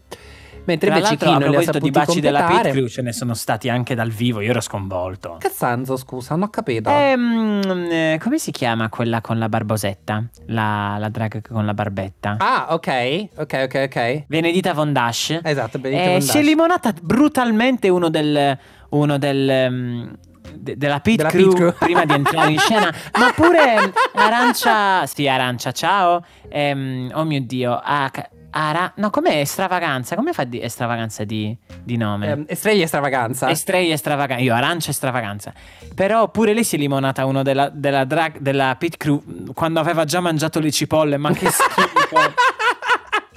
Mentre 0.69 0.87
Tra 0.89 0.97
invece 0.97 1.15
chi 1.17 1.25
non 1.31 1.49
li 1.49 1.55
ha 1.55 1.61
saputi 1.63 1.79
di 1.83 1.89
baci 1.89 2.19
della. 2.19 2.43
Pit 2.43 2.69
Crew, 2.69 2.87
ce 2.87 3.01
ne 3.01 3.11
sono 3.11 3.33
stati 3.33 3.69
anche 3.69 3.95
dal 3.95 4.11
vivo, 4.11 4.39
io 4.39 4.51
ero 4.51 4.61
sconvolto. 4.61 5.37
Cazzanzo, 5.39 5.97
scusa, 5.97 6.35
non 6.35 6.43
ho 6.43 6.49
capito. 6.49 6.89
Ehm, 6.91 7.61
eh, 7.91 8.19
come 8.21 8.37
si 8.37 8.51
chiama 8.51 8.87
quella 8.89 9.19
con 9.21 9.39
la 9.39 9.49
barbosetta? 9.49 10.23
La, 10.47 10.97
la 10.99 11.09
drag 11.09 11.41
con 11.47 11.65
la 11.65 11.73
barbetta? 11.73 12.35
Ah, 12.37 12.67
ok, 12.69 13.29
ok, 13.37 13.61
ok, 13.65 13.81
ok. 13.85 14.23
Venedita 14.27 14.73
Von 14.73 14.93
Dash. 14.93 15.39
Esatto, 15.41 15.79
Benedetta 15.79 16.09
Eh, 16.09 16.11
Von 16.13 16.21
si 16.21 16.29
è 16.29 16.33
Dash. 16.39 16.43
limonata 16.47 16.93
brutalmente 17.01 17.89
uno 17.89 18.09
del. 18.09 18.57
Uno 18.89 19.17
del. 19.17 19.49
ehm, 19.49 20.15
de- 20.53 20.77
della 20.77 20.99
Pit 20.99 21.17
Della 21.17 21.29
crew, 21.29 21.47
Pit 21.49 21.55
Crew. 21.57 21.73
prima 21.79 22.05
di 22.05 22.13
entrare 22.13 22.51
in 22.51 22.59
scena, 22.59 22.93
ma 23.19 23.31
pure 23.35 23.91
Arancia. 24.13 25.05
Sì, 25.05 25.27
Arancia, 25.27 25.71
ciao. 25.71 26.23
Ehm, 26.49 27.09
oh 27.13 27.23
mio 27.23 27.41
dio, 27.41 27.79
ah, 27.83 28.09
Ara- 28.51 28.93
no, 28.95 29.09
com'è 29.09 29.43
Stravaganza? 29.45 30.15
Come 30.15 30.33
fa 30.33 30.43
di 30.43 30.63
Stravaganza 30.67 31.23
di, 31.23 31.55
di 31.83 31.97
nome? 31.97 32.27
Ehm, 32.27 32.45
Estrella 32.47 32.87
Stravaganza. 32.87 33.49
Estrella 33.49 33.95
Stravaganza, 33.97 34.43
io 34.43 34.53
arancia 34.53 34.91
Stravaganza. 34.91 35.53
Però 35.93 36.29
pure 36.29 36.53
lì 36.53 36.63
si 36.63 36.75
è 36.75 36.79
limonata 36.79 37.25
uno 37.25 37.43
della, 37.43 37.69
della, 37.69 38.05
drag, 38.05 38.39
della 38.39 38.75
pit 38.77 38.97
crew 38.97 39.21
quando 39.53 39.79
aveva 39.79 40.05
già 40.05 40.19
mangiato 40.19 40.59
le 40.59 40.71
cipolle, 40.71 41.17
ma 41.17 41.31
che 41.31 41.49
schifo. 41.49 42.17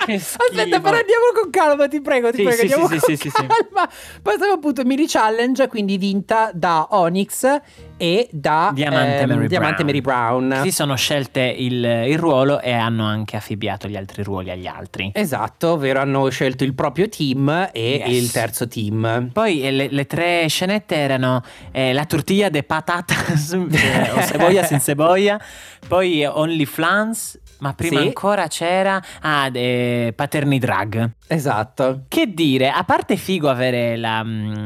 Aspetta, 0.06 0.80
però 0.80 0.96
andiamo 0.96 1.24
con 1.40 1.50
calma, 1.50 1.88
ti 1.88 2.00
prego, 2.00 2.30
ti 2.30 2.36
Sì, 2.38 2.42
prego, 2.42 2.56
sì, 2.56 2.62
andiamo 2.62 2.86
sì, 2.88 2.98
con 2.98 3.00
sì, 3.08 3.16
sì, 3.16 3.30
sì. 3.30 3.46
calma. 3.46 3.88
Poi 4.22 4.34
abbiamo 4.34 4.52
appunto 4.54 4.84
mini 4.84 5.06
challenge, 5.06 5.66
quindi 5.68 5.96
vinta 5.98 6.50
da 6.52 6.88
Onyx 6.90 7.60
e 7.96 8.28
da 8.32 8.70
Diamante, 8.74 9.20
ehm, 9.20 9.28
Mary, 9.30 9.46
Diamante 9.46 9.84
Brown. 9.84 9.86
Mary 9.86 10.00
Brown. 10.00 10.60
Si 10.64 10.72
sono 10.72 10.96
scelte 10.96 11.40
il, 11.42 11.84
il 11.84 12.18
ruolo 12.18 12.60
e 12.60 12.72
hanno 12.72 13.04
anche 13.06 13.36
affibbiato 13.36 13.86
gli 13.88 13.96
altri 13.96 14.22
ruoli 14.22 14.50
agli 14.50 14.66
altri. 14.66 15.10
Esatto, 15.14 15.72
ovvero 15.72 16.00
hanno 16.00 16.28
scelto 16.30 16.64
il 16.64 16.74
proprio 16.74 17.08
team 17.08 17.68
e 17.72 17.80
Yes. 18.04 18.08
il 18.22 18.30
terzo 18.32 18.66
team. 18.68 19.30
Poi 19.32 19.62
eh, 19.62 19.70
le, 19.70 19.88
le 19.90 20.06
tre 20.06 20.46
scenette 20.48 20.94
erano 20.96 21.42
eh, 21.70 21.92
la 21.92 22.04
tortilla 22.06 22.48
de 22.48 22.62
patatas, 22.62 23.52
eh, 23.70 24.10
o 24.10 24.22
cebolla 24.26 24.64
sin 24.66 24.80
cebolla, 24.80 25.40
poi 25.86 26.24
Only 26.24 26.64
Flans, 26.64 27.38
ma 27.62 27.72
prima 27.74 28.00
Sì. 28.00 28.06
ancora 28.08 28.48
c'era 28.48 29.00
ah, 29.20 29.48
de- 29.48 30.12
Paterni 30.16 30.58
Drag. 30.58 31.10
Esatto. 31.28 32.02
Che 32.08 32.26
dire, 32.34 32.70
a 32.70 32.82
parte 32.84 33.14
figo 33.16 33.48
avere 33.48 33.96
la 33.96 34.22
mm, 34.24 34.62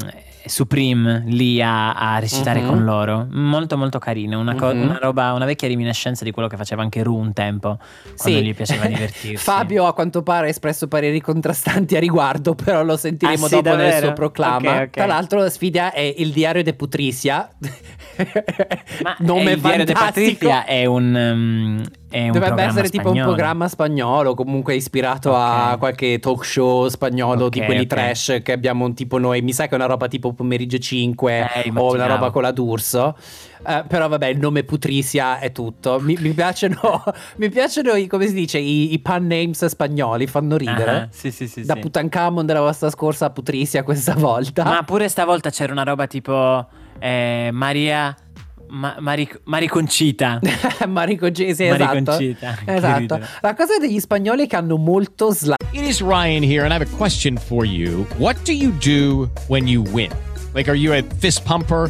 Supreme 0.47 1.23
lì 1.27 1.61
a, 1.61 1.93
a 1.93 2.19
recitare 2.19 2.61
Mhm. 2.61 2.67
con 2.67 2.83
loro, 2.85 3.27
molto 3.31 3.77
molto 3.77 3.99
carino, 3.99 4.39
una, 4.39 4.55
co- 4.55 4.73
Mhm. 4.73 4.81
una 4.81 4.97
roba, 4.97 5.33
una 5.33 5.43
vecchia 5.43 5.67
reminiscenza 5.67 6.23
di 6.23 6.31
quello 6.31 6.47
che 6.47 6.55
faceva 6.55 6.81
anche 6.83 7.03
Ru 7.03 7.17
un 7.17 7.33
tempo, 7.33 7.77
quando 8.17 8.39
Sì. 8.39 8.45
gli 8.45 8.55
piaceva 8.55 8.85
divertirsi. 8.87 9.35
Fabio 9.35 9.85
a 9.85 9.93
quanto 9.93 10.23
pare 10.23 10.47
ha 10.47 10.49
espresso 10.49 10.87
pareri 10.87 11.19
contrastanti 11.19 11.97
a 11.97 11.99
riguardo, 11.99 12.55
però 12.55 12.81
lo 12.81 12.95
sentiremo 12.95 13.45
Ah, 13.45 13.47
sì, 13.49 13.55
dopo 13.55 13.69
nel 13.75 13.77
davvero? 13.77 14.05
suo 14.05 14.13
proclama. 14.13 14.71
Ok, 14.71 14.81
ok. 14.83 14.89
Tra 14.91 15.05
l'altro 15.05 15.39
la 15.39 15.49
sfida 15.49 15.91
è 15.91 16.13
il 16.17 16.31
diario 16.31 16.63
de 16.63 16.73
Putricia. 16.73 17.49
Ma 19.03 19.15
Nome 19.19 19.51
eh, 19.51 19.53
il 19.55 19.59
diario 19.61 19.83
de. 19.83 19.91
Patrizia 19.93 20.63
è 20.65 20.85
un, 20.85 21.13
um, 21.13 21.81
è 21.81 21.83
un 21.83 22.06
Dovrebbe 22.09 22.63
essere 22.63 22.89
tipo 22.89 23.09
un 23.09 23.15
spagnolo. 23.15 23.33
programma 23.33 23.67
spagnolo, 23.67 24.33
comunque 24.33 24.75
ispirato 24.75 25.35
a 25.35 25.73
Ok. 25.73 25.77
qualche 25.79 26.19
talk 26.19 26.45
show 26.45 26.87
spagnolo 26.87 27.49
di 27.49 27.59
Ok, 27.59 27.65
quelli 27.65 27.81
ok. 27.81 27.87
trash 27.87 28.39
che 28.43 28.53
abbiamo 28.53 28.85
un 28.85 28.93
tipo 28.93 29.17
noi. 29.17 29.41
Mi 29.41 29.51
sa 29.51 29.65
che 29.65 29.71
è 29.71 29.75
una 29.75 29.87
roba 29.87 30.07
tipo 30.07 30.31
pomeriggio 30.33 30.77
5 30.77 31.49
Eh, 31.65 31.71
o 31.75 31.93
una 31.93 32.05
roba 32.07 32.29
con 32.31 32.43
la 32.43 32.51
D'Urso. 32.51 33.15
Eh, 33.67 33.83
però 33.87 34.07
vabbè, 34.07 34.27
il 34.27 34.39
nome 34.39 34.63
Putricia 34.63 35.39
è 35.39 35.51
tutto. 35.51 35.99
Mi, 35.99 36.15
mi 36.19 36.31
piacciono, 36.31 37.03
mi 37.37 37.49
piacciono 37.49 37.93
i, 37.95 38.07
come 38.07 38.27
si 38.27 38.33
dice, 38.33 38.57
i, 38.59 38.93
i 38.93 38.99
pun 38.99 39.27
names 39.27 39.65
spagnoli, 39.65 40.27
fanno 40.27 40.55
ridere. 40.55 40.91
Ah, 40.91 41.07
sì, 41.11 41.29
sì, 41.31 41.47
sì, 41.49 41.65
da 41.65 41.73
sì. 41.73 41.81
Tutankhamon 41.81 42.45
della 42.45 42.61
vostra 42.61 42.89
scorsa 42.89 43.25
a 43.25 43.29
Putricia 43.31 43.83
questa 43.83 44.13
volta. 44.13 44.63
Ma 44.63 44.83
pure 44.83 45.09
stavolta 45.09 45.49
c'era 45.49 45.73
una 45.73 45.83
roba 45.83 46.07
tipo 46.07 46.65
eh, 46.99 47.49
Maria 47.51 48.15
Ma- 48.69 48.97
Mari- 48.99 49.29
Mariconcita. 49.43 50.39
Marico 50.87 51.29
G, 51.29 51.51
sì, 51.51 51.67
Mariconcita, 51.67 52.51
esatto. 52.51 52.71
esatto. 52.71 52.99
ridere. 52.99 53.27
La 53.41 53.53
cosa 53.55 53.77
degli 53.77 53.99
spagnoli 53.99 54.45
è 54.45 54.47
che 54.47 54.55
hanno 54.55 54.77
molto 54.77 55.31
slang. 55.31 55.55
It 55.71 55.83
is 55.83 56.01
Ryan 56.01 56.43
here, 56.43 56.63
and 56.63 56.71
I 56.71 56.75
have 56.75 56.81
a 56.85 56.97
question 56.97 57.37
for 57.37 57.65
you. 57.65 58.05
What 58.17 58.37
do 58.43 58.51
you 58.51 58.71
do 58.79 59.29
when 59.47 59.67
you 59.67 59.83
win? 59.91 60.09
Like, 60.53 60.69
are 60.69 60.77
you 60.77 60.93
a 60.93 61.03
fist 61.19 61.43
pumper? 61.43 61.89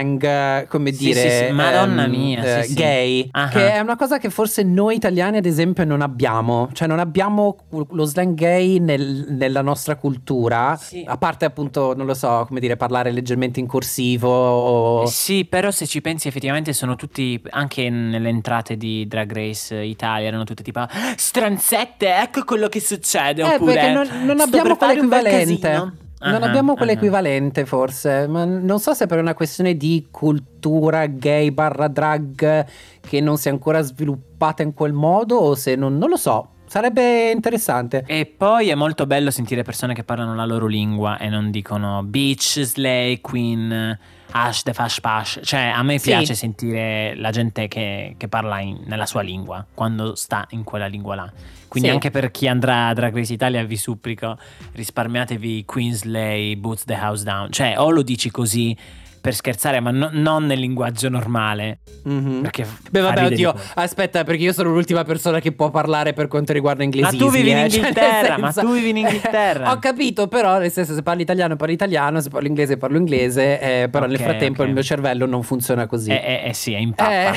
Eh, 0.00 0.66
come 0.68 0.92
Sì, 0.92 1.04
dire, 1.06 1.20
sì, 1.20 1.46
sì, 1.46 1.52
Madonna 1.52 2.04
ehm, 2.04 2.10
mia, 2.10 2.58
eh, 2.58 2.62
sì. 2.64 2.74
gay, 2.74 3.28
Ah. 3.32 3.48
che 3.48 3.72
è 3.74 3.78
una 3.80 3.96
cosa 3.96 4.18
che 4.18 4.30
forse 4.30 4.62
noi 4.62 4.96
italiani, 4.96 5.36
ad 5.38 5.46
esempio, 5.46 5.84
non 5.84 6.00
abbiamo. 6.02 6.68
Cioè, 6.72 6.86
non 6.88 6.98
abbiamo 6.98 7.56
lo 7.90 8.04
slang 8.04 8.34
gay 8.34 8.78
nel- 8.78 9.26
nella 9.28 9.62
nostra 9.62 9.96
cultura. 9.96 10.78
A 11.06 11.16
parte, 11.18 11.44
appunto, 11.44 11.94
non 11.96 12.06
lo 12.06 12.14
so, 12.14 12.44
come 12.46 12.60
dire, 12.60 12.76
parlare 12.76 13.10
leggermente 13.12 13.60
in 13.60 13.66
corsivo. 13.66 14.28
o- 14.28 15.06
Sì, 15.06 15.44
però 15.44 15.70
se 15.70 15.86
ci 15.86 16.00
pensi 16.00 16.28
effettivamente 16.28 16.72
sono 16.72 16.96
tutti, 16.96 17.40
anche 17.50 17.88
nelle 17.90 18.28
entrate 18.28 18.76
di 18.76 19.06
Drag 19.06 19.32
Race 19.32 19.74
Italia, 19.76 20.28
erano 20.28 20.44
tutte 20.44 20.62
tipo 20.62 20.80
"Ah, 20.80 20.88
stranzette, 21.16 22.14
ecco 22.22 22.44
quello 22.44 22.68
che 22.68 22.80
succede. 22.80 23.42
Eh, 23.42 23.54
Oppure 23.54 23.92
non, 23.92 24.08
non 24.24 24.36
"Sto 24.38 24.44
abbiamo 24.44 24.76
quell'equivalente. 24.76 25.92
Casino". 26.18 26.38
Non 26.38 26.48
abbiamo 26.48 26.74
quell'equivalente, 26.74 27.64
forse. 27.66 28.26
Ma 28.26 28.44
non 28.44 28.78
so 28.78 28.94
se 28.94 29.06
per 29.06 29.18
una 29.18 29.34
questione 29.34 29.76
di 29.76 30.08
cultura 30.10 31.06
gay 31.06 31.50
barra 31.50 31.88
drag 31.88 32.66
che 33.00 33.20
non 33.20 33.36
si 33.36 33.48
è 33.48 33.50
ancora 33.50 33.80
sviluppata 33.82 34.62
in 34.62 34.74
quel 34.74 34.92
modo, 34.92 35.36
o 35.36 35.54
se 35.54 35.74
non, 35.74 35.98
non 35.98 36.08
lo 36.08 36.16
so. 36.16 36.50
Sarebbe 36.66 37.30
interessante. 37.30 38.02
E 38.06 38.26
poi 38.26 38.70
è 38.70 38.74
molto 38.74 39.06
bello 39.06 39.30
sentire 39.30 39.62
persone 39.62 39.94
che 39.94 40.02
parlano 40.02 40.34
la 40.34 40.44
loro 40.44 40.66
lingua 40.66 41.16
e 41.16 41.28
non 41.28 41.52
dicono 41.52 42.02
bitch, 42.02 42.62
slay, 42.62 43.20
queen, 43.20 43.96
hash, 44.30 44.62
the 44.62 44.72
fash 44.72 45.00
pash. 45.00 45.40
Cioè, 45.42 45.72
a 45.74 45.82
me 45.82 45.98
Sì. 45.98 46.10
piace 46.10 46.34
sentire 46.34 47.14
la 47.16 47.30
gente 47.30 47.68
che, 47.68 48.14
che 48.16 48.28
parla 48.28 48.60
in- 48.60 48.82
nella 48.84 49.06
sua 49.06 49.22
lingua, 49.22 49.64
quando 49.74 50.14
sta 50.14 50.46
in 50.50 50.64
quella 50.64 50.86
lingua 50.86 51.14
là. 51.14 51.32
Quindi 51.68 51.88
Sì. 51.88 51.94
anche 51.94 52.10
per 52.10 52.30
chi 52.30 52.46
andrà 52.48 52.88
a 52.88 52.94
Drag 52.94 53.14
Race 53.14 53.32
Italia 53.32 53.64
vi 53.64 53.76
supplico, 53.76 54.38
risparmiatevi 54.72 55.64
Queen 55.64 55.92
Slay, 55.94 56.56
Boots 56.56 56.84
the 56.84 56.94
House 56.94 57.24
Down. 57.24 57.50
Cioè, 57.50 57.74
o 57.78 57.90
lo 57.90 58.02
dici 58.02 58.30
così 58.30 58.76
per 59.26 59.34
scherzare, 59.34 59.80
ma 59.80 59.90
no- 59.90 60.10
non 60.12 60.46
nel 60.46 60.60
linguaggio 60.60 61.08
normale. 61.08 61.80
Mhm. 62.04 62.42
Perché 62.42 62.64
Beh, 62.92 63.00
vabbè, 63.00 63.24
oddio, 63.24 63.52
di- 63.52 63.60
aspetta, 63.74 64.22
perché 64.22 64.44
io 64.44 64.52
sono 64.52 64.70
l'ultima 64.70 65.02
persona 65.02 65.40
che 65.40 65.50
può 65.50 65.70
parlare 65.70 66.12
per 66.12 66.28
quanto 66.28 66.52
riguarda 66.52 66.78
Ma 66.78 66.84
inglesismi. 66.84 67.18
tu 67.18 67.28
vivi 67.32 67.50
in 67.50 67.56
eh, 67.56 67.68
cioè, 67.68 67.80
nel 67.80 67.88
Inghilterra, 67.88 68.38
ma 68.38 68.52
senso- 68.52 68.68
tu 68.68 68.74
vivi 68.74 68.90
in 68.90 68.96
Inghilterra. 68.98 69.70
Ho 69.74 69.78
capito, 69.80 70.28
però, 70.28 70.58
nel 70.60 70.70
senso, 70.70 70.94
se 70.94 71.02
parli 71.02 71.22
italiano 71.22 71.56
parlo 71.56 71.72
italiano, 71.74 72.20
se 72.20 72.28
parlo 72.30 72.46
inglese 72.46 72.76
parlo 72.76 72.98
inglese, 72.98 73.58
eh, 73.82 73.88
però 73.88 74.06
nel 74.06 74.14
Ok, 74.14 74.22
frattempo 74.22 74.62
ok. 74.62 74.68
il 74.68 74.74
mio 74.74 74.82
cervello 74.84 75.26
non 75.26 75.42
funziona 75.42 75.88
così. 75.88 76.10
Eh, 76.12 76.22
eh, 76.44 76.48
eh 76.50 76.54
sì, 76.54 76.72
è 76.72 76.78
in 76.78 76.92
pappa. 76.94 77.32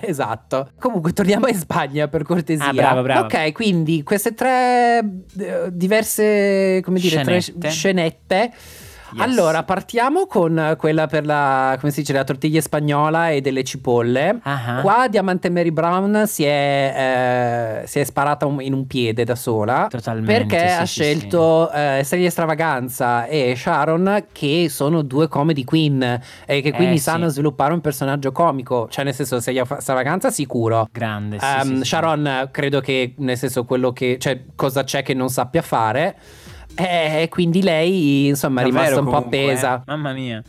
esatto. 0.08 0.70
Comunque, 0.80 1.12
torniamo 1.12 1.46
in 1.46 1.56
Spagna 1.56 2.08
per 2.08 2.22
cortesia. 2.22 2.68
Ah, 2.68 2.72
bravo, 2.72 3.02
bravo. 3.02 3.24
Ok, 3.26 3.52
quindi 3.52 4.02
queste 4.02 4.32
tre 4.32 5.00
eh, 5.38 5.68
diverse, 5.70 6.80
come 6.82 6.98
dire, 6.98 7.20
tre 7.22 7.40
Scenette. 7.68 8.50
Yes. 9.14 9.20
Allora, 9.22 9.62
partiamo 9.62 10.26
con 10.26 10.74
quella 10.78 11.06
per 11.06 11.26
la, 11.26 11.76
come 11.78 11.92
si 11.92 12.00
dice, 12.00 12.12
la 12.12 12.24
tortiglia 12.24 12.60
spagnola 12.60 13.30
e 13.30 13.40
delle 13.40 13.62
cipolle. 13.64 14.38
Ah. 14.42 14.78
Qua 14.82 15.06
Diamante 15.08 15.50
Mary 15.50 15.70
Brown 15.70 16.24
si 16.26 16.44
è, 16.44 17.80
eh, 17.82 17.86
si 17.86 17.98
è 18.00 18.04
sparata 18.04 18.46
un- 18.46 18.60
in 18.62 18.72
un 18.72 18.86
piede 18.86 19.24
da 19.24 19.34
sola. 19.34 19.86
Totalmente, 19.90 20.32
Perché 20.46 20.68
sì, 20.68 20.74
ha 20.80 20.86
sì, 20.86 21.00
scelto 21.02 21.70
eh, 21.72 21.98
Estrella 21.98 22.30
Stravaganza 22.30 23.26
e 23.26 23.54
Sharon, 23.56 24.24
che 24.32 24.68
sono 24.70 25.02
due 25.02 25.28
comedy 25.28 25.64
queen 25.64 26.20
e 26.46 26.60
che 26.62 26.72
quindi 26.72 26.96
Eh, 26.96 27.00
sanno 27.00 27.26
sì. 27.26 27.34
sviluppare 27.34 27.72
un 27.72 27.80
personaggio 27.80 28.32
comico. 28.32 28.88
Cioè, 28.90 29.04
nel 29.04 29.14
senso, 29.14 29.36
Estrella 29.36 29.66
Stravaganza 29.78 30.30
sicuro. 30.30 30.88
Grande, 30.90 31.38
sì, 31.38 31.46
sì, 31.62 31.76
sì. 31.76 31.84
Sharon, 31.84 32.48
credo 32.50 32.80
che 32.80 33.14
nel 33.18 33.36
senso 33.36 33.64
quello 33.64 33.92
che, 33.92 34.16
cioè, 34.18 34.42
cosa 34.54 34.84
c'è 34.84 35.02
che 35.02 35.14
non 35.14 35.28
sappia 35.28 35.62
fare. 35.62 36.16
E 36.74 37.26
quindi 37.30 37.62
lei, 37.62 38.28
insomma, 38.28 38.62
è 38.62 38.64
rimasta 38.64 38.98
un 38.98 39.04
po' 39.06 39.10
comunque, 39.12 39.42
appesa. 39.44 39.76
eh. 39.78 39.82
Mamma 39.86 40.12
mia. 40.12 40.42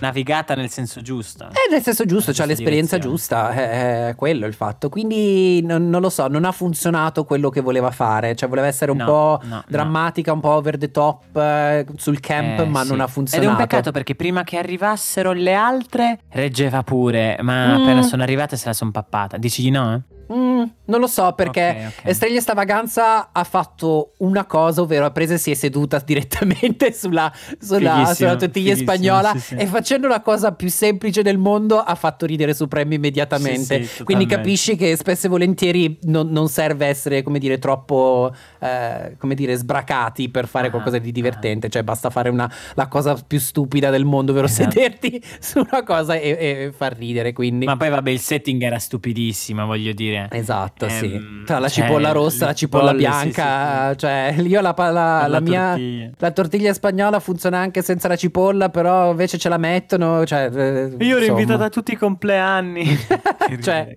Navigata 0.00 0.56
nel 0.56 0.68
senso 0.68 1.00
giusto. 1.00 1.44
È 1.44 1.70
nel 1.70 1.80
senso 1.80 2.04
giusto, 2.04 2.32
c'ha 2.32 2.42
Questa 2.42 2.44
l'esperienza 2.46 2.96
direzione. 2.96 3.16
giusta, 3.16 3.50
è, 3.52 4.08
è 4.08 4.14
quello 4.16 4.46
il 4.46 4.54
fatto. 4.54 4.88
Quindi 4.88 5.62
non, 5.62 5.88
non 5.90 6.00
lo 6.00 6.08
so, 6.10 6.26
non 6.26 6.44
ha 6.44 6.50
funzionato 6.50 7.22
quello 7.24 7.50
che 7.50 7.60
voleva 7.60 7.92
fare. 7.92 8.34
Cioè, 8.34 8.48
voleva 8.48 8.66
essere 8.66 8.90
un 8.90 8.96
No, 8.96 9.04
po' 9.04 9.40
no, 9.44 9.48
no. 9.48 9.64
drammatica, 9.68 10.32
un 10.32 10.40
po' 10.40 10.48
over 10.48 10.76
the 10.76 10.90
top 10.90 11.36
eh, 11.36 11.86
sul 11.98 12.18
camp, 12.18 12.58
Eh, 12.60 12.64
ma 12.64 12.82
sì. 12.82 12.88
non 12.88 13.00
ha 13.00 13.04
Ed 13.04 13.10
funzionato. 13.10 13.48
è 13.48 13.52
un 13.52 13.56
peccato 13.58 13.92
perché 13.92 14.16
prima 14.16 14.42
che 14.42 14.56
arrivassero 14.58 15.30
le 15.30 15.54
altre 15.54 16.18
reggeva 16.30 16.82
pure, 16.82 17.38
ma 17.42 17.76
Mm. 17.76 17.82
appena 17.82 18.02
sono 18.02 18.24
arrivate 18.24 18.56
se 18.56 18.66
la 18.66 18.72
sono 18.74 18.90
pappata. 18.90 19.36
Dici 19.36 19.62
di 19.62 19.70
no? 19.70 19.94
eh? 19.94 20.00
Mm, 20.32 20.62
non 20.86 21.00
lo 21.00 21.06
so 21.06 21.32
perché 21.34 21.68
Ok, 21.86 21.92
ok. 21.98 22.08
Estrella 22.08 22.40
Stravaganza 22.40 23.30
ha 23.32 23.44
fatto 23.44 24.12
una 24.18 24.44
cosa, 24.44 24.82
ovvero 24.82 25.04
ha 25.04 25.10
preso 25.10 25.34
e 25.34 25.38
si 25.38 25.50
è 25.50 25.54
seduta 25.54 26.00
direttamente 26.04 26.92
sulla, 26.92 27.32
sulla, 27.60 28.12
sulla 28.14 28.36
tortiglia 28.36 28.74
spagnola 28.74 29.32
sì, 29.32 29.38
sì. 29.40 29.54
e 29.54 29.66
facendo 29.66 30.08
la 30.08 30.20
cosa 30.20 30.52
più 30.52 30.68
semplice 30.68 31.22
del 31.22 31.38
mondo 31.38 31.78
ha 31.78 31.94
fatto 31.94 32.26
ridere 32.26 32.54
Supremo 32.54 32.94
immediatamente. 32.94 33.84
Sì, 33.84 34.04
Quindi 34.04 34.26
capisci 34.26 34.76
che 34.76 34.96
spesso 34.96 35.26
e 35.26 35.28
volentieri 35.30 35.98
non, 36.02 36.28
non 36.28 36.48
serve 36.48 36.86
essere, 36.86 37.22
come 37.22 37.38
dire, 37.38 37.58
troppo, 37.58 38.32
eh, 38.58 39.16
come 39.18 39.34
dire, 39.34 39.54
sbracati 39.56 40.28
per 40.28 40.46
fare 40.46 40.66
Ah, 40.68 40.70
qualcosa 40.70 40.98
di 40.98 41.12
divertente. 41.12 41.68
Cioè 41.68 41.82
basta 41.82 42.10
fare 42.10 42.28
una, 42.28 42.50
la 42.74 42.88
cosa 42.88 43.14
più 43.14 43.38
stupida 43.38 43.90
del 43.90 44.04
mondo, 44.04 44.32
ovvero 44.32 44.46
Esatto. 44.46 44.70
sederti 44.70 45.22
su 45.40 45.58
una 45.58 45.82
cosa 45.82 46.14
e, 46.14 46.30
e 46.38 46.72
far 46.74 46.96
ridere. 46.96 47.32
Quindi... 47.32 47.66
Ma 47.66 47.76
poi 47.76 47.90
vabbè, 47.90 48.10
il 48.10 48.20
setting 48.20 48.62
era 48.62 48.78
stupidissimo, 48.78 49.64
voglio 49.66 49.92
dire. 49.92 50.11
Esatto, 50.30 50.88
sì. 50.88 51.14
Ehm, 51.14 51.44
Tra 51.44 51.58
la 51.58 51.68
cioè, 51.68 51.84
cipolla 51.84 52.12
rossa 52.12 52.46
la 52.46 52.54
cipolla 52.54 52.90
sì, 52.90 52.96
bianca, 52.96 53.86
sì, 53.88 53.92
sì. 53.92 53.98
cioè 53.98 54.34
io 54.38 54.60
la, 54.60 54.74
la- 54.76 54.90
la 54.90 55.26
la 55.26 55.40
mia 55.40 55.68
tortiglia. 55.70 56.10
la 56.18 56.30
tortiglia 56.30 56.72
spagnola 56.72 57.20
funziona 57.20 57.58
anche 57.58 57.82
senza 57.82 58.08
la 58.08 58.16
cipolla, 58.16 58.68
però 58.70 59.10
invece 59.10 59.38
ce 59.38 59.48
la 59.48 59.58
mettono, 59.58 60.24
cioè 60.26 60.50
eh, 60.54 60.96
Io 61.04 61.16
ero 61.18 61.24
invitato 61.26 61.62
a 61.64 61.68
tutti 61.68 61.92
i 61.92 61.96
compleanni. 61.96 62.86
Cioè- 63.62 63.96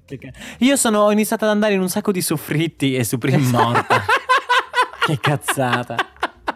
Io 0.60 0.76
sono 0.76 1.00
ho 1.00 1.12
iniziato 1.12 1.46
ad 1.46 1.52
andare 1.52 1.74
in 1.74 1.82
un 1.82 1.90
sacco 1.90 2.12
di 2.12 2.22
soffritti 2.22 2.96
e 2.96 3.04
Supreme 3.04 3.48
morta. 3.50 4.02
che 5.06 5.20
cazzata. 5.20 5.96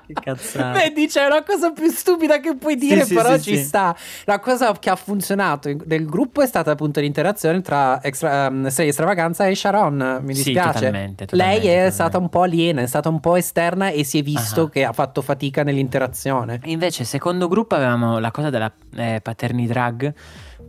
Che 0.10 0.22
cazzata. 0.22 0.72
Vedi, 0.72 1.06
c'è 1.08 1.26
una 1.28 1.44
cosa 1.44 1.72
più 1.72 1.88
stupida 1.92 2.40
che 2.40 2.56
puoi 2.56 2.76
dire, 2.76 3.04
sì, 3.06 3.14
però 3.14 3.36
sì, 3.38 3.42
ci 3.44 3.58
sì. 3.58 3.64
sta. 3.64 3.96
La 4.26 4.40
cosa 4.40 4.72
che 4.80 4.90
ha 4.90 4.96
funzionato 4.96 5.72
del 5.86 6.06
gruppo 6.08 6.42
è 6.42 6.48
stata 6.48 6.72
appunto 6.72 7.00
l'interazione 7.00 7.62
tra 7.62 8.02
extra, 8.04 8.48
um, 8.48 8.68
Sei 8.70 8.92
Stravaganza 8.92 9.46
e 9.46 9.54
Sharon. 9.54 10.20
Mi 10.24 10.34
dispiace. 10.34 10.72
totalmente, 10.74 11.26
totalmente, 11.26 11.36
Lei 11.36 11.58
è 11.58 11.60
totalmente. 11.62 11.92
stata 11.92 12.18
un 12.18 12.30
po' 12.30 12.42
aliena, 12.42 12.82
è 12.82 12.88
stata 12.88 13.10
un 13.10 13.20
po' 13.20 13.36
esterna 13.36 13.90
e 13.90 14.04
si 14.04 14.18
è 14.18 14.24
visto 14.24 14.64
Ah. 14.64 14.70
che 14.70 14.84
ha 14.84 14.94
fatto 14.94 15.22
fatica 15.22 15.62
nell'interazione. 15.64 16.60
Invece, 16.64 17.04
secondo 17.04 17.48
gruppo 17.48 17.76
avevamo 17.76 18.18
la 18.18 18.32
cosa 18.32 18.50
della 18.50 18.72
eh, 18.96 19.20
paterni 19.22 19.68
drag. 19.68 20.14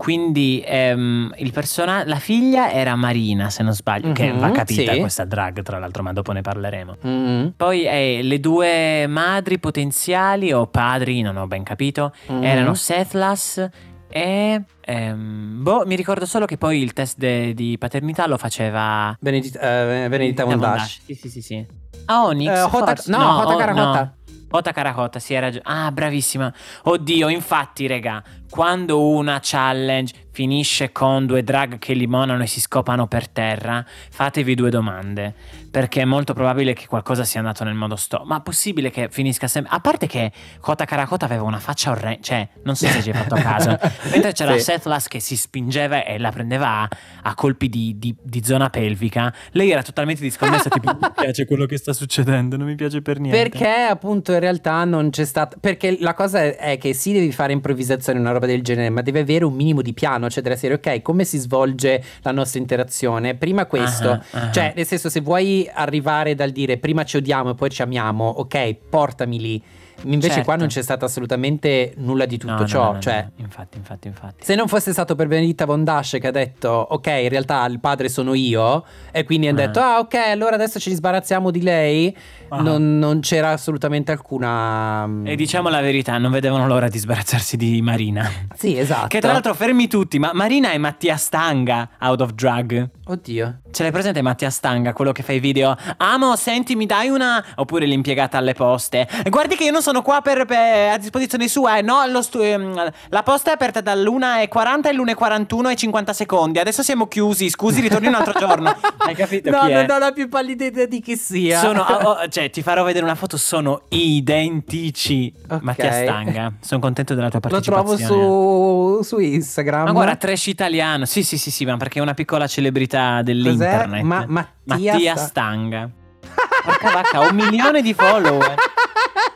Quindi 0.01 0.63
ehm, 0.65 1.35
il 1.37 1.53
persona- 1.53 2.05
la 2.07 2.17
figlia 2.19 2.73
era 2.73 2.97
Marina, 2.97 3.51
se 3.51 3.63
non 3.63 3.75
sbaglio, 3.75 4.13
che 4.13 4.33
Mhm, 4.33 4.39
va 4.39 4.51
capita 4.51 4.95
sì. 4.95 4.99
questa 4.99 5.27
drag, 5.27 5.61
tra 5.61 5.79
l'altro, 5.79 6.03
ma 6.03 6.15
dopo 6.15 6.33
ne 6.33 6.41
parleremo. 6.41 6.97
Mm. 7.07 7.47
Poi 7.55 7.85
eh, 7.85 8.21
le 8.23 8.41
due 8.41 9.07
madri 9.07 9.59
potenziali 9.59 10.55
o 10.55 10.67
padri, 10.69 11.21
non 11.21 11.37
ho 11.37 11.47
ben 11.47 11.63
capito, 11.65 12.15
Mhm. 12.29 12.43
erano 12.43 12.73
Sethlas 12.73 13.69
e... 14.09 14.63
ehm, 14.81 15.63
boh, 15.63 15.83
mi 15.85 15.97
ricordo 15.97 16.25
solo 16.25 16.47
che 16.47 16.57
poi 16.57 16.81
il 16.81 16.95
test 16.95 17.19
de- 17.19 17.53
di 17.53 17.77
paternità 17.77 18.27
lo 18.27 18.39
faceva... 18.39 19.15
Benedita, 19.21 19.61
eh, 19.61 20.09
Benedita 20.09 20.45
Von 20.47 20.61
Dash. 20.61 21.01
Sì, 21.05 21.15
sì, 21.15 21.29
sì, 21.29 21.43
sì. 21.43 21.67
Ah, 22.07 22.25
Onyx, 22.25 22.49
Eh, 22.49 22.61
Hota- 22.63 22.87
forse? 22.87 23.11
no, 23.11 23.37
Hota 23.41 23.57
Caracota. 23.57 24.01
no. 24.03 24.15
Hota 24.53 25.19
sì, 25.21 25.35
hai 25.35 25.41
ragione. 25.43 25.63
Ah, 25.65 25.93
bravissima. 25.93 26.53
Oddio, 26.85 27.29
infatti, 27.29 27.87
raga, 27.87 28.21
quando 28.51 29.09
una 29.09 29.39
challenge 29.41 30.15
finisce 30.33 30.91
con 30.93 31.27
due 31.27 31.43
drag 31.43 31.79
che 31.79 31.93
limonano 31.93 32.43
e 32.43 32.47
si 32.47 32.61
scopano 32.61 33.07
per 33.07 33.29
terra, 33.29 33.85
fatevi 34.11 34.55
due 34.55 34.71
domande. 34.71 35.35
Perché 35.71 36.01
è 36.03 36.05
molto 36.05 36.35
probabile 36.35 36.73
che 36.73 36.87
qualcosa 36.89 37.23
sia 37.23 37.39
andato 37.39 37.63
nel 37.63 37.75
modo 37.75 37.95
sto. 37.95 38.23
Ma 38.25 38.41
possibile 38.41 38.91
che 38.91 39.09
finisca 39.09 39.47
sempre. 39.47 39.73
A 39.73 39.79
parte 39.79 40.09
che 40.09 40.33
Kota 40.61 40.85
Karakota 40.85 41.27
aveva 41.27 41.43
una 41.45 41.61
faccia 41.61 41.91
orrenda. 41.93 42.19
Cioè, 42.23 42.49
non 42.65 42.75
so 42.75 42.87
se 42.89 43.03
ci 43.03 43.11
hai 43.11 43.15
fatto 43.17 43.37
caso. 43.41 43.79
Mentre 44.11 44.33
c'era 44.33 44.55
Sì. 44.55 44.61
Seth 44.65 44.87
Lass 44.87 45.07
che 45.07 45.21
si 45.21 45.37
spingeva 45.37 46.05
e 46.05 46.19
la 46.19 46.31
prendeva 46.33 46.81
a, 46.81 46.89
a 47.23 47.35
colpi 47.37 47.69
di, 47.69 47.97
di- 47.99 48.17
di 48.21 48.43
zona 48.43 48.69
pelvica. 48.69 49.33
Lei 49.53 49.71
era 49.71 49.83
totalmente 49.83 50.23
disconnessa. 50.23 50.69
tipo, 50.71 50.91
mi 51.01 51.09
piace 51.15 51.47
quello 51.47 51.67
che 51.67 51.77
sta 51.77 51.93
succedendo. 51.93 52.57
Non 52.57 52.67
mi 52.67 52.75
piace 52.75 53.01
per 53.01 53.21
niente. 53.21 53.41
Perché 53.49 53.69
appunto 53.89 54.33
in 54.33 54.41
realtà 54.41 54.83
non 54.85 55.11
c'è 55.11 55.25
stato. 55.25 55.57
Perché 55.61 55.99
la 56.01 56.15
cosa 56.15 56.41
è, 56.43 56.57
è 56.57 56.79
che 56.79 56.95
sì, 56.95 57.13
devi 57.13 57.31
fare 57.31 57.53
improvvisazione, 57.53 58.19
una 58.19 58.33
roba 58.33 58.40
del 58.47 58.63
genere, 58.63 58.91
ma 58.91 59.03
devi 59.03 59.19
avere 59.19 59.45
un 59.45 59.55
minimo 59.55 59.83
di 59.83 59.93
piano. 59.93 60.29
Cioè, 60.31 60.43
della 60.43 60.57
serie, 60.57 60.77
ok, 60.77 61.03
come 61.03 61.25
si 61.25 61.39
svolge 61.39 62.03
la 62.23 62.33
nostra 62.33 62.59
interazione? 62.61 63.35
Prima 63.35 63.67
questo, 63.67 64.11
Ah, 64.11 64.23
ah. 64.31 64.51
cioè, 64.51 64.73
nel 64.77 64.87
senso, 64.87 65.09
se 65.09 65.21
vuoi 65.21 65.69
arrivare 65.73 66.35
dal 66.35 66.51
dire 66.51 66.77
prima 66.79 67.05
ci 67.05 67.17
odiamo 67.17 67.51
e 67.51 67.55
poi 67.55 67.71
ci 67.71 67.83
amiamo, 67.83 68.27
ok, 68.29 68.75
portami 68.89 69.39
lì. 69.41 69.63
Invece 70.05 70.29
Certo. 70.29 70.45
qua 70.45 70.57
non 70.57 70.69
c'è 70.69 70.83
stato 70.83 71.05
assolutamente 71.05 71.93
nulla 71.99 72.25
di 72.27 72.39
tutto 72.39 72.53
No, 72.61 72.67
ciò. 72.67 72.85
no, 72.85 72.93
no, 72.93 73.01
cioè. 73.01 73.29
Infatti, 73.37 73.77
infatti, 73.77 74.09
infatti. 74.09 74.45
Se 74.45 74.55
non 74.55 74.67
fosse 74.69 74.93
stato 74.93 75.15
per 75.15 75.27
Benedetta 75.27 75.65
Von 75.67 75.85
Dash 75.85 76.17
che 76.21 76.27
ha 76.27 76.31
detto 76.31 76.69
ok, 76.71 77.07
in 77.07 77.29
realtà 77.29 77.65
il 77.67 77.81
padre 77.81 78.09
sono 78.09 78.35
io, 78.35 78.85
e 79.13 79.25
quindi 79.25 79.49
hanno 79.49 79.61
Ah. 79.63 79.67
detto 79.67 79.81
ah 79.81 79.99
ok, 79.99 80.15
allora 80.15 80.55
adesso 80.55 80.79
ci 80.79 80.93
sbarazziamo 80.95 81.51
di 81.51 81.63
lei, 81.63 82.17
Ah. 82.49 82.61
non, 82.63 82.99
non 82.99 83.21
c'era 83.21 83.51
assolutamente 83.51 84.11
alcuna... 84.13 85.07
mm, 85.07 85.27
E 85.27 85.37
diciamo 85.37 85.69
la 85.69 85.81
verità, 85.81 86.19
non 86.19 86.31
vedevano 86.33 86.67
l'ora 86.67 86.89
di 86.89 86.99
sbarazzarsi 86.99 87.57
di 87.57 87.81
Marina. 87.83 88.29
Sì, 88.57 88.77
esatto. 88.79 89.07
Che 89.09 89.21
tra 89.21 89.33
l'altro 89.33 89.55
fermi 89.55 89.87
tutti, 89.87 90.19
ma 90.19 90.31
Marina 90.33 90.71
è 90.73 90.79
Mattia 90.79 91.17
Stanga, 91.17 91.89
out 92.01 92.21
of 92.23 92.33
drug. 92.33 92.89
Oddio. 93.07 93.61
Ce 93.71 93.83
l'hai 93.83 93.93
presente 93.93 94.23
Mattia 94.23 94.51
Stanga, 94.51 94.93
quello 94.93 95.13
che 95.13 95.23
fa 95.23 95.33
i 95.33 95.39
video? 95.41 95.77
Amo, 95.99 96.35
senti, 96.37 96.75
mi 96.77 96.87
dai 96.87 97.09
una... 97.09 97.45
Oppure 97.57 97.87
l'impiegata 97.87 98.39
alle 98.39 98.55
poste. 98.55 99.07
Guardi 99.29 99.55
che 99.57 99.65
io 99.65 99.71
non 99.73 99.83
sono 99.91 100.03
qua 100.03 100.21
per, 100.21 100.45
per- 100.45 100.93
a 100.93 100.97
disposizione 100.99 101.49
sua, 101.49 101.79
eh. 101.79 101.83
No, 101.83 102.05
stu- 102.23 102.41
ehm, 102.41 102.93
la 103.09 103.23
posta 103.25 103.51
è 103.51 103.55
aperta 103.55 103.81
dall'1.40 103.81 104.87
all'1.41 104.87 105.71
e 105.71 105.75
50 105.77 106.13
secondi. 106.13 106.59
Adesso 106.61 106.83
siamo 106.85 107.09
chiusi, 107.09 107.51
scusi, 107.51 107.81
ritorni 107.81 108.07
un 108.07 108.15
altro 108.15 108.39
giorno. 108.39 108.75
Hai 108.99 109.15
capito 109.17 109.51
No, 109.51 109.63
chi 109.65 109.73
è? 109.73 109.87
non 109.87 109.97
ho 109.97 109.99
la 109.99 110.13
più 110.13 110.29
pallida 110.29 110.65
idea 110.65 110.87
di 110.87 111.01
chi 111.01 111.17
sia. 111.17 111.59
Sono, 111.59 111.83
oh, 111.91 111.95
oh, 112.23 112.29
cioè, 112.29 112.51
ti 112.51 112.63
farò 112.63 112.85
vedere 112.85 113.05
una 113.05 113.17
foto, 113.17 113.37
sono 113.37 113.83
identici. 113.89 115.33
Ok. 115.49 115.63
Mattia 115.63 115.93
Stanga. 115.93 116.53
Sono 116.61 116.81
contento 116.81 117.15
della 117.15 117.29
tua 117.29 117.41
Lo 117.49 117.61
trovo 117.61 117.83
partecipazione. 117.83 118.23
su, 118.23 119.03
su 119.03 119.19
Instagram. 119.19 119.85
Ma 119.87 119.93
guarda, 119.93 120.15
trash 120.17 120.47
italiano. 120.47 121.05
Sì, 121.05 121.23
sì, 121.25 121.37
sì, 121.37 121.51
sì, 121.51 121.65
ma 121.65 121.77
perché 121.77 121.99
è 121.99 122.03
una 122.03 122.15
piccola 122.15 122.47
celebrità 122.47 123.23
dell'internet. 123.23 124.03
Ma- 124.03 124.25
Mattia 124.29 124.93
Mattia 124.93 125.17
Sta- 125.17 125.27
Stanga. 125.27 125.91
Porca 126.63 126.91
vacca, 126.91 127.21
un 127.21 127.35
milione 127.35 127.83
di 127.83 127.93
follower. 127.95 128.55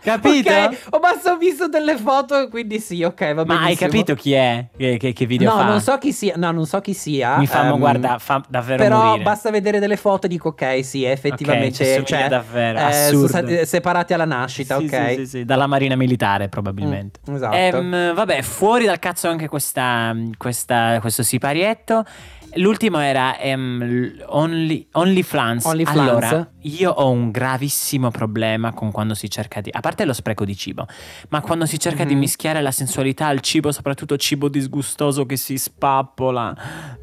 Capito? 0.02 0.52
Ok, 0.52 0.78
ho 0.90 0.98
basta 0.98 1.32
ho 1.32 1.36
visto 1.36 1.66
delle 1.68 1.96
foto, 1.96 2.48
quindi 2.48 2.78
sì, 2.78 3.02
ok, 3.02 3.32
va 3.34 3.44
Ma 3.46 3.62
hai 3.62 3.74
capito 3.74 4.14
chi 4.14 4.32
è? 4.32 4.66
Che, 4.76 4.98
che- 4.98 5.12
che 5.14 5.26
video 5.26 5.50
no, 5.50 5.58
fa? 5.58 5.64
non 5.66 5.80
so 5.80 5.96
chi 5.96 6.12
sia. 6.12 6.34
No, 6.36 6.50
non 6.50 6.66
so 6.66 6.80
chi 6.80 6.92
sia. 6.92 7.38
Mi 7.38 7.46
fa, 7.46 7.66
ehm, 7.68 7.78
guarda, 7.78 8.18
fa 8.18 8.42
davvero 8.46 8.82
Però 8.82 9.02
morire. 9.06 9.22
basta 9.22 9.50
vedere 9.50 9.78
delle 9.78 9.96
foto 9.96 10.26
e 10.26 10.28
dico 10.28 10.48
ok, 10.48 10.84
sì, 10.84 11.04
effettivamente. 11.04 11.82
assomiglia 11.82 12.04
cioè, 12.18 12.28
davvero, 12.28 12.78
eh, 12.78 12.82
assurdo. 12.82 13.26
sono 13.28 13.46
stati 13.46 13.66
separati 13.66 14.12
alla 14.12 14.24
nascita, 14.26 14.78
Sì, 14.78 14.84
ok. 14.84 15.08
sì, 15.08 15.14
sì, 15.14 15.26
sì, 15.26 15.44
dalla 15.46 15.66
marina 15.66 15.96
militare 15.96 16.48
probabilmente. 16.48 17.20
Mm, 17.30 17.34
esatto. 17.36 17.56
Ehm, 17.56 18.14
vabbè, 18.14 18.42
fuori 18.42 18.84
dal 18.84 18.98
cazzo 18.98 19.28
anche 19.28 19.48
questa, 19.48 20.14
questa- 20.36 20.98
questo 21.00 21.22
siparietto. 21.22 22.04
L'ultimo 22.56 22.98
era 23.00 23.38
ehm, 23.38 23.82
l- 23.84 24.24
Only, 24.28 24.88
OnlyFans. 24.92 25.64
OnlyFans. 25.64 25.98
Allora, 25.98 26.50
io 26.62 26.90
ho 26.90 27.10
un 27.10 27.30
gravissimo 27.30 28.10
problema 28.10 28.72
con 28.72 28.90
quando 28.90 29.14
si 29.14 29.28
cerca 29.28 29.60
di... 29.60 29.70
A 29.72 29.80
parte 29.80 30.04
lo 30.04 30.12
spreco 30.12 30.44
di 30.44 30.56
cibo, 30.56 30.86
ma 31.30 31.40
quando 31.40 31.66
si 31.66 31.78
cerca 31.78 32.04
di 32.04 32.14
Mhm. 32.14 32.20
mischiare 32.20 32.62
la 32.62 32.70
sensualità 32.70 33.26
al 33.26 33.40
cibo, 33.40 33.72
soprattutto 33.72 34.16
cibo 34.16 34.48
disgustoso 34.48 35.26
che 35.26 35.36
si 35.36 35.58
spappola. 35.58 36.54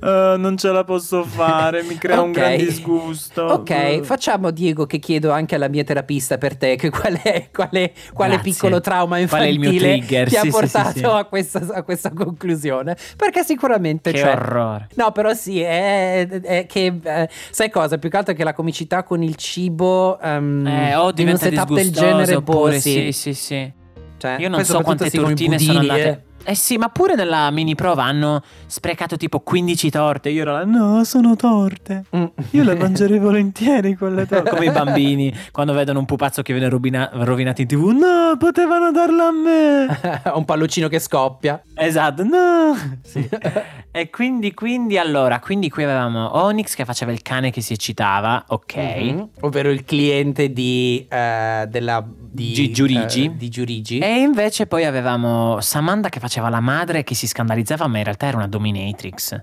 Eh, 0.02 0.36
non 0.38 0.58
ce 0.58 0.72
la 0.72 0.84
posso 0.84 1.24
fare, 1.24 1.84
mi 1.84 1.96
crea 1.98 2.22
un 2.22 2.30
Ok. 2.32 2.36
gran 2.36 2.58
disgusto. 2.58 3.44
Ok, 3.44 3.70
Eh. 3.70 4.02
facciamo 4.04 4.52
Diego 4.52 4.86
che 4.86 5.00
chiedo 5.00 5.32
anche 5.32 5.56
alla 5.56 5.68
mia 5.68 5.84
terapista 5.84 6.38
per 6.38 6.56
te 6.58 6.76
che 6.76 6.90
qual 6.90 7.14
è, 7.20 7.50
quale, 7.52 7.94
quale 8.14 8.34
Grazie. 8.36 8.52
piccolo 8.52 8.80
trauma 8.80 9.18
Qual 9.26 9.42
è 9.42 9.46
il 9.48 9.56
infantile 9.56 9.80
trigger? 9.98 10.28
ti 10.30 10.36
ha 10.38 10.42
Sì, 10.42 10.50
sì, 10.50 10.54
sì, 10.54 10.60
portato 10.60 10.98
sì. 10.98 11.04
A, 11.06 11.26
questa, 11.26 11.60
a 11.74 11.84
questa 11.84 12.12
conclusione. 12.14 12.96
Perché 13.18 13.44
sicuramente 13.44 14.12
Che 14.12 14.18
cioè, 14.20 14.32
orrore. 14.32 14.88
No, 14.96 15.12
però 15.12 15.34
sì, 15.42 15.60
è, 15.60 16.28
è 16.28 16.66
che 16.68 17.00
eh, 17.02 17.30
sai 17.50 17.72
cosa? 17.72 17.98
Più 17.98 18.10
che 18.12 18.18
altro 18.18 18.34
che 18.36 18.44
la 18.44 18.54
comicità 18.54 19.02
con 19.02 19.24
il 19.24 19.36
cibo 19.36 20.20
ehm, 20.20 20.68
Eh, 20.68 20.96
o 20.96 21.02
in 21.02 21.06
un 21.08 21.14
diventa 21.16 21.46
setup 21.46 21.74
del 21.74 21.92
genere 21.92 22.40
boh, 22.40 22.54
oppure 22.54 22.80
sì. 22.80 22.92
sì, 22.92 23.12
sì, 23.12 23.34
sì. 23.34 23.74
Cioè, 24.18 24.36
Io 24.38 24.50
non 24.50 24.64
so 24.64 24.82
quante 24.82 25.10
tortine 25.10 25.58
sono 25.58 25.80
andate. 25.80 26.10
Eh 26.10 26.30
sì, 26.54 26.78
ma 26.78 26.90
pure 26.90 27.16
nella 27.16 27.50
mini 27.52 27.76
prova 27.76 28.04
hanno 28.04 28.42
sprecato 28.66 29.18
tipo 29.18 29.40
15 29.40 29.90
torte. 29.90 30.30
Io 30.30 30.42
ero 30.42 30.54
là, 30.54 30.66
no, 30.66 31.04
sono 31.04 31.36
torte. 31.36 32.06
Mm. 32.16 32.24
Io 32.52 32.64
le 32.64 32.76
mangerei 32.76 33.20
volentieri 33.20 33.96
quelle 33.96 34.26
torte. 34.26 34.50
Come 34.50 34.66
i 34.66 34.72
bambini 34.72 35.34
quando 35.52 35.74
vedono 35.74 36.00
un 36.00 36.06
pupazzo 36.06 36.42
che 36.42 36.54
viene 36.54 36.68
rovina- 36.70 37.10
rovinato 37.14 37.62
in 37.62 37.68
tv. 37.68 37.90
No, 37.90 38.36
potevano 38.38 38.92
darlo 38.92 39.24
a 39.24 39.32
me. 39.32 40.00
un 40.34 40.46
palloncino 40.46 40.88
che 40.88 41.00
scoppia. 41.00 41.62
Esatto, 41.76 42.24
no. 42.24 42.76
Sì. 43.04 43.28
e 43.92 44.10
quindi, 44.10 44.54
quindi, 44.54 44.98
allora, 44.98 45.40
quindi 45.40 45.70
qui 45.70 45.84
avevamo 45.84 46.36
Onyx 46.38 46.74
che 46.76 46.86
faceva 46.86 47.12
il 47.12 47.22
cane 47.22 47.52
che 47.52 47.62
si 47.62 47.74
eccitava, 47.74 48.46
ok. 48.48 48.76
Mhm. 48.76 49.30
Ovvero 49.42 49.70
il 49.70 49.84
cliente 49.86 50.52
di 50.52 51.06
eh, 51.08 51.66
della 51.70 52.04
di 52.34 52.54
Gi- 52.54 52.72
Giurigi. 52.72 53.26
eh, 53.26 53.36
di 53.36 53.50
Giurigi. 53.50 54.00
E 54.00 54.20
invece 54.22 54.66
poi 54.66 54.86
avevamo 54.86 55.60
Samantha 55.60 56.08
che 56.08 56.20
faceva 56.20 56.30
la 56.40 56.60
madre 56.60 57.04
che 57.04 57.16
si 57.16 57.28
scandalizzava, 57.28 57.88
ma 57.88 57.98
in 57.98 58.04
realtà 58.04 58.28
era 58.28 58.38
una 58.38 58.48
dominatrix. 58.48 59.40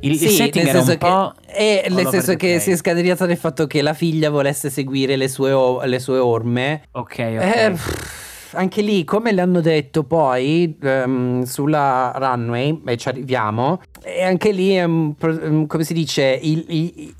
Il, 0.00 0.10
il 0.12 0.18
Sì, 0.18 0.28
setting 0.28 0.64
nel 0.64 0.68
era 0.68 0.78
un 0.80 0.84
senso 0.84 0.98
po'. 0.98 1.34
che, 1.46 1.80
e 1.80 1.88
nel 1.90 2.08
senso 2.08 2.34
che 2.36 2.58
si 2.58 2.72
è 2.72 2.76
scandalizzata 2.76 3.26
del 3.26 3.36
fatto 3.38 3.66
che 3.66 3.80
la 3.80 3.94
figlia 3.94 4.28
volesse 4.28 4.68
seguire 4.68 5.16
le 5.16 5.28
sue, 5.28 5.52
o- 5.52 5.82
le 5.84 5.98
sue 5.98 6.18
orme. 6.18 6.82
Ok, 6.92 7.18
ok. 7.18 7.42
Eh, 7.42 7.74
anche 8.52 8.82
lì, 8.82 9.02
come 9.04 9.32
le 9.32 9.40
hanno 9.40 9.60
detto 9.60 10.04
poi 10.04 10.76
ehm, 10.80 11.42
sulla 11.44 12.12
runway, 12.16 12.82
e 12.86 12.96
ci 12.96 13.08
arriviamo, 13.08 13.80
e 14.02 14.22
anche 14.22 14.52
lì, 14.52 14.76
ehm, 14.78 15.66
come 15.66 15.84
si 15.84 15.94
dice, 15.94 16.38
il, 16.42 16.64
il- 16.68 17.14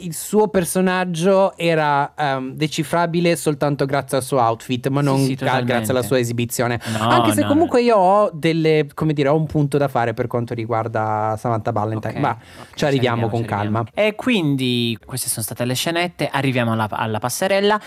il 0.00 0.14
suo 0.14 0.48
personaggio 0.48 1.56
era 1.56 2.12
ehm, 2.16 2.52
decifrabile 2.54 3.34
soltanto 3.36 3.84
grazie 3.84 4.18
al 4.18 4.22
suo 4.22 4.38
outfit, 4.40 4.88
ma 4.88 5.00
Sì, 5.00 5.06
non 5.06 5.18
sì, 5.24 5.34
totalmente. 5.36 5.72
grazie 5.72 5.92
alla 5.92 6.02
sua 6.02 6.18
esibizione. 6.18 6.80
No, 6.98 7.08
Anche 7.08 7.32
se 7.32 7.42
no, 7.42 7.46
comunque 7.48 7.82
io 7.82 7.96
ho 7.96 8.30
delle, 8.32 8.86
come 8.94 9.12
dire, 9.12 9.28
ho 9.28 9.36
un 9.36 9.46
punto 9.46 9.76
da 9.78 9.88
fare 9.88 10.14
per 10.14 10.26
quanto 10.26 10.54
riguarda 10.54 11.36
Samantha 11.38 11.72
Valentine, 11.72 12.14
Ok, 12.14 12.20
ma 12.20 12.30
ok, 12.30 12.66
ci 12.74 12.84
arriviamo 12.84 13.28
con 13.28 13.40
ci 13.40 13.46
calma. 13.46 13.84
E 13.94 14.14
quindi 14.14 14.96
queste 15.04 15.28
sono 15.28 15.44
state 15.44 15.64
le 15.64 15.74
scenette. 15.74 16.28
Arriviamo 16.30 16.72
alla, 16.72 16.88
alla 16.90 17.18
passerella. 17.18 17.80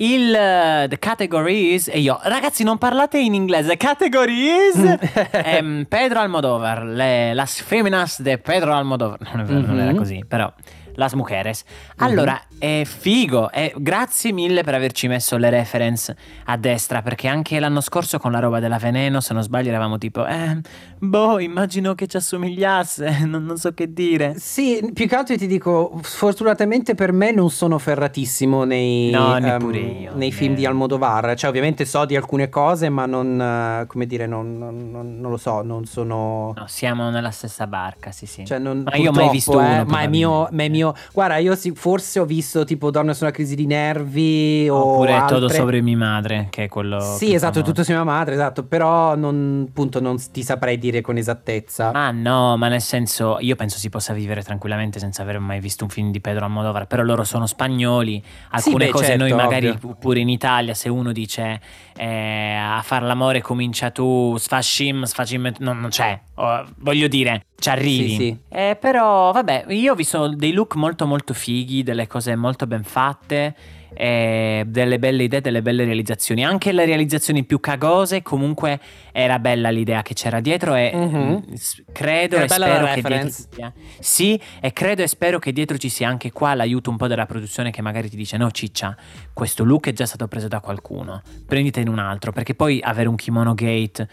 Il 0.00 0.32
eh, 0.32 0.86
The 0.88 0.98
Category 0.98 1.72
is 1.74 1.88
e 1.88 1.98
io, 1.98 2.20
ragazzi, 2.22 2.62
non 2.62 2.78
parlate 2.78 3.18
in 3.18 3.34
inglese. 3.34 3.76
Category 3.76 4.46
is 4.70 4.98
ehm, 5.32 5.86
Pedro 5.88 6.20
Almodovar, 6.20 6.84
le, 6.84 7.34
las 7.34 7.60
feminas 7.60 8.22
de 8.22 8.38
Pedro 8.38 8.72
Almodovar. 8.74 9.18
Non, 9.32 9.40
è 9.40 9.44
vero, 9.44 9.66
non 9.66 9.78
era 9.80 9.90
Mhm. 9.90 9.96
così, 9.96 10.24
però. 10.26 10.52
Las 10.98 11.12
mujeres. 11.14 11.62
Allora, 11.98 12.40
è 12.58 12.82
figo. 12.84 13.52
E 13.52 13.72
grazie 13.76 14.32
mille 14.32 14.64
per 14.64 14.74
averci 14.74 15.06
messo 15.06 15.36
le 15.36 15.48
reference 15.48 16.16
a 16.46 16.56
destra. 16.56 17.02
Perché 17.02 17.28
anche 17.28 17.60
l'anno 17.60 17.80
scorso 17.80 18.18
con 18.18 18.32
la 18.32 18.40
roba 18.40 18.58
della 18.58 18.78
veleno, 18.78 19.20
se 19.20 19.32
non 19.32 19.44
sbaglio, 19.44 19.68
eravamo 19.68 19.96
tipo, 19.96 20.26
eh, 20.26 20.58
boh, 20.98 21.38
immagino 21.38 21.94
che 21.94 22.08
ci 22.08 22.16
assomigliasse. 22.16 23.18
Non, 23.28 23.44
non 23.44 23.58
so 23.58 23.72
che 23.74 23.92
dire. 23.92 24.34
Sì, 24.38 24.90
più 24.92 25.06
che 25.06 25.14
altro 25.14 25.36
ti 25.36 25.46
dico, 25.46 26.00
sfortunatamente 26.02 26.94
per 26.94 27.12
me 27.12 27.30
non 27.30 27.50
sono 27.50 27.78
ferratissimo 27.78 28.64
nei, 28.64 29.10
No, 29.10 29.36
neppure 29.38 29.78
io. 29.78 30.12
nei 30.16 30.32
film 30.32 30.54
Eh. 30.54 30.56
di 30.56 30.66
Almodovar. 30.66 31.36
Cioè, 31.36 31.48
ovviamente 31.50 31.84
so 31.84 32.04
di 32.06 32.16
alcune 32.16 32.48
cose, 32.48 32.88
ma 32.88 33.06
non, 33.06 33.40
eh, 33.40 33.86
come 33.86 34.06
dire, 34.06 34.26
non, 34.26 34.58
non- 34.58 34.90
non- 34.90 35.30
lo 35.30 35.36
so, 35.36 35.62
non 35.62 35.84
sono... 35.84 36.52
No, 36.56 36.64
siamo 36.66 37.10
nella 37.10 37.30
stessa 37.30 37.66
barca, 37.68 38.10
sì, 38.10 38.26
sì. 38.26 38.44
Cioè, 38.46 38.58
non, 38.58 38.82
ma 38.84 38.96
io 38.96 39.10
ho 39.10 39.12
mai 39.12 39.28
visto 39.30 39.60
eh, 39.60 39.80
uno. 39.80 39.84
ma 39.84 40.00
è 40.00 40.08
mio, 40.08 40.48
ma 40.50 40.62
è 40.64 40.68
mio 40.68 40.87
mio. 40.92 41.02
Guarda, 41.12 41.36
io 41.36 41.54
sì, 41.54 41.72
forse 41.74 42.18
ho 42.18 42.24
visto 42.24 42.64
tipo 42.64 42.90
Donna 42.90 43.14
su 43.14 43.24
una 43.24 43.32
crisi 43.32 43.54
di 43.54 43.66
nervi 43.66 44.68
Oppure 44.68 45.12
altre... 45.12 45.36
Todo 45.38 45.48
sobre 45.48 45.80
mi 45.80 45.96
madre, 45.96 46.48
che 46.50 46.64
è 46.64 46.68
quello. 46.68 47.00
Sì, 47.00 47.34
esatto, 47.34 47.62
tutto 47.62 47.84
su 47.84 47.92
mia 47.92 48.04
madre, 48.04 48.34
esatto, 48.34 48.64
però 48.64 49.14
non, 49.14 49.66
appunto 49.68 50.00
non 50.00 50.16
ti 50.30 50.42
saprei 50.42 50.78
dire 50.78 51.00
con 51.00 51.16
esattezza. 51.16 51.90
Ma 51.92 52.10
no, 52.10 52.56
ma 52.56 52.68
nel 52.68 52.80
senso, 52.80 53.38
io 53.40 53.56
penso 53.56 53.78
si 53.78 53.88
possa 53.88 54.12
vivere 54.12 54.42
tranquillamente 54.42 54.98
senza 54.98 55.22
aver 55.22 55.38
mai 55.38 55.60
visto 55.60 55.84
un 55.84 55.90
film 55.90 56.10
di 56.10 56.20
Pedro 56.20 56.44
Almodovar, 56.44 56.86
però 56.86 57.02
loro 57.02 57.24
sono 57.24 57.46
spagnoli, 57.46 58.22
alcune 58.50 58.86
beh, 58.86 58.90
cose 58.90 59.04
certo, 59.06 59.22
noi 59.22 59.32
magari 59.32 59.68
ovvio. 59.68 59.80
pu- 59.80 59.98
pure 59.98 60.20
in 60.20 60.28
Italia, 60.28 60.74
se 60.74 60.88
uno 60.88 61.12
dice 61.12 61.60
eh, 61.96 62.54
a 62.54 62.80
far 62.82 63.02
l'amore 63.02 63.40
comincia 63.42 63.90
tu, 63.90 64.36
sfascim, 64.36 65.04
sfascim, 65.04 65.52
no, 65.58 65.72
non 65.72 65.88
c'è, 65.90 66.20
Oh, 66.40 66.64
voglio 66.78 67.08
dire, 67.08 67.46
ci 67.58 67.68
arrivi. 67.68 68.08
Sì, 68.10 68.14
sì. 68.14 68.38
Eh, 68.48 68.76
però 68.80 69.32
vabbè, 69.32 69.64
io 69.70 69.92
ho 69.92 69.96
visto 69.96 70.28
dei 70.28 70.52
look 70.52 70.76
molto 70.78 71.06
molto 71.06 71.34
fighi, 71.34 71.82
delle 71.82 72.06
cose 72.06 72.34
molto 72.36 72.66
ben 72.66 72.84
fatte. 72.84 73.54
eh, 74.00 74.62
delle 74.66 74.98
belle 75.00 75.24
idee, 75.24 75.40
delle 75.40 75.60
belle 75.60 75.84
realizzazioni. 75.84 76.44
Anche 76.44 76.70
le 76.70 76.84
realizzazioni 76.84 77.42
più 77.44 77.58
cagose, 77.58 78.22
comunque 78.22 78.78
era 79.10 79.40
bella 79.40 79.70
l'idea 79.70 80.02
che 80.02 80.14
c'era 80.14 80.38
dietro. 80.38 80.76
E 80.76 80.92
Mhm. 80.94 81.42
mm, 81.50 81.54
s- 81.54 81.82
credo 81.90 82.36
Era 82.36 82.44
e 82.44 82.48
spero 82.48 82.86
che 82.94 83.02
dietro 83.02 83.28
ci 83.30 83.46
sia. 83.50 83.72
Sì, 83.98 84.40
e 84.60 84.72
credo 84.72 85.02
e 85.02 85.08
spero 85.08 85.38
che 85.40 85.52
dietro 85.52 85.76
ci 85.78 85.88
sia 85.88 86.06
anche 86.08 86.30
qua 86.30 86.54
l'aiuto 86.54 86.90
un 86.90 86.96
po' 86.96 87.08
della 87.08 87.26
produzione 87.26 87.72
che 87.72 87.82
magari 87.82 88.08
ti 88.08 88.14
dice: 88.16 88.36
No, 88.36 88.50
ciccia, 88.52 88.94
questo 89.32 89.64
look 89.64 89.88
è 89.88 89.92
già 89.92 90.06
stato 90.06 90.28
preso 90.28 90.46
da 90.46 90.60
qualcuno, 90.60 91.20
prenditene 91.44 91.90
un 91.90 91.98
altro. 91.98 92.30
Perché 92.30 92.54
poi 92.54 92.80
avere 92.80 93.08
un 93.08 93.16
kimono 93.16 93.54
gate. 93.54 94.08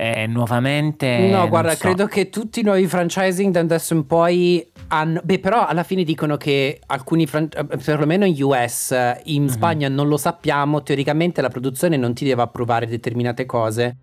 Eh, 0.00 0.28
nuovamente 0.28 1.28
No, 1.28 1.48
guarda, 1.48 1.72
so. 1.72 1.78
credo 1.78 2.06
che 2.06 2.28
tutti 2.30 2.60
i 2.60 2.62
nuovi 2.62 2.86
franchising 2.86 3.52
da 3.52 3.58
adesso 3.58 3.94
in 3.94 4.06
poi 4.06 4.64
hanno. 4.88 5.20
Beh, 5.24 5.40
però 5.40 5.66
alla 5.66 5.82
fine 5.82 6.04
dicono 6.04 6.36
che 6.36 6.78
alcuni, 6.86 7.26
fran- 7.26 7.48
eh, 7.52 7.76
perlomeno 7.78 8.24
in 8.24 8.40
US, 8.44 8.92
eh, 8.92 9.20
in 9.24 9.42
Mhm. 9.42 9.48
Spagna 9.48 9.88
non 9.88 10.06
lo 10.06 10.16
sappiamo. 10.16 10.84
Teoricamente 10.84 11.40
la 11.42 11.48
produzione 11.48 11.96
non 11.96 12.14
ti 12.14 12.24
deve 12.24 12.42
approvare 12.42 12.86
determinate 12.86 13.44
cose. 13.44 13.96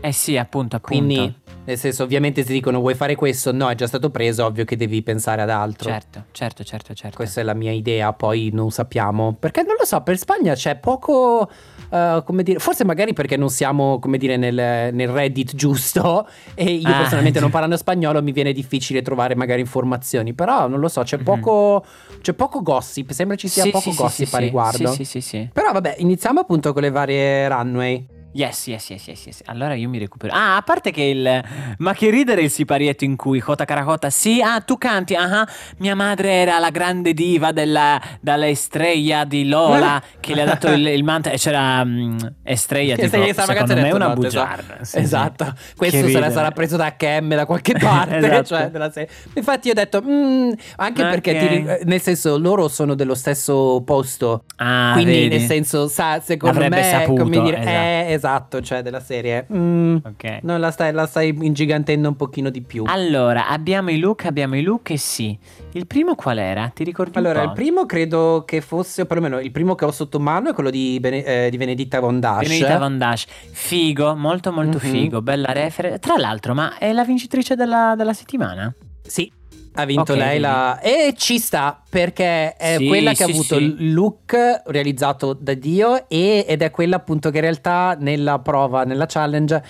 Eh 0.00 0.12
sì, 0.12 0.36
appunto, 0.38 0.76
appunto. 0.76 1.04
Quindi, 1.04 1.34
nel 1.64 1.78
senso, 1.78 2.02
ovviamente 2.02 2.42
se 2.44 2.52
dicono 2.52 2.78
vuoi 2.80 2.94
fare 2.94 3.14
questo, 3.14 3.52
no, 3.52 3.68
è 3.70 3.74
già 3.74 3.86
stato 3.86 4.10
preso, 4.10 4.44
ovvio 4.44 4.64
che 4.64 4.76
devi 4.76 5.02
pensare 5.02 5.40
ad 5.42 5.48
altro. 5.50 5.88
Certo, 5.90 6.24
certo, 6.32 6.62
certo, 6.64 6.94
certo. 6.94 7.16
Questa 7.16 7.40
è 7.40 7.44
la 7.44 7.54
mia 7.54 7.70
idea, 7.72 8.12
poi 8.12 8.50
non 8.52 8.70
sappiamo. 8.70 9.34
Perché 9.38 9.62
non 9.62 9.76
lo 9.78 9.84
so, 9.86 10.00
per 10.02 10.18
Spagna 10.18 10.54
c'è 10.54 10.76
poco. 10.76 11.48
Eh, 11.90 12.22
come 12.24 12.42
dire, 12.42 12.58
forse 12.58 12.84
magari 12.84 13.12
perché 13.12 13.36
non 13.36 13.50
siamo, 13.50 13.98
come 13.98 14.18
dire, 14.18 14.36
nel, 14.36 14.54
nel 14.94 15.08
Reddit 15.08 15.54
giusto. 15.54 16.26
E 16.54 16.64
io 16.72 16.88
Ah. 16.88 16.98
personalmente 16.98 17.40
non 17.40 17.50
parlando 17.54 17.76
spagnolo 17.76 18.22
mi 18.22 18.32
viene 18.32 18.52
difficile 18.52 19.02
trovare 19.02 19.34
magari 19.34 19.60
informazioni. 19.60 20.32
Però 20.34 20.68
non 20.68 20.80
lo 20.80 20.88
so, 20.88 21.02
c'è 21.02 21.16
Mhm. 21.18 21.22
poco. 21.24 21.84
C'è 22.20 22.32
poco 22.32 22.62
gossip. 22.62 23.10
Sembra 23.12 23.36
ci 23.36 23.48
sia 23.48 23.64
Sì, 23.64 23.70
poco 23.70 23.90
sì, 23.90 23.96
gossip 23.96 24.26
sì, 24.28 24.34
a 24.34 24.38
riguardo. 24.38 24.88
Sì, 24.90 25.04
sì, 25.04 25.04
sì, 25.04 25.20
sì. 25.20 25.48
Però 25.52 25.72
vabbè, 25.72 25.96
iniziamo 25.98 26.40
appunto 26.40 26.72
con 26.72 26.82
le 26.82 26.90
varie 26.90 27.48
runway. 27.48 28.06
Yes, 28.36 28.66
yes, 28.66 28.90
yes, 28.90 29.06
yes, 29.06 29.26
yes. 29.26 29.42
Allora 29.46 29.74
io 29.74 29.88
mi 29.88 29.98
recupero. 29.98 30.32
Ah, 30.34 30.56
a 30.56 30.62
parte 30.62 30.90
che 30.90 31.02
il. 31.02 31.44
Ma 31.78 31.94
che 31.94 32.10
ridere 32.10 32.42
il 32.42 32.50
siparietto 32.50 33.04
in 33.04 33.14
cui 33.14 33.40
Jota 33.40 33.64
Caracota. 33.64 34.10
Sì, 34.10 34.42
ah, 34.42 34.60
tu 34.60 34.76
canti. 34.76 35.14
Ah, 35.14 35.46
mia 35.78 35.94
madre 35.94 36.32
era 36.32 36.58
la 36.58 36.70
grande 36.70 37.14
diva 37.14 37.52
della, 37.52 38.00
dalla 38.20 38.48
estrella 38.48 39.24
di 39.24 39.46
Lola 39.46 40.02
che 40.18 40.34
le 40.34 40.42
ha 40.42 40.46
dato 40.46 40.68
il, 40.72 40.84
il 40.84 41.04
manto. 41.04 41.28
E 41.30 41.36
c'era 41.36 41.84
mm, 41.84 42.16
Estrella. 42.42 42.94
Estrella 42.96 43.32
Stava 43.32 43.52
secondo 43.52 43.74
me 43.74 43.88
è 43.88 43.92
una 43.92 44.10
bugiarda. 44.10 44.78
Sì, 44.80 44.90
sì. 44.90 44.98
Esatto, 44.98 45.54
questo 45.76 46.04
Che 46.04 46.10
sarà, 46.10 46.30
sarà 46.30 46.50
preso 46.50 46.76
da 46.76 46.94
Kem 46.96 47.34
da 47.36 47.46
qualche 47.46 47.74
parte. 47.78 48.16
Esatto. 48.34 48.90
cioè. 48.92 49.08
Infatti, 49.34 49.66
io 49.68 49.72
ho 49.72 49.76
detto, 49.76 50.02
mm, 50.02 50.50
anche 50.76 51.02
Ok. 51.02 51.10
perché, 51.10 51.38
ti 51.38 51.84
nel 51.84 52.00
senso, 52.00 52.36
loro 52.38 52.66
sono 52.68 52.94
dello 52.94 53.14
stesso 53.14 53.80
posto. 53.84 54.44
Ah, 54.56 54.92
quindi, 54.94 55.12
vedi? 55.12 55.28
nel 55.36 55.46
senso, 55.46 55.86
sa, 55.88 56.20
secondo 56.20 56.56
Avrebbe 56.56 56.76
me, 56.76 56.82
saputo, 56.82 57.22
come 57.22 57.40
dire, 57.42 57.58
esatto. 57.60 57.68
eh, 57.68 58.06
esatto, 58.12 58.23
cioè 58.62 58.82
della 58.82 59.00
serie. 59.00 59.46
mm, 59.52 59.96
Ok. 60.04 60.38
non 60.42 60.60
la 60.60 60.70
stai, 60.70 60.92
la 60.92 61.06
stai 61.06 61.36
ingigantendo 61.40 62.08
un 62.08 62.16
pochino 62.16 62.50
di 62.50 62.60
più. 62.62 62.84
Allora, 62.86 63.48
abbiamo 63.48 63.90
i 63.90 63.98
look, 63.98 64.24
abbiamo 64.26 64.56
i 64.56 64.62
look 64.62 64.90
e 64.90 64.96
sì. 64.96 65.36
Il 65.72 65.86
primo 65.86 66.14
qual 66.14 66.38
era? 66.38 66.70
Ti 66.72 66.84
ricordi 66.84 67.18
Allora, 67.18 67.42
il 67.42 67.52
primo 67.52 67.84
credo 67.86 68.44
che 68.46 68.60
fosse, 68.60 69.02
o 69.02 69.06
perlomeno 69.06 69.40
il 69.40 69.50
primo 69.50 69.74
che 69.74 69.84
ho 69.84 69.90
sotto 69.90 70.20
mano 70.20 70.50
è 70.50 70.54
quello 70.54 70.70
di, 70.70 70.98
Bene- 71.00 71.24
eh, 71.24 71.50
di 71.50 71.56
Benedetta 71.56 72.00
Von 72.00 72.20
Dash. 72.20 72.46
Benedetta 72.48 72.78
Von 72.78 72.98
Dash, 72.98 73.26
figo, 73.50 74.14
molto 74.14 74.52
molto 74.52 74.78
Mhm. 74.82 74.90
figo, 74.90 75.22
bella 75.22 75.52
reference. 75.52 75.98
Tra 75.98 76.16
l'altro, 76.16 76.54
ma 76.54 76.78
è 76.78 76.92
la 76.92 77.04
vincitrice 77.04 77.54
della, 77.56 77.94
della 77.96 78.12
settimana? 78.12 78.72
Sì, 79.06 79.30
ha 79.76 79.84
vinto 79.84 80.12
Ok, 80.12 80.18
lei 80.18 80.38
la... 80.38 80.78
E 80.80 81.14
ci 81.16 81.38
sta 81.38 81.80
perché 81.88 82.54
è 82.54 82.76
Sì, 82.78 82.86
quella 82.86 83.12
che 83.12 83.22
ha 83.24 83.26
sì, 83.26 83.32
avuto 83.32 83.56
sì. 83.56 83.62
il 83.62 83.92
look 83.92 84.62
realizzato 84.66 85.32
da 85.32 85.54
Dio 85.54 86.08
e- 86.08 86.44
ed 86.48 86.62
è 86.62 86.70
quella 86.70 86.96
appunto 86.96 87.30
che 87.30 87.36
in 87.38 87.42
realtà 87.42 87.96
nella 87.98 88.38
prova, 88.38 88.84
nella 88.84 89.06
challenge 89.06 89.62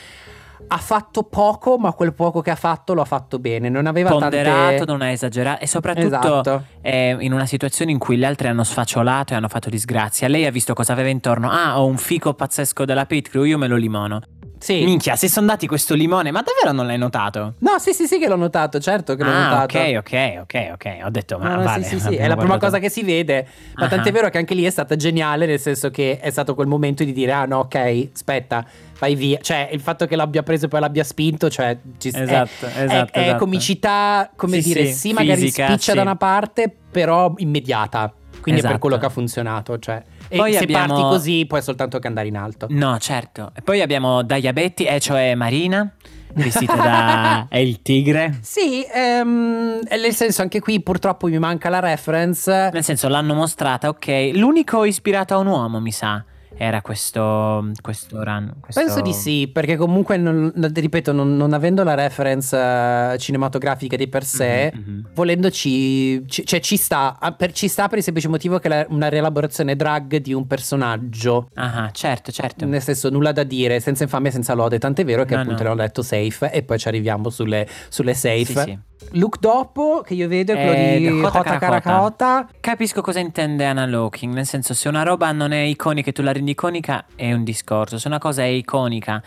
ha 0.67 0.79
fatto 0.79 1.25
poco 1.25 1.77
ma 1.79 1.93
quel 1.93 2.15
poco 2.15 2.41
che 2.41 2.51
ha 2.51 2.55
fatto 2.57 2.95
lo 2.95 3.03
ha 3.03 3.05
fatto 3.07 3.39
bene. 3.39 3.69
Non 3.69 3.87
aveva 3.87 4.11
Ponderato, 4.11 4.77
tante... 4.77 4.85
non 4.87 5.03
è 5.03 5.11
esagerato 5.13 5.63
e 5.63 5.67
soprattutto 5.67 6.07
Esatto. 6.07 6.65
è 6.81 7.17
in 7.21 7.33
una 7.33 7.47
situazione 7.47 7.91
in 7.91 7.99
cui 7.99 8.17
gli 8.17 8.25
altri 8.25 8.49
hanno 8.49 8.65
sfacciolato 8.65 9.33
e 9.33 9.37
hanno 9.37 9.49
fatto 9.49 9.69
disgrazia. 9.71 10.29
Lei 10.29 10.47
ha 10.47 10.51
visto 10.51 10.75
cosa 10.75 10.93
aveva 10.93 11.09
intorno. 11.09 11.51
Ah, 11.51 11.81
ho 11.81 11.87
un 11.87 11.97
fico 11.99 12.35
pazzesco 12.35 12.85
della 12.85 13.07
pit 13.07 13.29
crew, 13.29 13.45
io 13.45 13.59
me 13.59 13.69
lo 13.69 13.77
limono. 13.77 14.21
Sì. 14.65 14.83
Minchia, 14.83 15.15
si 15.15 15.29
sono 15.29 15.47
dati 15.47 15.67
questo 15.67 15.93
limone, 15.95 16.31
ma 16.31 16.41
davvero 16.41 16.73
non 16.73 16.87
l'hai 16.87 16.97
notato? 16.97 17.53
No, 17.59 17.79
sì, 17.79 17.93
sì, 17.93 18.07
sì 18.07 18.19
che 18.19 18.29
l'ho 18.29 18.37
notato, 18.37 18.81
certo 18.81 19.15
che 19.15 19.23
l'ho 19.23 19.29
ah, 19.31 19.43
notato. 19.43 19.77
ok, 19.77 19.97
ok, 19.99 20.41
ok, 20.41 20.71
ok. 20.73 20.99
Ho 21.05 21.11
detto, 21.11 21.37
ma 21.39 21.49
No, 21.51 21.57
no, 21.57 21.63
vale, 21.65 21.83
sì, 21.85 21.99
sì, 21.99 22.01
sì, 22.09 22.15
è 22.17 22.27
la 22.27 22.37
prima 22.37 22.57
cosa 22.57 22.79
che 22.79 22.89
si 22.89 23.03
vede. 23.03 23.47
Ma 23.75 23.85
Ah. 23.85 23.89
tant'è 23.89 24.11
vero 24.11 24.31
che 24.31 24.39
anche 24.39 24.55
lì 24.55 24.65
è 24.65 24.71
stata 24.71 24.97
geniale, 24.97 25.45
nel 25.45 25.61
senso 25.61 25.91
che 25.91 26.19
è 26.19 26.31
stato 26.31 26.55
quel 26.55 26.67
momento 26.67 27.05
di 27.05 27.13
dire: 27.13 27.33
Ah, 27.33 27.45
no, 27.45 27.59
ok, 27.59 28.09
aspetta, 28.15 28.65
vai 28.99 29.15
via. 29.15 29.39
Cioè, 29.43 29.69
il 29.71 29.81
fatto 29.81 30.07
che 30.07 30.17
l'abbia 30.17 30.43
preso 30.43 30.65
e 30.65 30.69
poi 30.69 30.81
l'abbia 30.81 31.05
spinto, 31.05 31.51
cioè, 31.51 31.77
ci 31.99 32.09
è- 32.09 32.23
Esatto, 32.23 32.65
è, 32.65 32.85
esatto, 32.85 33.13
è 33.19 33.21
esatto. 33.21 33.39
comicità, 33.45 34.31
come 34.35 34.63
Sì, 34.63 34.69
dire, 34.73 34.87
sì, 34.87 34.93
sì, 34.95 35.13
magari 35.13 35.41
fisica, 35.43 35.67
spiccia 35.67 35.93
da 35.93 36.01
una 36.01 36.17
parte, 36.17 36.75
però 36.91 37.35
immediata. 37.37 38.11
Quindi 38.41 38.61
è 38.61 38.65
per 38.65 38.73
Esatto. 38.73 38.79
quello 38.79 38.97
che 38.99 39.07
ha 39.07 39.11
funzionato. 39.11 39.79
Cioè. 39.79 40.03
E 40.35 40.37
Poi 40.37 40.53
se 40.53 40.59
abbiamo- 40.65 40.87
parti 40.95 41.03
così, 41.03 41.47
puoi 41.47 41.63
soltanto 41.63 42.01
che 42.01 42.09
andare 42.09 42.27
in 42.27 42.37
alto. 42.37 42.67
No, 42.71 42.99
certo. 42.99 43.53
E 43.55 43.63
poi 43.63 43.81
abbiamo 43.81 44.23
Diabetti, 44.23 44.85
e 44.85 44.99
cioè 44.99 45.37
Marina, 45.37 45.89
vestita 46.33 46.75
da... 46.75 47.47
è 47.51 47.59
il 47.59 47.83
tigre. 47.83 48.39
Sì, 48.43 48.85
ehm, 48.93 49.79
nel 49.89 50.13
senso, 50.13 50.43
anche 50.43 50.59
qui 50.59 50.83
purtroppo 50.83 51.29
mi 51.29 51.39
manca 51.39 51.69
la 51.69 51.79
reference. 51.79 52.71
Nel 52.73 52.83
senso, 52.83 53.07
l'hanno 53.09 53.35
mostrata, 53.35 53.89
ok. 53.89 54.31
L'unico 54.35 54.85
ispirato 54.85 55.35
a 55.35 55.39
un 55.39 55.47
uomo, 55.47 55.79
mi 55.81 55.93
sa, 55.93 56.25
era 56.57 56.81
questo, 56.83 57.71
questo 57.83 58.23
run. 58.23 58.55
questo- 58.61 58.81
Penso 58.81 59.01
di 59.01 59.13
sì, 59.13 59.49
perché 59.53 59.77
comunque, 59.77 60.17
non- 60.17 60.53
ripeto, 60.55 61.13
non, 61.13 61.37
non 61.37 61.53
avendo 61.53 61.83
la 61.83 61.95
reference 61.95 62.57
eh, 62.57 63.17
cinematografica 63.19 63.97
di 63.97 64.07
per 64.09 64.25
sé, 64.25 64.73
Mhm, 64.75 64.81
mhm. 64.87 65.09
volendoci, 65.15 66.27
ci- 66.29 66.45
cioè 66.47 66.61
ci 66.61 66.77
sta, 66.77 67.19
ah, 67.21 67.33
per, 67.33 67.53
ci 67.53 67.69
sta 67.69 67.89
per 67.89 67.99
il 67.99 68.05
semplice 68.05 68.29
motivo 68.29 68.59
che 68.59 68.69
è 68.69 68.87
una 68.91 69.09
rielaborazione 69.09 69.77
drag 69.77 70.17
di 70.19 70.33
un 70.33 70.47
personaggio. 70.47 71.49
Ah, 71.55 71.91
certo, 71.93 72.31
certo. 72.33 72.65
Nel 72.67 72.83
senso, 72.83 73.11
nulla 73.11 73.33
da 73.33 73.43
dire, 73.43 73.81
senza 73.81 74.05
infamia 74.05 74.31
e 74.31 74.33
senza 74.33 74.55
lode. 74.55 74.79
Tant'è 74.79 75.05
vero 75.05 75.25
che 75.25 75.35
No, 75.35 75.43
appunto 75.43 75.63
no. 75.63 75.71
l'ho 75.71 75.75
letto 75.77 76.03
safe 76.03 76.51
e 76.53 76.63
poi 76.63 76.79
ci 76.79 76.89
arriviamo 76.89 77.31
sulle, 77.31 77.67
sulle 77.89 78.15
safe. 78.15 78.45
Sì, 78.45 78.53
sì. 78.53 78.79
Look 79.13 79.39
dopo 79.39 80.03
che 80.05 80.15
io 80.15 80.29
vedo 80.29 80.53
è 80.53 80.55
quello 80.55 80.73
Eh, 80.73 80.99
di 80.99 81.23
Hota 81.23 81.59
Karakota. 81.59 82.49
Capisco 82.61 83.01
cosa 83.01 83.21
intende 83.21 83.65
Anna 83.65 83.87
Locking, 83.87 84.33
nel 84.33 84.47
senso 84.47 84.75
se 84.75 84.89
una 84.89 85.03
roba 85.03 85.31
non 85.33 85.53
è 85.53 85.61
iconica 85.61 86.11
e 86.11 86.13
tu 86.13 86.23
la 86.23 86.33
rendi 86.33 86.53
iconica 86.53 87.05
è 87.15 87.33
un 87.33 87.45
discorso, 87.45 87.99
se 87.99 88.09
una 88.09 88.19
cosa 88.19 88.43
è 88.43 88.47
iconica 88.47 89.23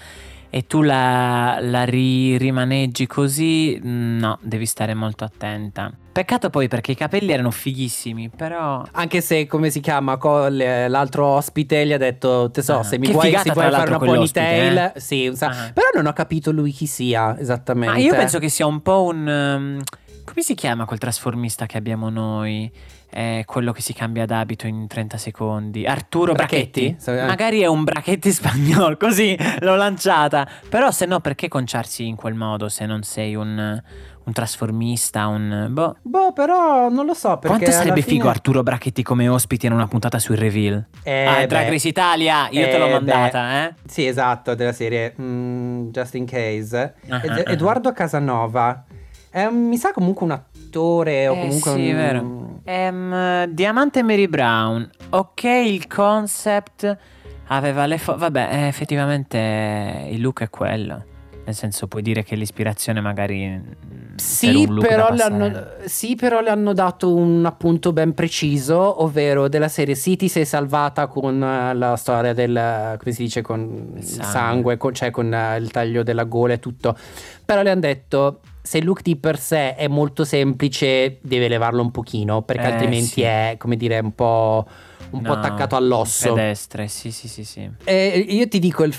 e 0.49 0.65
tu 0.65 0.81
la, 0.81 1.57
la 1.61 1.83
ri- 1.83 2.37
rimaneggi 2.37 3.05
così, 3.07 3.79
mm, 3.83 4.17
no, 4.19 4.37
devi 4.41 4.65
stare 4.65 4.93
molto 4.93 5.23
attenta. 5.23 5.91
Peccato 6.11 6.49
poi 6.49 6.67
perché 6.67 6.93
i 6.93 6.95
capelli 6.95 7.31
erano 7.31 7.51
fighissimi, 7.51 8.29
però... 8.29 8.83
Anche 8.93 9.21
se, 9.21 9.45
come 9.45 9.69
si 9.69 9.81
chiama, 9.81 10.17
co- 10.17 10.47
le- 10.47 10.87
l'altro 10.87 11.25
ospite 11.27 11.85
gli 11.85 11.93
ha 11.93 11.97
detto, 11.97 12.49
te 12.49 12.61
so, 12.63 12.79
Ah, 12.79 12.83
se 12.83 12.97
mi 12.97 13.11
vuoi, 13.11 13.31
se 13.37 13.51
vuoi 13.51 13.69
fare 13.71 13.89
una 13.89 13.99
ponytail, 13.99 14.77
eh. 14.77 14.93
sì, 14.99 15.31
sa- 15.35 15.49
Ah. 15.49 15.71
però 15.73 15.87
non 15.93 16.07
ho 16.07 16.13
capito 16.13 16.51
lui 16.51 16.71
chi 16.71 16.87
sia 16.87 17.37
esattamente. 17.37 17.93
Ma 17.93 17.99
io 17.99 18.15
penso 18.15 18.39
che 18.39 18.49
sia 18.49 18.65
un 18.65 18.81
po' 18.81 19.03
un... 19.03 19.27
um, 19.27 19.81
come 20.23 20.41
si 20.41 20.55
chiama 20.55 20.85
quel 20.85 20.97
trasformista 20.99 21.65
che 21.67 21.77
abbiamo 21.77 22.09
noi? 22.09 22.69
Eh, 23.09 23.43
quello 23.45 23.71
che 23.71 23.81
si 23.81 23.93
cambia 23.93 24.25
d'abito 24.25 24.67
in 24.67 24.85
30 24.87 25.17
secondi. 25.17 25.85
Arturo 25.85 26.33
Brachetti? 26.33 26.89
Brachetti. 26.97 27.09
Eh. 27.19 27.25
Magari 27.25 27.61
è 27.61 27.65
un 27.67 27.83
Brachetti 27.83 28.31
spagnolo, 28.31 28.97
così 28.99 29.35
l'ho 29.59 29.75
lanciata. 29.75 30.47
Però 30.69 30.91
se 30.91 31.05
no, 31.05 31.19
perché 31.19 31.47
conciarsi 31.47 32.05
in 32.05 32.15
quel 32.15 32.33
modo 32.33 32.67
se 32.69 32.85
non 32.85 33.03
sei 33.03 33.33
un, 33.35 33.81
un 34.23 34.33
trasformista, 34.33 35.27
un... 35.27 35.67
Boh. 35.69 35.95
Boh, 36.01 36.33
però 36.33 36.89
non 36.89 37.05
lo 37.05 37.13
so 37.13 37.37
perché 37.37 37.47
Quanto 37.57 37.71
sarebbe 37.71 38.01
fine- 38.01 38.17
figo 38.17 38.29
Arturo 38.29 38.61
Brachetti 38.61 39.01
come 39.03 39.27
ospite 39.29 39.67
in 39.67 39.71
una 39.71 39.87
puntata 39.87 40.19
sul 40.19 40.35
reveal? 40.35 40.85
Eh, 41.03 41.23
ah, 41.25 41.35
beh. 41.37 41.47
Drag 41.47 41.69
Race 41.69 41.87
Italia, 41.87 42.49
io 42.51 42.67
te 42.67 42.77
l'ho 42.77 42.87
Eh, 42.87 42.91
mandata, 42.91 43.41
beh. 43.41 43.63
eh? 43.65 43.73
Sì, 43.87 44.05
esatto, 44.05 44.53
della 44.53 44.73
serie 44.73 45.15
mm, 45.19 45.89
Just 45.91 46.13
in 46.15 46.25
Case. 46.25 46.93
Ah, 47.07 47.21
Ed- 47.21 47.29
ah, 47.29 47.43
ah. 47.47 47.51
Edoardo 47.51 47.93
Casanova. 47.93 48.83
È 49.29 49.43
un- 49.45 49.67
mi 49.67 49.77
sa 49.77 49.91
comunque 49.93 50.25
un 50.25 50.31
attore 50.31 50.56
o 50.75 51.03
Eh, 51.03 51.27
comunque 51.39 51.71
sì, 51.71 51.89
un... 51.89 51.95
vero. 51.95 52.59
Ehm, 52.63 53.45
Diamante 53.45 54.03
Mary 54.03 54.27
Brown. 54.27 54.89
Ok, 55.09 55.43
il 55.43 55.87
concept 55.87 56.97
aveva 57.47 57.85
le 57.85 57.97
fo- 57.97 58.17
Vabbè, 58.17 58.49
eh, 58.51 58.67
effettivamente 58.67 60.07
il 60.11 60.21
look 60.21 60.41
è 60.41 60.49
quello. 60.49 61.03
Nel 61.45 61.55
senso, 61.55 61.87
puoi 61.87 62.01
dire 62.01 62.23
che 62.23 62.35
l'ispirazione 62.35 62.99
magari. 62.99 63.47
mm, 63.47 63.61
per 64.15 64.19
Sì 64.19 64.67
look 64.67 64.85
però, 64.85 65.07
sì, 65.85 66.15
però 66.15 66.41
le 66.41 66.49
hanno 66.49 66.73
dato 66.73 67.15
un 67.15 67.45
appunto 67.45 67.93
ben 67.93 68.13
preciso, 68.13 69.01
ovvero 69.01 69.47
della 69.47 69.69
serie 69.69 69.95
sì, 69.95 70.17
ti 70.17 70.27
sei 70.27 70.43
salvata 70.43 71.07
con 71.07 71.41
eh, 71.41 71.73
la 71.73 71.95
storia 71.95 72.33
del, 72.33 72.97
come 72.99 73.11
si 73.13 73.23
dice, 73.23 73.41
con 73.41 73.93
il 73.95 74.03
sangue. 74.03 74.25
sangue, 74.25 74.77
con- 74.77 74.93
cioè 74.93 75.09
con 75.09 75.33
eh, 75.33 75.55
il 75.57 75.71
taglio 75.71 76.03
della 76.03 76.25
gola 76.25 76.51
e 76.53 76.59
tutto. 76.59 76.97
Però 77.45 77.61
le 77.61 77.69
hanno 77.69 77.79
detto, 77.79 78.41
se 78.67 78.79
il 78.79 78.85
look 78.85 79.01
di 79.01 79.15
per 79.15 79.39
sé 79.39 79.75
è 79.75 79.87
molto 79.87 80.25
semplice, 80.25 81.17
deve 81.21 81.47
levarlo 81.47 81.81
un 81.81 81.89
pochino, 81.91 82.41
perché 82.41 82.63
Eh, 82.67 82.71
altrimenti 82.71 83.07
sì. 83.07 83.21
è, 83.21 83.55
come 83.57 83.77
dire, 83.77 83.97
un 83.99 84.13
po', 84.13 84.67
un 85.11 85.21
po' 85.21 85.31
No, 85.31 85.37
attaccato 85.39 85.75
all'osso. 85.77 86.33
Pedestre, 86.33 86.87
sì, 86.89 87.11
sì, 87.11 87.27
sì, 87.29 87.45
sì. 87.45 87.69
Eh, 87.85 88.25
io 88.29 88.47
ti 88.49 88.59
dico, 88.59 88.83
il- 88.83 88.95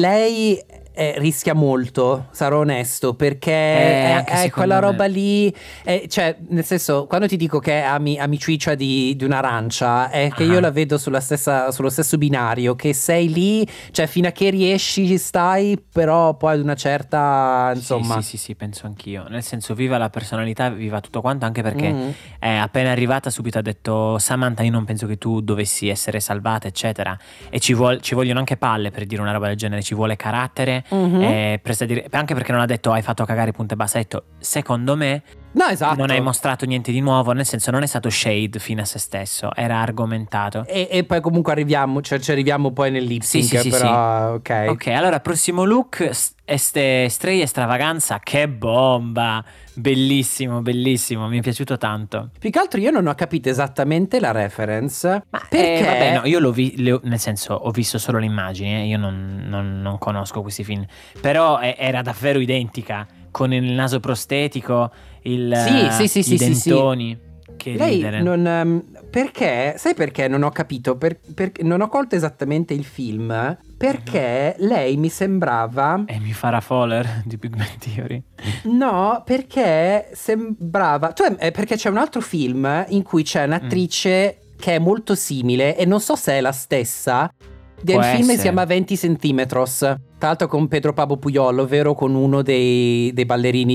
lei 0.00 0.58
eh, 0.92 1.14
rischia 1.18 1.54
molto, 1.54 2.26
sarò 2.30 2.58
onesto, 2.60 3.14
perché 3.14 3.52
è, 3.52 4.10
anche 4.12 4.32
è 4.32 4.36
secondo 4.36 4.54
quella 4.54 4.74
me. 4.74 4.80
roba 4.80 5.04
lì, 5.06 5.54
eh, 5.84 6.06
cioè, 6.08 6.36
nel 6.48 6.64
senso, 6.64 7.06
quando 7.06 7.26
ti 7.26 7.36
dico 7.36 7.58
che 7.58 7.80
è 7.80 7.84
ami, 7.84 8.18
amiciccia 8.18 8.74
di, 8.74 9.14
di 9.16 9.24
un'arancia, 9.24 10.10
è 10.10 10.30
che 10.34 10.42
Ah. 10.44 10.46
io 10.46 10.60
la 10.60 10.70
vedo 10.70 10.98
stessa, 11.20 11.70
sullo 11.70 11.90
stesso 11.90 12.18
binario, 12.18 12.74
che 12.74 12.92
sei 12.92 13.32
lì, 13.32 13.66
cioè, 13.92 14.06
fino 14.06 14.28
a 14.28 14.30
che 14.32 14.50
riesci 14.50 15.16
stai, 15.18 15.82
però 15.92 16.34
poi 16.36 16.54
ad 16.54 16.60
una 16.60 16.74
certa, 16.74 17.72
insomma... 17.74 18.14
Sì, 18.16 18.22
sì, 18.22 18.28
sì, 18.28 18.36
sì, 18.36 18.54
penso 18.54 18.86
anch'io. 18.86 19.26
Nel 19.28 19.42
senso, 19.42 19.74
viva 19.74 19.98
la 19.98 20.10
personalità, 20.10 20.68
viva 20.70 21.00
tutto 21.00 21.20
quanto, 21.20 21.44
anche 21.46 21.62
perché 21.62 21.92
Mhm. 21.92 22.12
è 22.38 22.48
appena 22.50 22.90
arrivata 22.90 23.30
subito 23.30 23.58
ha 23.58 23.62
detto 23.62 24.18
Samantha, 24.18 24.62
io 24.62 24.70
non 24.70 24.84
penso 24.84 25.06
che 25.06 25.18
tu 25.18 25.40
dovessi 25.40 25.88
essere 25.88 26.20
salvata, 26.20 26.66
eccetera. 26.68 27.16
E 27.48 27.58
ci, 27.60 27.74
vuol- 27.74 28.00
ci 28.00 28.14
vogliono 28.14 28.38
anche 28.38 28.56
palle 28.56 28.90
per 28.90 29.06
dire 29.06 29.20
una 29.22 29.32
roba 29.32 29.46
del 29.48 29.56
genere, 29.56 29.82
ci 29.82 29.94
vuole 29.94 30.16
carattere. 30.16 30.79
Mhm. 30.88 31.20
eh, 31.22 31.60
presta 31.62 31.84
dire- 31.84 32.06
anche 32.10 32.34
perché 32.34 32.52
non 32.52 32.60
ha 32.60 32.66
detto 32.66 32.92
hai 32.92 33.02
fatto 33.02 33.24
cagare 33.24 33.52
punto 33.52 33.74
e 33.74 33.76
basta, 33.76 33.98
ha 33.98 34.02
detto 34.02 34.24
secondo 34.38 34.96
me 34.96 35.22
No, 35.52 35.66
esatto. 35.66 35.96
non 35.96 36.10
hai 36.10 36.20
mostrato 36.20 36.64
niente 36.64 36.92
di 36.92 37.00
nuovo, 37.00 37.32
nel 37.32 37.44
senso 37.44 37.70
non 37.72 37.82
è 37.82 37.86
stato 37.86 38.08
shade 38.08 38.58
fine 38.60 38.82
a 38.82 38.84
se 38.84 38.98
stesso, 39.00 39.50
era 39.54 39.80
argomentato. 39.80 40.64
E, 40.66 40.86
e 40.90 41.04
poi 41.04 41.20
comunque 41.20 41.50
arriviamo, 41.52 42.00
cioè, 42.02 42.20
ci 42.20 42.30
arriviamo 42.30 42.70
poi 42.72 42.90
nel 42.92 43.02
lip 43.04 43.22
Sì, 43.22 43.42
sì, 43.42 43.58
sì, 43.58 43.68
però 43.68 44.34
ok. 44.34 44.66
Ok, 44.68 44.86
allora 44.88 45.18
prossimo 45.20 45.64
look, 45.64 46.08
este, 46.44 47.08
Stray 47.08 47.40
Extravaganza, 47.40 48.20
che 48.22 48.48
bomba! 48.48 49.44
Bellissimo, 49.74 50.60
bellissimo, 50.60 51.26
mi 51.26 51.38
è 51.38 51.42
piaciuto 51.42 51.78
tanto. 51.78 52.30
Più 52.38 52.50
che 52.50 52.58
altro 52.58 52.78
io 52.80 52.90
non 52.90 53.06
ho 53.06 53.14
capito 53.14 53.48
esattamente 53.48 54.20
la 54.20 54.30
reference. 54.30 55.24
perché? 55.30 55.78
Eh, 55.78 55.84
vabbè, 55.84 56.14
no, 56.14 56.26
io 56.26 56.38
l'ho 56.38 56.52
vi- 56.52 56.74
le 56.82 56.92
ho- 56.92 57.00
nel 57.04 57.18
senso, 57.18 57.54
ho 57.54 57.70
visto 57.70 57.98
solo 57.98 58.18
le 58.18 58.26
immagini, 58.26 58.74
eh, 58.74 58.86
io 58.86 58.98
non, 58.98 59.44
non- 59.48 59.80
non 59.80 59.98
conosco 59.98 60.42
questi 60.42 60.62
film. 60.64 60.84
Però 61.20 61.58
eh, 61.60 61.74
era 61.78 62.02
davvero 62.02 62.38
identica, 62.40 63.06
con 63.30 63.52
il 63.52 63.72
naso 63.72 64.00
prostetico, 64.00 64.90
il, 65.22 65.54
Sì, 65.66 65.86
eh, 65.86 65.90
sì, 65.90 66.08
sì, 66.08 66.18
i 66.20 66.22
sì, 66.22 66.38
sì, 66.38 66.54
sì. 66.54 66.68
dentoni. 66.70 67.18
Che 67.56 67.74
Lei 67.76 67.96
ridere. 67.96 68.22
non. 68.22 68.46
ehm, 68.46 68.84
perché? 69.10 69.74
Sai 69.76 69.92
perché 69.94 70.28
non 70.28 70.42
ho 70.44 70.50
capito? 70.50 70.96
Per- 70.96 71.18
perché 71.34 71.62
non 71.62 71.82
ho 71.82 71.88
colto 71.88 72.14
esattamente 72.16 72.72
il 72.72 72.84
film. 72.84 73.58
Perché 73.76 74.54
lei 74.60 74.96
mi 74.96 75.10
sembrava. 75.10 76.04
E 76.06 76.18
mi 76.20 76.32
farà 76.32 76.60
Fowler 76.62 77.22
di 77.26 77.36
Big 77.36 77.54
Bang 77.54 77.76
Theory. 77.78 78.22
No, 78.62 79.22
perché 79.26 80.08
sembrava. 80.14 81.12
Cioè, 81.12 81.34
è 81.36 81.50
perché 81.50 81.76
c'è 81.76 81.90
un 81.90 81.98
altro 81.98 82.22
film 82.22 82.86
in 82.88 83.02
cui 83.02 83.24
c'è 83.24 83.42
Mm. 83.42 83.50
un'attrice 83.50 84.38
che 84.58 84.76
è 84.76 84.78
molto 84.78 85.14
simile 85.14 85.76
e 85.76 85.84
non 85.84 86.00
so 86.00 86.16
se 86.16 86.32
è 86.32 86.40
la 86.40 86.52
stessa. 86.52 87.30
Del 87.82 87.96
Può 87.96 88.04
film 88.04 88.22
si 88.22 88.28
essere. 88.30 88.42
chiama 88.42 88.64
20 88.64 88.96
centimetros. 88.96 89.78
Tra 89.78 89.98
l'altro 90.28 90.46
con 90.48 90.66
Pedro 90.68 90.94
Pablo 90.94 91.16
Puyol, 91.18 91.58
ovvero 91.58 91.94
con 91.94 92.14
uno 92.14 92.40
dei, 92.40 93.10
dei 93.12 93.24
ballerini. 93.26 93.74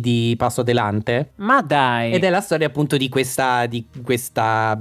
Di 0.00 0.34
Passo 0.36 0.60
Adelante. 0.62 1.32
Ma 1.36 1.62
dai. 1.62 2.12
Ed 2.12 2.24
è 2.24 2.30
la 2.30 2.40
storia 2.40 2.66
appunto 2.66 2.96
di 2.96 3.08
questa, 3.08 3.66
di 3.66 3.86
questa 4.04 4.80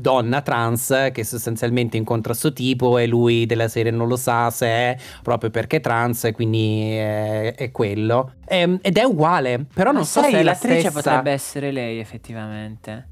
donna 0.00 0.40
trans 0.40 1.10
che 1.12 1.24
sostanzialmente 1.24 1.98
incontra 1.98 2.32
sto 2.32 2.52
tipo 2.54 2.96
e 2.96 3.06
lui 3.06 3.44
della 3.44 3.68
serie 3.68 3.92
non 3.92 4.08
lo 4.08 4.16
sa 4.16 4.48
se 4.50 4.66
è 4.66 4.96
proprio 5.22 5.50
perché 5.50 5.76
è 5.76 5.80
trans 5.80 6.24
e 6.24 6.32
quindi 6.32 6.92
è, 6.94 7.54
è 7.54 7.70
quello. 7.70 8.32
Ehm, 8.48 8.78
ed 8.80 8.96
è 8.96 9.02
uguale, 9.02 9.66
però 9.72 9.90
non 9.90 10.00
Ma 10.00 10.06
so 10.06 10.20
sai, 10.22 10.30
se 10.32 10.38
è 10.38 10.42
la 10.42 10.50
l'attrice 10.52 10.80
stessa. 10.88 10.92
potrebbe 11.02 11.30
essere 11.32 11.70
lei 11.70 11.98
effettivamente. 11.98 13.08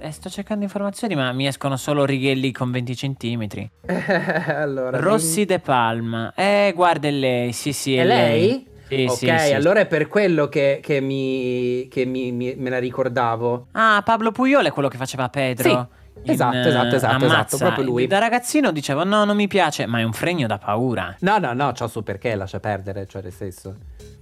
Eh, 0.00 0.10
sto 0.12 0.28
cercando 0.28 0.64
informazioni 0.64 1.14
ma 1.14 1.32
mi 1.32 1.46
escono 1.46 1.76
solo 1.76 2.04
righelli 2.04 2.52
con 2.52 2.70
20 2.70 2.96
centimetri. 2.96 3.70
allora, 4.48 4.98
Rossi 4.98 5.44
De 5.44 5.58
Palma. 5.58 6.32
Eh, 6.34 6.72
guarda 6.74 7.08
è 7.08 7.10
lei, 7.10 7.52
sì 7.52 7.72
sì, 7.72 7.96
è, 7.96 8.02
È 8.02 8.04
lei? 8.06 8.66
Sì, 8.96 9.04
ok, 9.08 9.16
sì, 9.16 9.46
sì. 9.46 9.52
allora 9.54 9.80
è 9.80 9.86
per 9.86 10.08
quello 10.08 10.48
che, 10.48 10.80
che 10.82 11.00
mi, 11.00 11.86
che 11.88 12.04
mi- 12.04 12.32
mi- 12.32 12.54
me 12.56 12.70
la 12.70 12.78
ricordavo. 12.78 13.68
Ah, 13.72 14.02
Pablo 14.04 14.32
Puyol 14.32 14.64
è 14.66 14.72
quello 14.72 14.88
che 14.88 14.96
faceva 14.96 15.28
Pedro. 15.28 15.88
Sì, 16.22 16.30
esatto, 16.32 16.56
in, 16.56 16.66
esatto, 16.68 16.96
esatto, 16.96 17.14
Ammazza. 17.14 17.26
esatto, 17.26 17.56
proprio 17.58 17.84
lui. 17.84 18.06
Da 18.06 18.18
ragazzino 18.18 18.72
dicevo 18.72 19.04
no, 19.04 19.24
non 19.24 19.36
mi 19.36 19.46
piace, 19.46 19.86
ma 19.86 20.00
è 20.00 20.02
un 20.02 20.12
fregno 20.12 20.46
da 20.46 20.58
paura. 20.58 21.14
No, 21.20 21.38
no, 21.38 21.52
no, 21.52 21.72
c'ho 21.72 21.86
su 21.86 22.02
perché, 22.02 22.34
lascia 22.34 22.58
perdere, 22.60 23.06
cioè 23.06 23.22
nel 23.22 23.32
senso. 23.32 23.76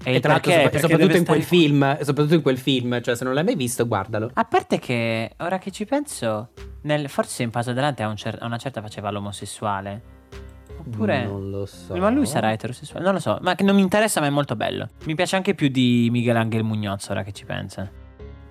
E 0.04 0.14
E, 0.16 0.20
tra 0.20 0.32
l'altro, 0.32 0.50
perché? 0.52 0.52
sopra- 0.52 0.60
Perché 0.70 0.78
soprattutto 0.80 1.16
in 1.16 1.24
quel 1.24 1.42
stare- 1.42 1.60
film, 1.60 1.98
soprattutto 2.02 2.34
in 2.34 2.42
quel 2.42 2.58
film, 2.58 3.00
cioè 3.02 3.16
se 3.16 3.24
non 3.24 3.34
l'hai 3.34 3.44
mai 3.44 3.56
visto, 3.56 3.86
guardalo. 3.86 4.30
A 4.34 4.44
parte 4.44 4.78
che, 4.78 5.32
ora 5.38 5.58
che 5.58 5.70
ci 5.70 5.86
penso, 5.86 6.50
nel- 6.82 7.08
forse 7.08 7.42
in 7.42 7.50
Paso 7.50 7.70
Adelante 7.70 8.02
a, 8.02 8.08
un 8.08 8.16
cer- 8.16 8.40
a 8.40 8.46
una 8.46 8.58
certa 8.58 8.80
faceva 8.82 9.10
l'omosessuale. 9.10 10.16
Oppure... 10.92 11.24
Non 11.24 11.50
lo 11.50 11.66
so. 11.66 11.94
Ma 11.96 12.10
lui 12.10 12.26
sarà 12.26 12.52
eterosessuale? 12.52 13.04
Non 13.04 13.14
lo 13.14 13.20
so, 13.20 13.38
ma 13.42 13.54
che 13.54 13.62
non 13.64 13.74
mi 13.74 13.82
interessa, 13.82 14.20
ma 14.20 14.26
è 14.26 14.30
molto 14.30 14.56
bello. 14.56 14.88
Mi 15.04 15.14
piace 15.14 15.36
anche 15.36 15.54
più 15.54 15.68
di 15.68 16.08
Miguel 16.10 16.36
Angel 16.36 16.64
Muñoz, 16.64 17.10
ora 17.10 17.22
che 17.22 17.32
ci 17.32 17.44
pensa. 17.44 17.88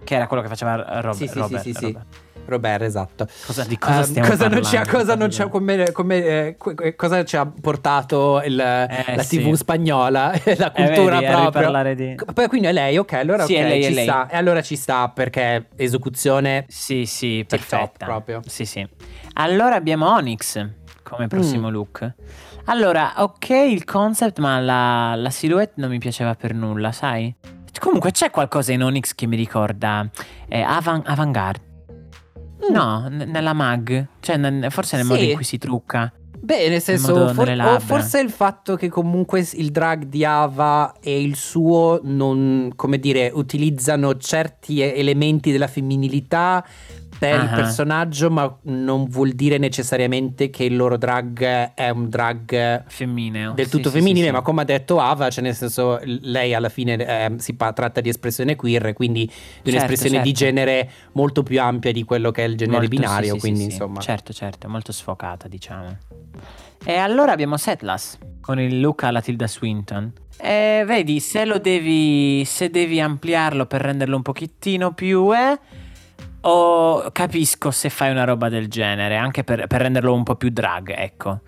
Che 0.04 0.16
era 0.16 0.28
quello 0.28 0.42
che 0.42 0.48
faceva 0.50 1.02
Rob- 1.02 1.16
Sì, 1.16 1.28
sì, 1.28 1.40
Robert. 1.40 1.62
sì, 1.64 1.74
sì, 1.74 1.86
sì. 1.86 1.98
Robert. 2.46 2.82
Esatto. 2.82 3.28
Cosa, 3.46 3.66
di 3.66 3.78
cosa 3.78 3.98
Ehm, 3.98 4.04
stiamo 4.04 4.30
cosa 4.30 4.48
non 4.48 4.62
parlando? 4.62 4.68
ci 4.70 4.76
ha, 4.78 4.98
cosa 4.98 5.16
non 5.16 5.30
ha 5.38 5.48
come, 5.50 5.92
come, 5.92 6.56
eh, 6.86 6.96
cosa 6.96 7.26
ci 7.26 7.36
ha 7.36 7.46
portato 7.46 8.42
il- 8.46 8.56
la 8.56 9.22
sì. 9.22 9.42
TV 9.42 9.54
spagnola, 9.56 10.32
la 10.58 10.72
Eh, 10.72 10.86
cultura 10.86 11.20
vedi, 11.20 11.26
a 11.26 11.50
proprio. 11.50 11.94
di- 11.96 12.16
Poi 12.34 12.48
quindi 12.48 12.68
è 12.68 12.72
lei, 12.72 12.98
ok, 12.98 13.12
allora 13.14 13.44
Sì, 13.44 13.56
ok, 13.56 13.60
è 13.60 13.68
lei, 13.68 13.84
ci 13.84 13.94
sta. 14.02 14.30
E 14.30 14.38
allora 14.38 14.62
ci 14.62 14.76
sta 14.78 15.10
perché 15.10 15.68
esecuzione 15.76 16.64
Sì, 16.70 17.06
sì, 17.06 17.44
perfetta. 17.46 18.06
proprio. 18.06 18.40
Sì, 18.46 18.64
sì. 18.64 18.88
Allora 19.34 19.76
abbiamo 19.76 20.10
Onyx 20.10 20.66
come 21.10 21.26
Mm. 21.26 21.30
prossimo 21.30 21.70
look. 21.70 22.14
Allora, 22.66 23.14
ok 23.18 23.50
il 23.50 23.86
concept, 23.86 24.40
ma 24.40 24.60
la, 24.60 25.16
la 25.16 25.30
silhouette 25.30 25.74
non 25.78 25.90
mi 25.90 26.00
piaceva 26.00 26.34
per 26.36 26.54
nulla, 26.54 26.92
sai? 26.92 27.34
Comunque 27.80 28.12
c'è 28.12 28.32
qualcosa 28.32 28.72
in 28.74 28.82
Onyx 28.84 29.14
che 29.14 29.28
mi 29.28 29.36
ricorda 29.36 30.10
eh, 30.48 30.62
Avant- 30.62 31.08
Avantgarde. 31.08 31.66
No, 32.72 33.08
n- 33.08 33.30
nella 33.30 33.54
mag. 33.54 34.08
Cioè, 34.20 34.38
n- 34.38 34.68
forse 34.70 34.96
nel 34.98 35.06
modo 35.06 35.20
Mm. 35.20 35.24
Sì. 35.24 35.30
in 35.30 35.36
cui 35.36 35.44
si 35.46 35.58
trucca. 35.58 36.12
Beh, 36.40 36.70
nel 36.70 36.82
senso, 36.82 37.14
modo 37.14 37.34
for- 37.34 37.82
forse 37.82 38.20
il 38.20 38.30
fatto 38.30 38.76
che 38.76 38.90
comunque 38.90 39.46
il 39.54 39.70
drag 39.72 40.04
di 40.06 40.24
Ava 40.24 40.94
e 41.02 41.22
il 41.22 41.36
suo 41.36 42.00
non, 42.04 42.72
come 42.76 43.00
dire, 43.00 43.30
utilizzano 43.34 44.16
certi 44.18 44.80
elementi 44.82 45.52
della 45.52 45.68
femminilità, 45.68 46.64
è 47.20 47.34
il 47.34 47.50
Ah. 47.52 47.56
personaggio, 47.56 48.30
ma 48.30 48.58
non 48.64 49.06
vuol 49.08 49.32
dire 49.32 49.58
necessariamente 49.58 50.50
che 50.50 50.64
il 50.64 50.76
loro 50.76 50.98
drag 50.98 51.74
è 51.74 51.90
un 51.90 52.10
drag 52.10 52.84
Femmineo. 52.88 53.54
del 53.54 53.70
tutto 53.70 53.90
sì, 53.90 53.96
femminile, 53.98 54.28
sì, 54.28 54.32
ma 54.32 54.38
sì. 54.40 54.44
come 54.44 54.62
ha 54.62 54.66
detto 54.66 55.00
Ava, 55.00 55.30
cioè 55.30 55.44
nel 55.44 55.56
senso 55.56 56.00
lei 56.04 56.54
alla 56.54 56.70
fine 56.70 56.96
eh, 56.96 57.34
si 57.38 57.54
pa- 57.56 57.74
tratta 57.74 58.02
di 58.02 58.10
espressione 58.10 58.56
queer, 58.56 58.94
quindi 58.94 59.26
di 59.26 59.32
Certo, 59.32 59.70
un'espressione 59.86 60.22
di 60.22 60.34
certo. 60.34 60.56
genere 60.56 60.90
molto 61.14 61.44
più 61.44 61.60
ampia 61.62 61.92
di 61.92 62.04
quello 62.04 62.32
che 62.32 62.44
è 62.44 62.48
il 62.48 62.56
genere 62.58 62.80
Molto- 62.80 62.96
binario, 62.96 63.34
sì, 63.34 63.40
quindi 63.40 63.60
sì, 63.60 63.66
sì. 63.66 63.72
insomma. 63.72 64.00
Certo, 64.00 64.34
certo, 64.34 64.68
molto 64.70 64.92
sfocata, 64.92 65.48
diciamo. 65.48 65.98
E 66.86 66.96
allora 66.96 67.32
abbiamo 67.32 67.58
Setlas 67.58 68.18
con 68.42 68.60
il 68.60 68.80
look 68.80 69.04
alla 69.04 69.22
Tilda 69.22 69.48
Swinton. 69.48 70.12
E 70.40 70.84
vedi, 70.86 71.20
se 71.20 71.44
lo 71.46 71.58
devi. 71.58 72.46
Se 72.46 72.70
devi 72.70 73.02
ampliarlo 73.02 73.66
per 73.66 73.82
renderlo 73.82 74.16
un 74.16 74.22
pochettino 74.22 74.94
più. 74.94 75.34
Eh, 75.34 75.58
o 76.42 77.10
capisco 77.12 77.72
se 77.72 77.90
fai 77.90 78.12
una 78.12 78.24
roba 78.24 78.50
del 78.50 78.68
genere, 78.68 79.16
anche 79.16 79.44
per, 79.44 79.68
per 79.68 79.82
renderlo 79.82 80.14
un 80.14 80.24
po' 80.24 80.36
più 80.36 80.50
drag, 80.50 80.94
ecco. 80.96 81.42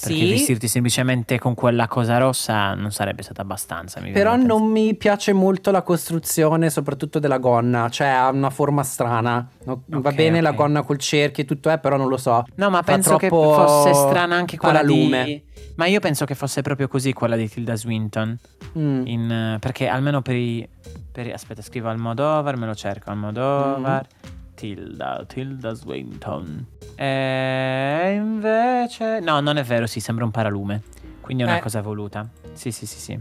Perché 0.00 0.16
Sì. 0.18 0.30
vestirti 0.30 0.68
semplicemente 0.68 1.38
con 1.38 1.54
quella 1.54 1.86
cosa 1.88 2.18
rossa 2.18 2.74
non 2.74 2.90
sarebbe 2.92 3.22
stato 3.22 3.40
abbastanza. 3.40 4.00
Però 4.00 4.36
non 4.36 4.70
mi 4.70 4.94
piace 4.94 5.32
molto 5.32 5.70
la 5.70 5.82
costruzione, 5.82 6.70
soprattutto 6.70 7.18
della 7.18 7.38
gonna, 7.38 7.88
cioè 7.90 8.06
ha 8.08 8.28
una 8.30 8.50
forma 8.50 8.82
strana. 8.82 9.46
No, 9.64 9.82
Va 9.86 10.08
Ok, 10.10 10.14
bene 10.14 10.40
la 10.40 10.50
ok. 10.50 10.56
gonna 10.56 10.82
col 10.82 10.98
cerchio 10.98 11.42
e 11.42 11.46
tutto 11.46 11.68
è, 11.70 11.78
però 11.78 11.96
non 11.96 12.08
lo 12.08 12.16
so. 12.16 12.44
No, 12.54 12.70
ma 12.70 12.78
Fa 12.78 12.92
penso 12.92 13.16
che 13.16 13.28
fosse 13.28 13.92
strana 13.92 14.34
anche 14.36 14.56
quella 14.56 14.80
paralume. 14.80 15.24
di... 15.24 15.42
Ma 15.76 15.86
io 15.86 16.00
penso 16.00 16.24
che 16.24 16.34
fosse 16.34 16.62
proprio 16.62 16.88
così 16.88 17.12
quella 17.12 17.36
di 17.36 17.48
Tilda 17.48 17.76
Swinton. 17.76 18.38
Mm. 18.78 19.06
In, 19.06 19.30
eh, 19.30 19.58
perché 19.58 19.88
almeno 19.88 20.22
per 20.22 20.36
i... 20.36 20.66
per 21.10 21.30
aspetta, 21.32 21.62
scrivo 21.62 21.88
Almodovar, 21.88 22.56
me 22.56 22.66
lo 22.66 22.74
cerco. 22.74 23.10
Almodovar. 23.10 24.06
Mm-hmm. 24.24 24.40
Tilda, 24.62 25.24
Tilda 25.26 25.74
Swinton. 25.74 26.64
E 26.94 28.12
invece... 28.14 29.18
No, 29.18 29.40
non 29.40 29.56
è 29.56 29.64
vero, 29.64 29.88
sì, 29.88 29.98
sembra 29.98 30.24
un 30.24 30.30
paralume. 30.30 30.82
Quindi 31.20 31.42
è 31.42 31.46
una 31.46 31.56
Eh. 31.56 31.60
cosa 31.60 31.80
voluta. 31.82 32.28
Sì, 32.52 32.70
sì, 32.70 32.86
sì, 32.86 32.98
sì. 33.00 33.20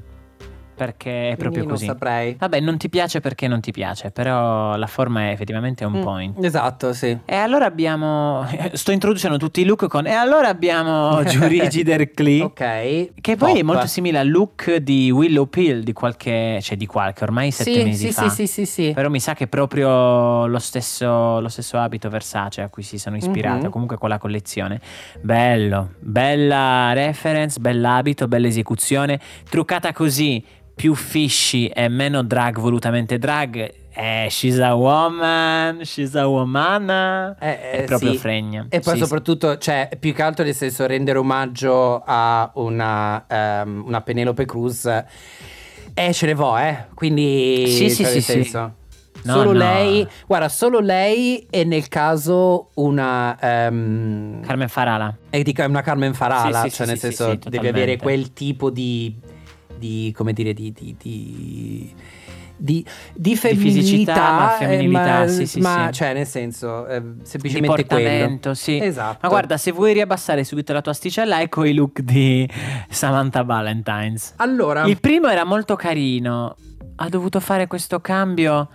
Perché 0.85 1.29
è 1.31 1.35
proprio 1.37 1.61
non 1.63 1.73
così. 1.73 1.85
saprei. 1.85 2.35
Vabbè, 2.39 2.59
non 2.59 2.77
ti 2.77 2.89
piace 2.89 3.19
perché 3.19 3.47
non 3.47 3.59
ti 3.59 3.71
piace, 3.71 4.09
però 4.09 4.75
la 4.77 4.87
forma 4.87 5.27
è 5.27 5.31
effettivamente 5.31 5.85
un 5.85 5.99
Mm, 5.99 6.01
point. 6.01 6.43
Esatto, 6.43 6.91
sì. 6.93 7.15
E 7.23 7.35
allora 7.35 7.65
abbiamo. 7.65 8.43
Sto 8.73 8.91
introducendo 8.91 9.37
tutti 9.37 9.61
i 9.61 9.65
look 9.65 9.87
con. 9.87 10.07
E 10.07 10.11
allora 10.11 10.47
abbiamo 10.47 11.23
Giurigi 11.23 11.83
Derkli. 11.85 12.39
Ok. 12.41 13.09
Che 13.21 13.35
poi 13.35 13.51
è 13.51 13.55
Top. 13.57 13.63
molto 13.63 13.85
simile 13.85 14.17
al 14.17 14.29
look 14.29 14.75
di 14.77 15.11
Willow 15.11 15.47
Pill 15.47 15.81
di 15.83 15.93
qualche. 15.93 16.57
cioè 16.61 16.75
di 16.77 16.85
qualche, 16.87 17.23
ormai 17.25 17.51
sette 17.51 17.71
Sì, 17.73 17.83
mesi 17.83 18.07
sì, 18.07 18.11
fa. 18.13 18.29
sì, 18.29 18.47
sì, 18.47 18.47
sì, 18.47 18.65
sì. 18.65 18.91
Però 18.95 19.09
mi 19.09 19.19
sa 19.19 19.33
che 19.35 19.43
è 19.43 19.47
proprio 19.47 20.47
lo 20.47 20.59
stesso, 20.59 21.39
lo 21.39 21.47
stesso 21.49 21.77
abito 21.77 22.09
Versace 22.09 22.61
a 22.63 22.69
cui 22.69 22.81
si 22.81 22.97
sono 22.97 23.17
ispirati, 23.17 23.59
Mhm. 23.61 23.65
o 23.67 23.69
comunque 23.69 23.97
con 23.97 24.09
la 24.09 24.17
collezione. 24.17 24.79
Bello, 25.21 25.91
bella 25.99 26.91
reference, 26.93 27.59
bell'abito, 27.59 28.27
bella 28.27 28.47
esecuzione. 28.47 29.19
Truccata 29.49 29.93
così, 29.93 30.43
più 30.75 30.95
fishy 30.95 31.67
e 31.67 31.87
meno 31.87 32.23
drag, 32.23 32.59
volutamente 32.59 33.17
drag. 33.17 33.73
Eh, 33.93 34.27
she's 34.29 34.57
a 34.59 34.73
woman, 34.73 35.83
she's 35.83 36.15
a 36.15 36.25
woman. 36.25 37.35
Eh, 37.39 37.71
è 37.71 37.79
eh, 37.81 37.83
proprio 37.83 38.13
sì. 38.13 38.17
fregna. 38.17 38.65
E 38.69 38.79
poi 38.79 38.93
Sì, 38.93 38.99
sì. 38.99 39.05
soprattutto, 39.05 39.57
cioè, 39.57 39.89
più 39.99 40.13
che 40.13 40.21
altro 40.21 40.43
nel 40.45 40.55
senso 40.55 40.85
rendere 40.85 41.19
omaggio 41.19 42.01
a 42.05 42.49
una, 42.55 43.25
ehm, 43.27 43.83
una 43.85 44.01
Penelope 44.01 44.45
Cruz. 44.45 44.85
Eh, 45.93 46.13
ce 46.13 46.25
ne 46.25 46.33
vo, 46.33 46.57
eh. 46.57 46.85
Quindi, 46.93 47.65
Sì, 47.67 47.89
sì, 47.89 48.03
cioè, 48.03 48.13
sì, 48.13 48.21
sì. 48.21 48.31
senso, 48.31 48.75
No, 49.23 49.33
solo 49.33 49.51
no. 49.51 49.59
lei, 49.59 50.07
guarda, 50.25 50.49
solo 50.49 50.79
lei 50.79 51.45
e 51.49 51.63
nel 51.63 51.87
caso 51.89 52.69
una... 52.75 53.37
ehm, 53.39 54.41
Carmen 54.41 54.67
Farala. 54.69 55.15
è 55.29 55.43
una 55.65 55.81
Carmen 55.81 56.13
Farala, 56.13 56.61
Sì, 56.63 56.69
sì, 56.69 56.75
cioè 56.75 56.85
sì, 56.85 56.91
nel 56.91 56.99
sì, 56.99 57.07
senso 57.11 57.37
sì, 57.41 57.49
devi 57.49 57.67
avere 57.67 57.97
quel 57.97 58.33
tipo 58.33 58.69
di, 58.69 59.15
di 59.81 60.13
come 60.15 60.31
dire, 60.33 60.53
di, 60.53 60.71
di, 60.71 60.95
di, 60.97 61.93
di, 62.55 62.85
di 63.13 63.35
femminilità, 63.35 63.81
fisicità, 63.81 64.31
ma 64.31 64.53
eh, 64.53 64.57
femminilità, 64.59 65.19
ma, 65.19 65.27
sì, 65.27 65.47
sì, 65.47 65.59
ma, 65.59 65.87
sì. 65.87 65.93
cioè 65.97 66.13
nel 66.13 66.27
senso 66.27 66.85
eh, 66.87 67.01
Di 67.01 67.19
semplicemente 67.23 67.85
portamento, 67.85 68.39
quello. 68.39 68.55
sì. 68.55 68.77
Esatto. 68.79 69.17
Ma 69.23 69.27
guarda, 69.29 69.57
se 69.57 69.71
vuoi 69.71 69.93
riabbassare 69.93 70.43
subito 70.43 70.71
la 70.71 70.81
tua 70.81 70.91
asticella, 70.91 71.41
ecco 71.41 71.65
i 71.65 71.73
look 71.73 72.01
di 72.01 72.47
Samantha 72.89 73.41
Valentines. 73.43 74.33
Allora, 74.37 74.85
Il 74.85 74.99
primo 74.99 75.27
era 75.27 75.43
molto 75.43 75.75
carino. 75.75 76.55
Ha 76.97 77.09
dovuto 77.09 77.39
fare 77.39 77.65
questo 77.65 77.99
cambio. 77.99 78.69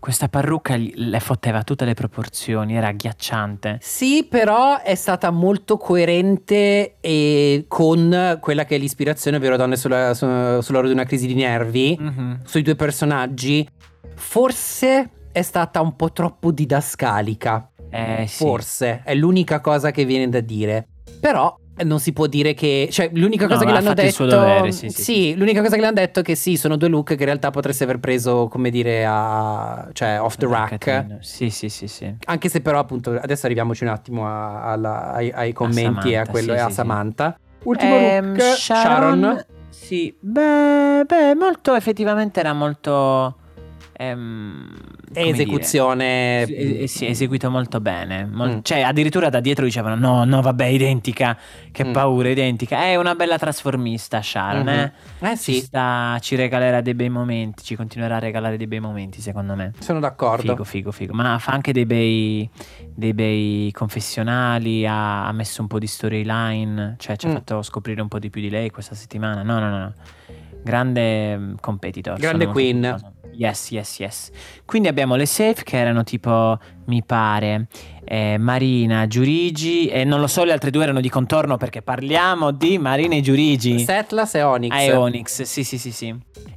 Questa 0.00 0.28
parrucca 0.28 0.76
le 0.78 1.20
fotteva 1.20 1.62
tutte 1.62 1.84
le 1.84 1.92
proporzioni, 1.92 2.74
era 2.74 2.88
agghiacciante. 2.88 3.76
Sì, 3.82 4.26
però 4.28 4.80
è 4.80 4.94
stata 4.94 5.30
molto 5.30 5.76
coerente 5.76 6.96
e 7.00 7.66
con 7.68 8.38
quella 8.40 8.64
che 8.64 8.76
è 8.76 8.78
l'ispirazione, 8.78 9.36
ovvero 9.36 9.56
Donne 9.58 9.76
sulla, 9.76 10.14
su- 10.14 10.60
sull'ora 10.62 10.86
di 10.86 10.94
una 10.94 11.04
crisi 11.04 11.26
di 11.26 11.34
nervi, 11.34 11.96
Mhm. 12.00 12.40
sui 12.44 12.62
due 12.62 12.76
personaggi. 12.76 13.68
Forse 14.14 15.10
è 15.32 15.42
stata 15.42 15.80
un 15.82 15.94
po' 15.96 16.12
troppo 16.12 16.50
didascalica. 16.50 17.70
Eh 17.90 18.24
sì. 18.26 18.36
Forse 18.44 19.02
è 19.04 19.14
l'unica 19.14 19.60
cosa 19.60 19.90
che 19.90 20.04
viene 20.06 20.28
da 20.30 20.40
dire. 20.40 20.86
Però 21.20 21.54
non 21.84 21.98
si 22.00 22.12
può 22.12 22.26
dire 22.26 22.54
che. 22.54 22.88
Cioè, 22.90 23.10
l'unica 23.14 23.46
No, 23.46 23.52
cosa 23.52 23.64
che 23.64 23.70
ha 23.70 23.74
l'hanno 23.74 23.94
detto. 23.94 24.26
dovere, 24.26 24.72
sì, 24.72 24.88
sì, 24.90 25.02
sì. 25.02 25.34
l'unica 25.36 25.62
cosa 25.62 25.74
che 25.76 25.80
l'hanno 25.80 25.94
detto 25.94 26.20
è 26.20 26.22
che 26.22 26.34
sì, 26.34 26.56
sono 26.56 26.76
due 26.76 26.88
look 26.88 27.08
che 27.08 27.14
in 27.14 27.24
realtà 27.24 27.50
potresti 27.50 27.82
aver 27.82 27.98
preso, 27.98 28.48
come 28.48 28.70
dire, 28.70 29.04
a. 29.06 29.88
cioè 29.92 30.20
off 30.20 30.36
the 30.36 30.46
rack. 30.46 31.16
Sì, 31.20 31.50
sì, 31.50 31.68
sì, 31.68 31.86
sì. 31.86 32.14
Anche 32.26 32.48
se 32.48 32.60
però, 32.60 32.78
appunto, 32.78 33.18
adesso 33.20 33.46
arriviamoci 33.46 33.84
un 33.84 33.90
attimo 33.90 34.26
a- 34.26 34.62
alla- 34.70 35.12
ai, 35.12 35.30
ai 35.34 35.52
commenti 35.52 36.10
e 36.12 36.16
a 36.16 36.26
quello 36.26 36.52
e 36.54 36.58
a. 36.58 36.70
Samantha. 36.70 37.38
Ultimo 37.64 37.94
Ehm, 37.94 38.28
look, 38.36 38.40
Sharon. 38.40 39.44
Sì, 39.68 40.14
beh, 40.18 41.04
beh, 41.06 41.34
molto 41.34 41.74
effettivamente 41.74 42.40
era 42.40 42.52
molto. 42.52 43.36
Ehm, 44.00 44.68
E 45.12 45.20
come 45.22 45.24
dire, 45.24 45.28
esecuzione. 45.30 46.44
Sì, 46.46 46.78
eh, 46.82 46.86
sì, 46.86 47.06
eseguito 47.06 47.50
molto 47.50 47.80
bene. 47.80 48.24
Mol- 48.24 48.56
Mm. 48.56 48.58
Cioè, 48.62 48.80
addirittura 48.82 49.28
da 49.28 49.40
dietro 49.40 49.64
dicevano: 49.64 49.94
No, 49.96 50.24
no, 50.24 50.40
vabbè, 50.40 50.64
identica. 50.66 51.36
Che 51.72 51.84
Mm. 51.84 51.92
paura, 51.92 52.28
identica. 52.30 52.78
È 52.82 52.96
una 52.96 53.14
bella 53.14 53.36
trasformista, 53.38 54.22
Sharon. 54.22 54.62
Mhm. 54.62 54.68
eh. 54.68 54.92
Eh 55.20 55.36
Ci, 55.36 55.52
sì, 55.52 55.60
sta- 55.60 56.16
ci 56.20 56.34
regalerà 56.36 56.80
dei 56.80 56.94
bei 56.94 57.08
momenti. 57.10 57.62
Ci 57.62 57.76
continuerà 57.76 58.16
a 58.16 58.18
regalare 58.20 58.56
dei 58.56 58.66
bei 58.66 58.80
momenti, 58.80 59.20
secondo 59.20 59.54
me. 59.54 59.72
sono 59.80 60.00
d'accordo. 60.00 60.42
Figo, 60.50 60.64
figo, 60.64 60.92
figo. 60.92 61.12
Ma 61.12 61.38
fa 61.38 61.52
anche 61.52 61.72
dei 61.72 61.86
bei, 61.86 62.48
dei 62.94 63.12
bei 63.12 63.70
confessionali. 63.72 64.86
Ha, 64.86 65.26
ha 65.26 65.32
messo 65.32 65.60
un 65.60 65.68
po' 65.68 65.78
di 65.78 65.86
storyline. 65.86 66.94
Cioè, 66.98 67.16
ci 67.16 67.26
ha 67.26 67.30
Mm. 67.30 67.32
fatto 67.34 67.62
scoprire 67.62 68.00
un 68.00 68.08
po' 68.08 68.18
di 68.18 68.30
più 68.30 68.40
di 68.40 68.48
lei 68.50 68.70
questa 68.70 68.94
settimana. 68.94 69.42
No, 69.42 69.58
no, 69.58 69.68
no. 69.70 69.94
Grande 70.62 71.36
mm, 71.36 71.54
competitor. 71.60 72.18
Grande 72.18 72.46
queen. 72.46 72.98
Yes, 73.40 73.70
yes, 73.70 73.98
yes. 74.00 74.30
Quindi 74.66 74.88
abbiamo 74.88 75.16
le 75.16 75.24
safe 75.24 75.62
che 75.62 75.78
erano 75.78 76.04
tipo, 76.04 76.58
mi 76.88 77.02
pare, 77.02 77.68
eh, 78.04 78.36
Marina, 78.36 79.06
Giurigi. 79.06 79.86
E 79.86 80.04
non 80.04 80.20
lo 80.20 80.26
so, 80.26 80.44
le 80.44 80.52
altre 80.52 80.70
due 80.70 80.82
erano 80.82 81.00
di 81.00 81.08
contorno 81.08 81.56
perché 81.56 81.80
parliamo 81.80 82.50
di 82.50 82.76
Marina 82.76 83.14
e 83.14 83.22
Giurigi. 83.22 83.78
Setlas 83.78 84.34
e 84.34 84.42
Onyx. 84.42 84.72
Ah, 84.72 84.80
è 84.80 84.94
Onyx, 84.94 85.42
sì, 85.44 85.64
sì, 85.64 85.78
sì, 85.78 85.90
sì. 85.90 86.14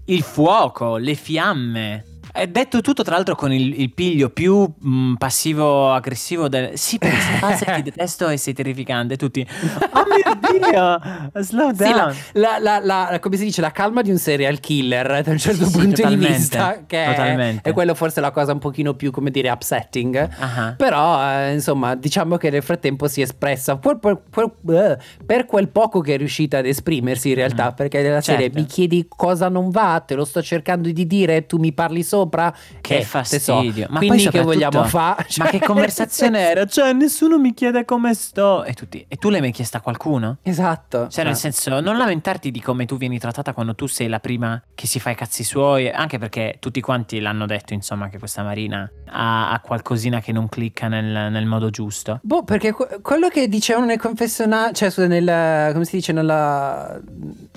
Il 0.08 0.24
fuoco, 0.24 0.98
le 0.98 1.16
fiamme. 1.16 2.04
È 2.36 2.48
detto 2.48 2.82
tutto, 2.82 3.04
tra 3.04 3.14
l'altro, 3.16 3.36
con 3.36 3.54
il, 3.54 3.80
il 3.80 3.94
piglio 3.94 4.30
più 4.32 4.66
mh, 4.80 5.14
passivo-aggressivo 5.16 6.48
del. 6.50 6.72
Sì, 6.84 6.98
per 6.98 7.10
questa 7.12 7.34
fase 7.38 7.66
ti 7.76 7.82
detesto 7.84 8.28
e 8.28 8.38
sei 8.38 8.54
terrificante. 8.54 9.16
Tutti. 9.18 9.46
Oh 9.94 10.04
mio 10.10 10.60
dio! 10.60 11.42
Slow 11.44 11.70
Sì, 11.76 11.84
down. 11.92 12.14
la, 12.34 12.58
la- 12.60 12.80
la- 12.80 13.08
la- 13.12 13.20
come 13.20 13.38
si 13.38 13.44
dice, 13.46 13.62
la 13.62 13.72
calma 13.72 14.02
di 14.02 14.10
un 14.10 14.18
serial 14.18 14.60
killer 14.60 15.22
da 15.22 15.32
un 15.32 15.38
certo 15.38 15.66
Sì, 15.66 15.72
sì, 15.72 15.78
punto 15.78 15.96
totalmente, 15.96 16.28
di 16.28 16.34
vista, 16.34 16.84
che 16.88 17.04
è, 17.06 17.10
totalmente. 17.10 17.70
è 17.70 17.74
quello 17.74 17.94
forse 17.94 18.20
la 18.20 18.32
cosa 18.32 18.52
un 18.54 18.60
pochino 18.60 18.96
più, 18.96 19.12
come 19.12 19.30
dire, 19.30 19.50
upsetting. 19.52 20.30
Ah. 20.40 20.74
Però, 20.76 21.22
eh, 21.32 21.54
insomma, 21.54 21.96
diciamo 21.96 22.38
che 22.38 22.50
nel 22.50 22.64
frattempo 22.64 23.08
si 23.08 23.20
è 23.22 23.24
espressa 23.24 23.78
per, 23.78 24.00
per- 24.00 24.22
per- 24.30 25.02
per 25.26 25.46
quel 25.46 25.70
poco 25.70 26.00
che 26.02 26.16
è 26.16 26.18
riuscita 26.18 26.58
ad 26.58 26.66
esprimersi 26.66 27.30
in 27.30 27.36
realtà, 27.36 27.70
Mm. 27.72 27.76
perché 27.76 28.02
nella 28.02 28.22
serie 28.22 28.46
Certo. 28.46 28.60
mi 28.60 28.66
chiedi 28.66 29.06
cosa 29.08 29.50
non 29.50 29.70
va, 29.70 30.04
te 30.06 30.16
lo 30.16 30.26
sto 30.26 30.42
cercando 30.42 30.92
di 30.92 31.06
dire 31.08 31.46
tu 31.46 31.58
mi 31.58 31.72
parli 31.74 32.02
sopra. 32.24 32.54
Che 32.82 32.98
Eh, 32.98 33.04
fastidio. 33.04 33.86
so. 33.86 33.92
Ma 33.92 33.98
Quindi 34.00 34.28
che 34.30 34.42
vogliamo 34.42 34.84
fare? 34.86 35.26
Ma 35.38 35.46
che 35.46 35.60
conversazione 35.60 36.40
era? 36.40 36.66
Cioè, 36.66 36.94
nessuno 36.94 37.38
mi 37.38 37.54
chiede 37.54 37.86
come 37.86 38.14
sto. 38.14 38.64
E, 38.64 38.74
tutti, 38.74 39.06
e 39.08 39.16
tu 39.18 39.30
l'hai 39.30 39.42
mai 39.42 39.52
chiesta 39.52 39.80
a 39.80 39.82
qualcuno? 39.82 40.38
Esatto. 40.42 41.08
Cioè, 41.10 41.24
nel 41.24 41.34
Eh. 41.34 41.38
senso, 41.38 41.80
non 41.80 41.98
lamentarti 41.98 42.52
di 42.52 42.62
come 42.62 42.86
tu 42.86 42.98
vieni 42.98 43.20
trattata 43.20 43.54
quando 43.54 43.76
tu 43.76 43.88
sei 43.88 44.08
la 44.08 44.20
prima 44.20 44.62
che 44.74 44.88
si 44.88 45.00
fa 45.00 45.10
i 45.12 45.16
cazzi 45.16 45.44
suoi, 45.44 45.90
anche 45.90 46.18
perché 46.18 46.58
tutti 46.60 46.82
quanti 46.82 47.20
l'hanno 47.20 47.46
detto, 47.46 47.74
insomma, 47.74 48.10
che 48.10 48.18
questa 48.20 48.44
Marina 48.44 48.90
ha, 49.10 49.52
ha 49.52 49.60
qualcosina 49.60 50.20
che 50.22 50.32
non 50.32 50.48
clicca 50.50 50.88
nel, 50.88 51.32
nel 51.32 51.46
modo 51.46 51.70
giusto. 51.70 52.20
Boh, 52.24 52.44
perché 52.44 52.72
que- 52.72 53.00
quello 53.02 53.28
che 53.30 53.48
dicevano 53.48 53.86
nel 53.86 54.00
confessionale, 54.00 54.74
cioè 54.74 54.90
scusa, 54.90 55.08
nel, 55.08 55.72
come 55.74 55.86
si 55.86 55.98
dice, 55.98 56.12
nella, 56.14 57.00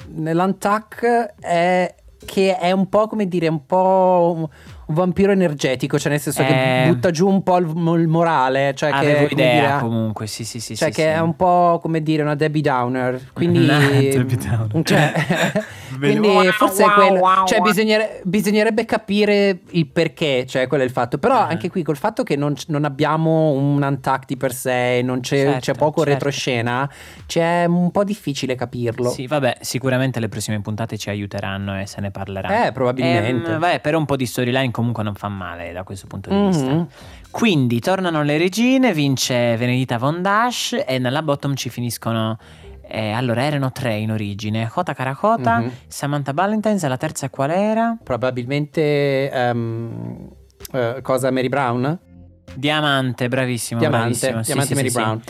nell'untuck 0.09 1.35
è 1.41 1.95
che 2.27 2.59
è 2.59 2.71
un 2.73 2.91
po' 2.91 3.07
come 3.07 3.27
dire, 3.27 3.49
un 3.49 3.65
po' 3.65 4.35
un, 4.37 4.95
vampiro 4.95 5.33
energetico, 5.33 5.99
cioè 5.99 6.11
nel 6.11 6.21
senso 6.21 6.45
che 6.45 6.85
Eh. 6.85 6.89
butta 6.89 7.11
giù 7.11 7.27
un 7.29 7.43
po' 7.43 7.57
il, 7.57 7.67
il 7.67 8.09
morale, 8.09 8.75
cioè 8.75 8.91
che 8.91 8.97
Avevo 8.97 9.29
come 9.29 9.31
idea 9.31 9.61
dire, 9.61 9.79
comunque, 9.81 10.27
sì, 10.27 10.45
sì, 10.45 10.61
sì. 10.61 10.77
cioè 10.77 10.91
sì, 10.91 10.97
che 10.97 11.03
sì. 11.03 11.09
è 11.09 11.19
un 11.19 11.35
po' 11.35 11.79
come 11.81 12.03
dire 12.03 12.23
una 12.23 12.35
Debbie 12.35 12.61
Downer, 12.61 13.21
quindi 13.33 13.65
Debbie 13.67 14.37
Downer. 14.37 14.85
cioè, 14.85 15.13
quindi 15.99 16.29
Wow, 16.29 16.51
forse 16.53 16.83
è 16.83 16.87
wow, 16.87 16.95
quello, 16.95 17.19
wow, 17.21 17.47
cioè 17.47 17.61
bisognere- 17.61 18.21
bisognerebbe 18.25 18.85
capire 18.85 19.61
il 19.71 19.87
perché, 19.87 20.45
cioè 20.47 20.67
quello 20.67 20.83
è 20.83 20.87
il 20.87 20.93
fatto, 20.93 21.19
però 21.19 21.35
Ah. 21.39 21.47
anche 21.49 21.71
qui 21.71 21.83
col 21.83 21.97
fatto 21.97 22.23
che 22.23 22.37
non, 22.37 22.55
non 22.69 22.85
abbiamo 22.85 23.51
un 23.53 23.83
untucked 23.83 24.27
di 24.27 24.37
per 24.37 24.53
sé, 24.53 25.01
non 25.03 25.21
c'è, 25.21 25.37
Certo, 25.37 25.59
c'è 25.61 25.75
poco 25.75 26.01
certo. 26.01 26.13
retroscena, 26.13 26.91
c'è 27.27 27.65
un 27.67 27.91
po' 27.91 28.05
difficile 28.05 28.55
capirlo. 28.55 29.11
Sì, 29.11 29.27
vabbè, 29.27 29.59
sicuramente 29.61 30.21
le 30.21 30.29
prossime 30.29 30.61
puntate 30.61 30.97
ci 30.99 31.09
aiuteranno 31.11 31.79
e 31.81 31.87
se 31.87 32.01
ne 32.01 32.11
parlerà. 32.11 32.67
Eh, 32.67 32.73
probabilmente. 32.73 33.53
Ehm, 33.53 33.59
vabbè, 33.59 33.81
per 33.81 33.95
un 33.95 34.05
po' 34.05 34.17
di 34.17 34.27
storyline 34.27 34.71
comunque 34.71 35.03
non 35.03 35.15
fa 35.15 35.29
male 35.29 35.73
da 35.73 35.83
questo 35.85 36.07
punto 36.07 36.31
di 36.31 36.37
Mhm. 36.37 36.47
vista. 36.49 36.87
Quindi 37.31 37.81
tornano 37.81 38.23
le 38.23 38.39
regine, 38.39 38.95
vince 38.95 39.57
Venedita 39.57 39.99
Von 39.99 40.23
Dash 40.23 40.83
e 40.87 40.99
nella 40.99 41.23
bottom 41.23 41.55
ci 41.55 41.69
finiscono. 41.69 42.39
Eh, 42.89 43.11
allora 43.11 43.43
erano 43.43 43.73
tre 43.73 43.97
in 43.97 44.11
origine: 44.11 44.69
Kota 44.69 44.95
Karakota, 44.95 45.59
Mhm. 45.59 45.71
Samantha 45.89 46.33
Valentines 46.33 46.83
e 46.85 46.89
la 46.89 46.97
terza 46.97 47.29
qual 47.31 47.51
era? 47.51 47.97
Probabilmente 48.03 49.31
ehm, 49.31 50.29
eh, 50.73 50.99
cosa 51.03 51.31
Mary 51.31 51.49
Brown? 51.49 51.99
Diamante, 52.55 53.29
bravissimo. 53.29 53.81
Diamante, 53.81 54.31
bravissimo. 54.31 54.41
Diamante 54.43 54.69
sì, 54.69 54.75
Mary 54.75 54.89
sì. 54.91 54.95
Brown. 54.97 55.23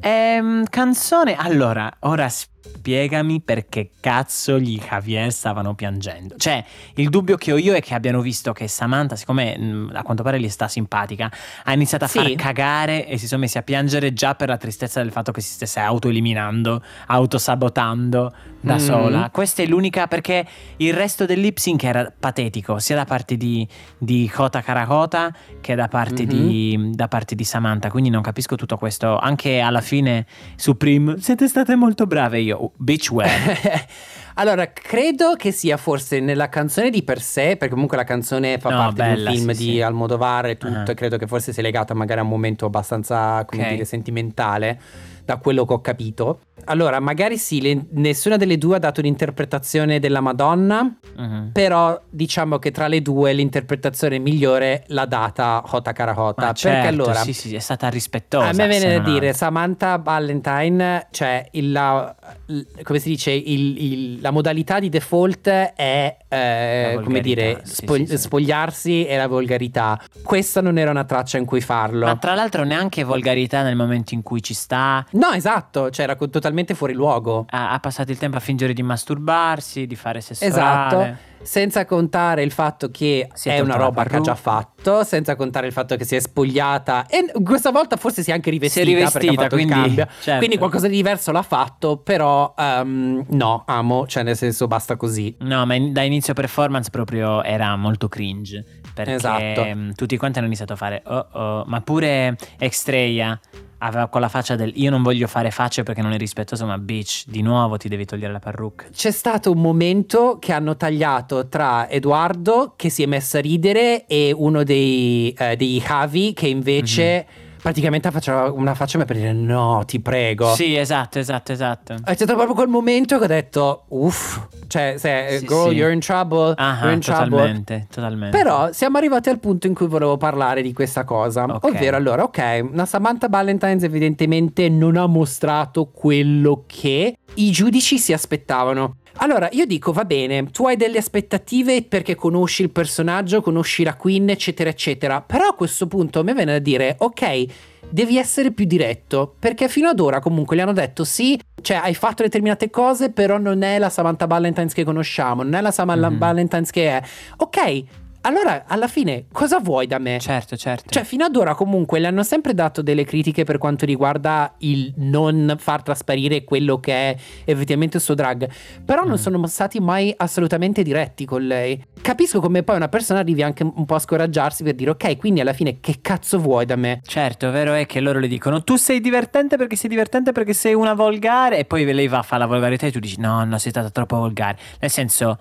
Ehm, 0.00 0.64
canzone, 0.68 1.36
allora, 1.36 1.90
ora 2.00 2.28
spiegami 2.66 3.40
perché 3.40 3.90
cazzo 4.00 4.58
gli 4.58 4.78
Javier 4.78 5.30
stavano 5.32 5.74
piangendo. 5.74 6.36
Cioè, 6.36 6.64
il 6.94 7.08
dubbio 7.10 7.36
che 7.36 7.52
ho 7.52 7.56
io 7.58 7.74
è 7.74 7.80
che 7.80 7.94
abbiano 7.94 8.20
visto 8.20 8.52
che 8.52 8.68
Samantha, 8.68 9.16
siccome 9.16 9.56
mh, 9.58 9.90
a 9.94 10.02
quanto 10.02 10.22
pare 10.22 10.40
gli 10.40 10.48
sta 10.48 10.66
simpatica, 10.68 11.30
ha 11.64 11.72
iniziato 11.72 12.04
a 12.04 12.08
Sì. 12.08 12.18
far 12.18 12.32
cagare 12.34 13.06
e 13.06 13.18
si 13.18 13.26
sono 13.26 13.42
messi 13.42 13.58
a 13.58 13.62
piangere 13.62 14.12
già 14.12 14.34
per 14.34 14.48
la 14.48 14.56
tristezza 14.56 15.02
del 15.02 15.12
fatto 15.12 15.30
che 15.32 15.40
si 15.40 15.52
stesse 15.52 15.80
autoeliminando, 15.80 16.82
autosabotando 17.06 18.32
da 18.60 18.74
Mhm. 18.74 18.78
sola. 18.80 19.30
Questa 19.30 19.62
è 19.62 19.66
l'unica 19.66 20.06
perché 20.06 20.46
il 20.78 20.94
resto 20.94 21.26
del 21.26 21.40
lip 21.40 21.58
sync 21.58 21.84
era 21.84 22.10
patetico, 22.18 22.78
sia 22.78 22.96
da 22.96 23.04
parte 23.04 23.36
di, 23.36 23.66
di 23.98 24.30
Kota 24.32 24.62
Karakota 24.62 25.34
che 25.60 25.74
da 25.74 25.88
parte, 25.88 26.22
Mhm. 26.22 26.28
di, 26.28 26.90
da 26.94 27.08
parte 27.08 27.34
di 27.34 27.44
Samantha. 27.44 27.90
Quindi 27.90 28.08
non 28.10 28.22
capisco 28.22 28.56
tutto 28.56 28.78
questo. 28.78 29.18
Anche 29.18 29.60
alla 29.60 29.82
fine, 29.82 30.26
Supreme, 30.56 31.16
siete 31.20 31.46
state 31.46 31.74
molto 31.76 32.06
brave. 32.06 32.40
Io, 32.40 32.53
oh, 32.54 32.72
bitch, 32.76 33.10
where? 33.10 33.86
allora, 34.34 34.70
credo 34.72 35.34
che 35.36 35.50
sia 35.52 35.76
forse 35.76 36.20
nella 36.20 36.48
canzone 36.48 36.90
di 36.90 37.02
per 37.02 37.20
sé, 37.20 37.56
perché 37.56 37.70
comunque 37.74 37.96
la 37.96 38.04
canzone 38.04 38.58
fa 38.58 38.70
No, 38.70 38.76
parte 38.76 39.02
di 39.02 39.08
bella, 39.08 39.30
un 39.30 39.36
film 39.36 39.50
sì, 39.52 39.64
di 39.64 39.72
sì. 39.72 39.80
Almodovar 39.80 40.46
e 40.46 40.56
tutto, 40.56 40.90
Ah. 40.90 40.92
e 40.92 40.94
credo 40.94 41.16
che 41.16 41.26
forse 41.26 41.52
sia 41.52 41.62
legata 41.62 41.94
magari 41.94 42.20
a 42.20 42.22
un 42.22 42.28
momento 42.28 42.66
abbastanza, 42.66 43.44
come 43.44 43.62
Ok. 43.62 43.68
dire, 43.70 43.84
sentimentale, 43.84 44.80
da 45.24 45.36
quello 45.38 45.64
che 45.64 45.72
ho 45.72 45.80
capito. 45.80 46.40
Allora, 46.66 46.98
magari 47.00 47.36
sì, 47.36 47.60
le- 47.60 47.86
nessuna 47.92 48.36
delle 48.36 48.56
due 48.58 48.76
ha 48.76 48.78
dato 48.78 49.00
un'interpretazione 49.00 49.98
della 50.00 50.20
Madonna, 50.20 50.82
Mhm. 51.16 51.50
però 51.52 52.00
diciamo 52.08 52.58
che 52.58 52.70
tra 52.70 52.86
le 52.88 53.02
due 53.02 53.32
l'interpretazione 53.32 54.18
migliore 54.18 54.84
l'ha 54.88 55.04
data 55.06 55.62
Hota 55.70 55.92
Karahota. 55.92 56.40
Ma 56.40 56.46
perché 56.48 56.60
certo, 56.60 56.88
allora... 56.88 57.14
sì, 57.14 57.32
sì, 57.32 57.54
è 57.54 57.58
stata 57.58 57.88
rispettosa. 57.88 58.48
A 58.48 58.52
me 58.52 58.68
viene 58.68 58.98
da 58.98 59.02
dire. 59.02 59.32
Samantha 59.32 59.96
Valentine, 59.98 61.06
cioè 61.10 61.46
il- 61.52 61.72
la, 61.72 62.14
il- 62.46 62.66
come 62.82 62.98
si 62.98 63.08
dice, 63.10 63.30
il- 63.30 64.20
la 64.20 64.30
modalità 64.30 64.78
di 64.80 64.88
default 64.88 65.48
è, 65.48 66.16
eh, 66.34 67.00
come 67.02 67.20
dire, 67.20 67.60
sì, 67.64 67.74
spog- 67.74 68.04
sì, 68.04 68.16
sì. 68.16 68.18
spogliarsi 68.18 69.06
e 69.06 69.16
la 69.16 69.26
volgarità. 69.26 70.00
Questa 70.22 70.60
non 70.60 70.78
era 70.78 70.90
una 70.90 71.04
traccia 71.04 71.38
in 71.38 71.44
cui 71.44 71.60
farlo. 71.60 72.06
Ma 72.06 72.16
tra 72.16 72.34
l'altro 72.34 72.64
neanche 72.64 73.04
volgarità 73.04 73.62
nel 73.62 73.76
momento 73.76 74.14
in 74.14 74.22
cui 74.22 74.42
ci 74.42 74.54
sta. 74.54 75.04
No, 75.12 75.30
esatto, 75.30 75.90
cioè 75.90 76.04
era 76.04 76.16
totalmente 76.16 76.74
fuori 76.74 76.92
luogo. 76.92 77.46
Ha, 77.48 77.72
ha 77.72 77.78
passato 77.80 78.10
il 78.10 78.18
tempo 78.18 78.36
a 78.36 78.40
fingere 78.40 78.72
di 78.72 78.82
masturbarsi, 78.82 79.86
di 79.86 79.96
fare 79.96 80.20
sesso 80.20 80.44
Esatto. 80.44 81.32
Senza 81.44 81.84
contare 81.84 82.42
il 82.42 82.50
fatto 82.50 82.90
che 82.90 83.28
Si 83.34 83.48
è 83.48 83.56
è 83.56 83.60
una 83.60 83.76
roba 83.76 84.04
che 84.04 84.16
ha 84.16 84.20
già 84.20 84.34
fatto, 84.34 85.04
senza 85.04 85.36
contare 85.36 85.66
il 85.66 85.72
fatto 85.72 85.94
che 85.96 86.04
si 86.04 86.16
è 86.16 86.20
spogliata 86.20 87.06
e 87.06 87.30
questa 87.42 87.70
volta 87.70 87.96
forse 87.96 88.22
si 88.22 88.30
è 88.30 88.34
anche 88.34 88.50
rivestita, 88.50 88.84
perché 88.84 89.04
ha 89.04 89.20
rivestita, 89.20 89.48
quindi- 89.48 89.96
certo. 90.20 90.38
Quindi 90.38 90.58
qualcosa 90.58 90.88
di 90.88 90.96
diverso 90.96 91.30
l'ha 91.32 91.42
fatto, 91.42 91.98
però 91.98 92.54
ehm, 92.56 93.26
no, 93.28 93.62
amo, 93.66 94.06
cioè 94.06 94.22
nel 94.22 94.36
senso 94.36 94.66
basta 94.66 94.96
così. 94.96 95.36
No, 95.40 95.64
ma 95.66 95.74
in- 95.74 95.92
da 95.92 96.02
inizio 96.02 96.34
performance 96.34 96.90
proprio 96.90 97.42
era 97.42 97.76
molto 97.76 98.08
cringe. 98.08 98.64
Perché 98.94 99.14
Esatto. 99.14 99.64
mm, 99.64 99.90
tutti 99.96 100.16
quanti 100.16 100.38
hanno 100.38 100.46
iniziato 100.46 100.74
a 100.74 100.76
fare 100.76 101.02
oh 101.04 101.26
oh. 101.32 101.64
Ma 101.66 101.80
pure 101.80 102.36
Extreia 102.58 103.38
aveva 103.86 104.08
quella 104.08 104.28
faccia 104.28 104.56
del 104.56 104.72
io 104.74 104.90
non 104.90 105.02
voglio 105.02 105.26
fare 105.26 105.50
facce 105.50 105.82
perché 105.82 106.00
non 106.02 106.12
è 106.12 106.18
rispettoso, 106.18 106.64
ma 106.66 106.78
bitch, 106.78 107.24
di 107.26 107.42
nuovo 107.42 107.76
ti 107.76 107.88
devi 107.88 108.04
togliere 108.04 108.32
la 108.32 108.38
parrucca. 108.38 108.86
C'è 108.92 109.10
stato 109.10 109.50
un 109.50 109.60
momento 109.60 110.38
che 110.40 110.52
hanno 110.52 110.76
tagliato 110.76 111.48
tra 111.48 111.88
Edoardo 111.88 112.72
che 112.76 112.88
si 112.88 113.02
è 113.02 113.06
messo 113.06 113.36
a 113.36 113.40
ridere 113.40 114.06
e 114.06 114.32
uno 114.34 114.62
dei, 114.62 115.34
eh, 115.38 115.56
dei 115.56 115.80
Javi 115.80 116.32
che 116.32 116.48
invece 116.48 117.26
Mhm. 117.28 117.42
Praticamente 117.64 118.10
faceva 118.10 118.52
una 118.52 118.74
faccia 118.74 119.02
per 119.06 119.16
dire 119.16 119.32
no, 119.32 119.84
ti 119.86 119.98
prego. 119.98 120.52
Sì, 120.54 120.76
esatto, 120.76 121.18
esatto, 121.18 121.50
esatto. 121.50 121.94
È 122.04 122.12
stato 122.12 122.34
proprio 122.34 122.54
quel 122.54 122.68
momento 122.68 123.16
che 123.16 123.24
ho 123.24 123.26
detto, 123.26 123.84
uff, 123.88 124.38
cioè, 124.66 124.96
se, 124.98 125.38
Sì, 125.38 125.46
girl, 125.46 125.70
sì. 125.70 125.74
you're 125.74 125.90
in 125.94 126.00
trouble, 126.00 126.52
Ah, 126.58 126.76
you're 126.82 126.92
in 126.92 127.00
trouble. 127.00 127.30
totalmente, 127.30 127.86
totalmente. 127.90 128.36
Però 128.36 128.70
siamo 128.70 128.98
arrivati 128.98 129.30
al 129.30 129.38
punto 129.40 129.66
in 129.66 129.72
cui 129.72 129.86
volevo 129.86 130.18
parlare 130.18 130.60
di 130.60 130.74
questa 130.74 131.04
cosa. 131.04 131.44
Ok. 131.44 131.64
Ovvero, 131.64 131.96
allora, 131.96 132.24
ok, 132.24 132.68
una 132.70 132.84
Samantha 132.84 133.28
Valentines 133.30 133.82
evidentemente 133.82 134.68
non 134.68 134.98
ha 134.98 135.06
mostrato 135.06 135.86
quello 135.86 136.64
che 136.66 137.16
i 137.36 137.50
giudici 137.50 137.96
si 137.98 138.12
aspettavano. 138.12 138.96
Allora, 139.18 139.48
io 139.52 139.64
dico, 139.64 139.92
va 139.92 140.04
bene, 140.04 140.50
tu 140.50 140.66
hai 140.66 140.76
delle 140.76 140.98
aspettative 140.98 141.82
perché 141.84 142.14
conosci 142.14 142.62
il 142.62 142.70
personaggio, 142.70 143.40
conosci 143.42 143.84
la 143.84 143.94
Queen, 143.94 144.28
eccetera, 144.28 144.68
eccetera. 144.68 145.20
Però 145.22 145.48
a 145.48 145.54
questo 145.54 145.86
punto 145.86 146.20
a 146.20 146.22
me 146.24 146.34
viene 146.34 146.52
da 146.52 146.58
dire, 146.58 146.96
ok, 146.98 147.44
devi 147.88 148.18
essere 148.18 148.50
più 148.50 148.64
diretto. 148.66 149.34
Perché 149.38 149.68
fino 149.68 149.88
ad 149.88 150.00
ora 150.00 150.18
comunque 150.20 150.56
gli 150.56 150.60
hanno 150.60 150.72
detto 150.72 151.04
sì, 151.04 151.40
cioè 151.62 151.76
hai 151.82 151.94
fatto 151.94 152.22
determinate 152.24 152.68
cose, 152.70 153.10
però 153.10 153.38
non 153.38 153.62
è 153.62 153.78
la 153.78 153.88
Samantha 153.88 154.26
Valentines 154.26 154.72
che 154.74 154.84
conosciamo, 154.84 155.42
non 155.42 155.54
è 155.54 155.60
la 155.60 155.70
Samantha 155.70 156.10
Mhm. 156.10 156.18
Valentines 156.18 156.70
che 156.70 156.88
è. 156.88 157.02
Ok, 157.36 157.82
allora 158.24 158.64
alla 158.66 158.88
fine 158.88 159.26
cosa 159.32 159.58
vuoi 159.60 159.86
da 159.86 159.98
me? 159.98 160.18
Certo, 160.20 160.56
certo. 160.56 160.90
Cioè, 160.90 161.04
fino 161.04 161.24
ad 161.24 161.36
ora 161.36 161.54
comunque 161.54 161.98
le 161.98 162.06
hanno 162.06 162.22
sempre 162.22 162.54
dato 162.54 162.82
delle 162.82 163.04
critiche 163.04 163.44
per 163.44 163.58
quanto 163.58 163.84
riguarda 163.86 164.54
il 164.58 164.92
non 164.96 165.56
far 165.58 165.82
trasparire 165.82 166.44
quello 166.44 166.80
che 166.80 166.92
è 166.92 167.16
effettivamente 167.44 167.98
il 167.98 168.02
suo 168.02 168.14
drag. 168.14 168.48
Però 168.84 169.02
non 169.02 169.12
Mm. 169.12 169.16
sono 169.16 169.46
stati 169.46 169.80
mai 169.80 170.12
assolutamente 170.16 170.82
diretti 170.82 171.24
con 171.24 171.46
lei. 171.46 171.82
Capisco 172.00 172.40
come 172.40 172.62
poi 172.62 172.76
una 172.76 172.88
persona 172.88 173.20
arrivi 173.20 173.42
anche 173.42 173.62
un 173.62 173.84
po' 173.84 173.94
a 173.94 173.98
scoraggiarsi 173.98 174.62
per 174.62 174.74
dire, 174.74 174.90
ok, 174.90 175.16
quindi 175.16 175.40
alla 175.40 175.52
fine 175.52 175.80
che 175.80 175.98
cazzo 176.00 176.38
vuoi 176.38 176.66
da 176.66 176.76
me? 176.76 177.00
Certo, 177.06 177.50
vero 177.50 177.72
è 177.74 177.86
che 177.86 178.00
loro 178.00 178.18
le 178.18 178.28
dicono 178.28 178.62
tu 178.64 178.76
sei 178.76 179.00
divertente 179.00 179.56
perché 179.56 179.76
sei 179.76 179.88
divertente 179.90 180.32
perché 180.32 180.52
sei 180.54 180.74
una 180.74 180.94
volgare 180.94 181.58
e 181.58 181.64
poi 181.64 181.84
lei 181.92 182.08
va 182.08 182.18
a 182.18 182.22
fare 182.22 182.40
la 182.42 182.46
volgarità 182.48 182.86
e 182.86 182.92
tu 182.92 182.98
dici 182.98 183.20
no, 183.20 183.44
no, 183.44 183.58
sei 183.58 183.70
stata 183.70 183.90
troppo 183.90 184.16
volgare. 184.16 184.56
Nel 184.80 184.90
senso, 184.90 185.38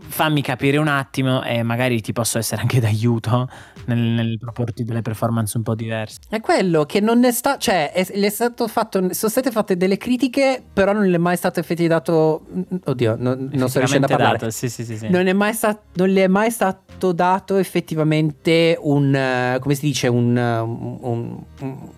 fammi 0.00 0.42
capire 0.42 0.78
un 0.78 0.88
attimo 0.88 1.42
e 1.42 1.62
magari 1.62 2.00
ti 2.00 2.12
posso 2.12 2.38
essere 2.38 2.60
anche 2.62 2.80
d'aiuto 2.80 3.48
nel, 3.86 3.98
nel 3.98 4.38
proporti 4.38 4.84
delle 4.84 5.02
performance 5.02 5.56
un 5.56 5.62
po' 5.62 5.74
diverse. 5.74 6.18
È 6.28 6.40
quello 6.40 6.84
che 6.84 7.00
non 7.00 7.24
è 7.24 7.32
stato, 7.32 7.58
cioè, 7.58 7.92
è, 7.92 8.06
è 8.06 8.28
stato 8.28 8.68
fatto, 8.68 8.98
sono 9.12 9.30
state 9.30 9.50
fatte 9.50 9.76
delle 9.76 9.96
critiche, 9.96 10.62
però 10.72 10.92
non 10.92 11.04
le 11.06 11.16
è 11.16 11.18
mai 11.18 11.36
stato 11.36 11.60
effettivamente 11.60 12.10
dato. 12.12 12.46
Oddio, 12.84 13.16
non, 13.18 13.48
non 13.52 13.68
sto 13.68 13.78
riuscendo 13.78 14.06
a 14.06 14.08
parlare. 14.10 14.38
dato, 14.38 14.50
Sì, 14.50 14.68
sì, 14.68 14.84
sì. 14.84 14.96
sì. 14.96 15.08
Non, 15.08 15.26
è 15.26 15.32
mai 15.32 15.52
sta- 15.52 15.80
non 15.94 16.08
le 16.08 16.24
è 16.24 16.28
mai 16.28 16.50
stato 16.50 17.12
dato 17.12 17.56
effettivamente 17.56 18.76
un, 18.80 19.58
come 19.60 19.74
si 19.74 19.86
dice, 19.86 20.08
un, 20.08 20.36
un- 20.36 21.42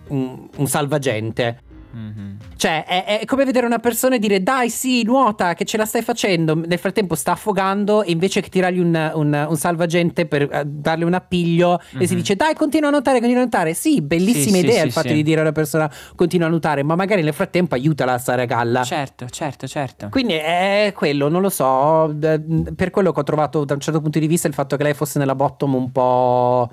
un- 0.08 0.48
un 0.56 0.66
salvagente. 0.66 1.60
Mhm. 1.94 2.36
Cioè, 2.56 2.84
è, 2.84 3.18
è 3.20 3.24
come 3.24 3.44
vedere 3.44 3.66
una 3.66 3.78
persona 3.78 4.16
e 4.16 4.18
dire 4.18 4.42
dai, 4.42 4.68
sì, 4.70 5.02
nuota, 5.04 5.54
che 5.54 5.64
ce 5.64 5.76
la 5.76 5.84
stai 5.84 6.02
facendo. 6.02 6.54
Nel 6.54 6.78
frattempo 6.78 7.14
sta 7.14 7.32
affogando 7.32 8.02
e 8.02 8.10
invece 8.10 8.40
che 8.40 8.48
tirargli 8.48 8.78
un, 8.80 9.12
un- 9.14 9.46
un 9.48 9.56
salvagente 9.56 10.26
per 10.26 10.42
eh, 10.50 10.62
darle 10.66 11.04
un 11.04 11.14
appiglio 11.14 11.80
e 11.98 12.06
si 12.06 12.14
Mhm. 12.14 12.18
dice 12.20 12.36
dai, 12.36 12.54
continua 12.54 12.88
a 12.88 12.90
nuotare, 12.92 13.18
continua 13.18 13.42
a 13.42 13.46
nuotare. 13.48 13.74
Sì, 13.74 14.00
bellissima 14.00 14.56
Sì, 14.56 14.64
idea 14.64 14.80
sì, 14.80 14.86
il 14.86 14.92
fatto 14.92 15.08
sì. 15.08 15.14
di 15.14 15.22
dire 15.22 15.38
a 15.40 15.42
una 15.42 15.52
persona 15.52 15.90
continua 16.16 16.46
a 16.46 16.50
nuotare, 16.50 16.82
ma 16.82 16.94
magari 16.96 17.22
nel 17.22 17.34
frattempo 17.34 17.74
aiutala 17.74 18.14
a 18.14 18.18
stare 18.18 18.42
a 18.42 18.46
galla. 18.46 18.82
Certo, 18.82 19.26
certo, 19.28 19.66
certo. 19.66 20.08
Quindi 20.10 20.32
è 20.34 20.92
quello, 20.94 21.28
non 21.28 21.42
lo 21.42 21.50
so. 21.50 22.14
Per 22.74 22.90
quello 22.90 23.12
che 23.12 23.20
ho 23.20 23.24
trovato 23.24 23.64
da 23.64 23.74
un 23.74 23.80
certo 23.80 24.00
punto 24.00 24.18
di 24.18 24.26
vista 24.26 24.48
il 24.48 24.54
fatto 24.54 24.76
che 24.76 24.82
lei 24.82 24.94
fosse 24.94 25.18
nella 25.18 25.34
bottom 25.34 25.74
un 25.74 25.90
po'. 25.92 26.70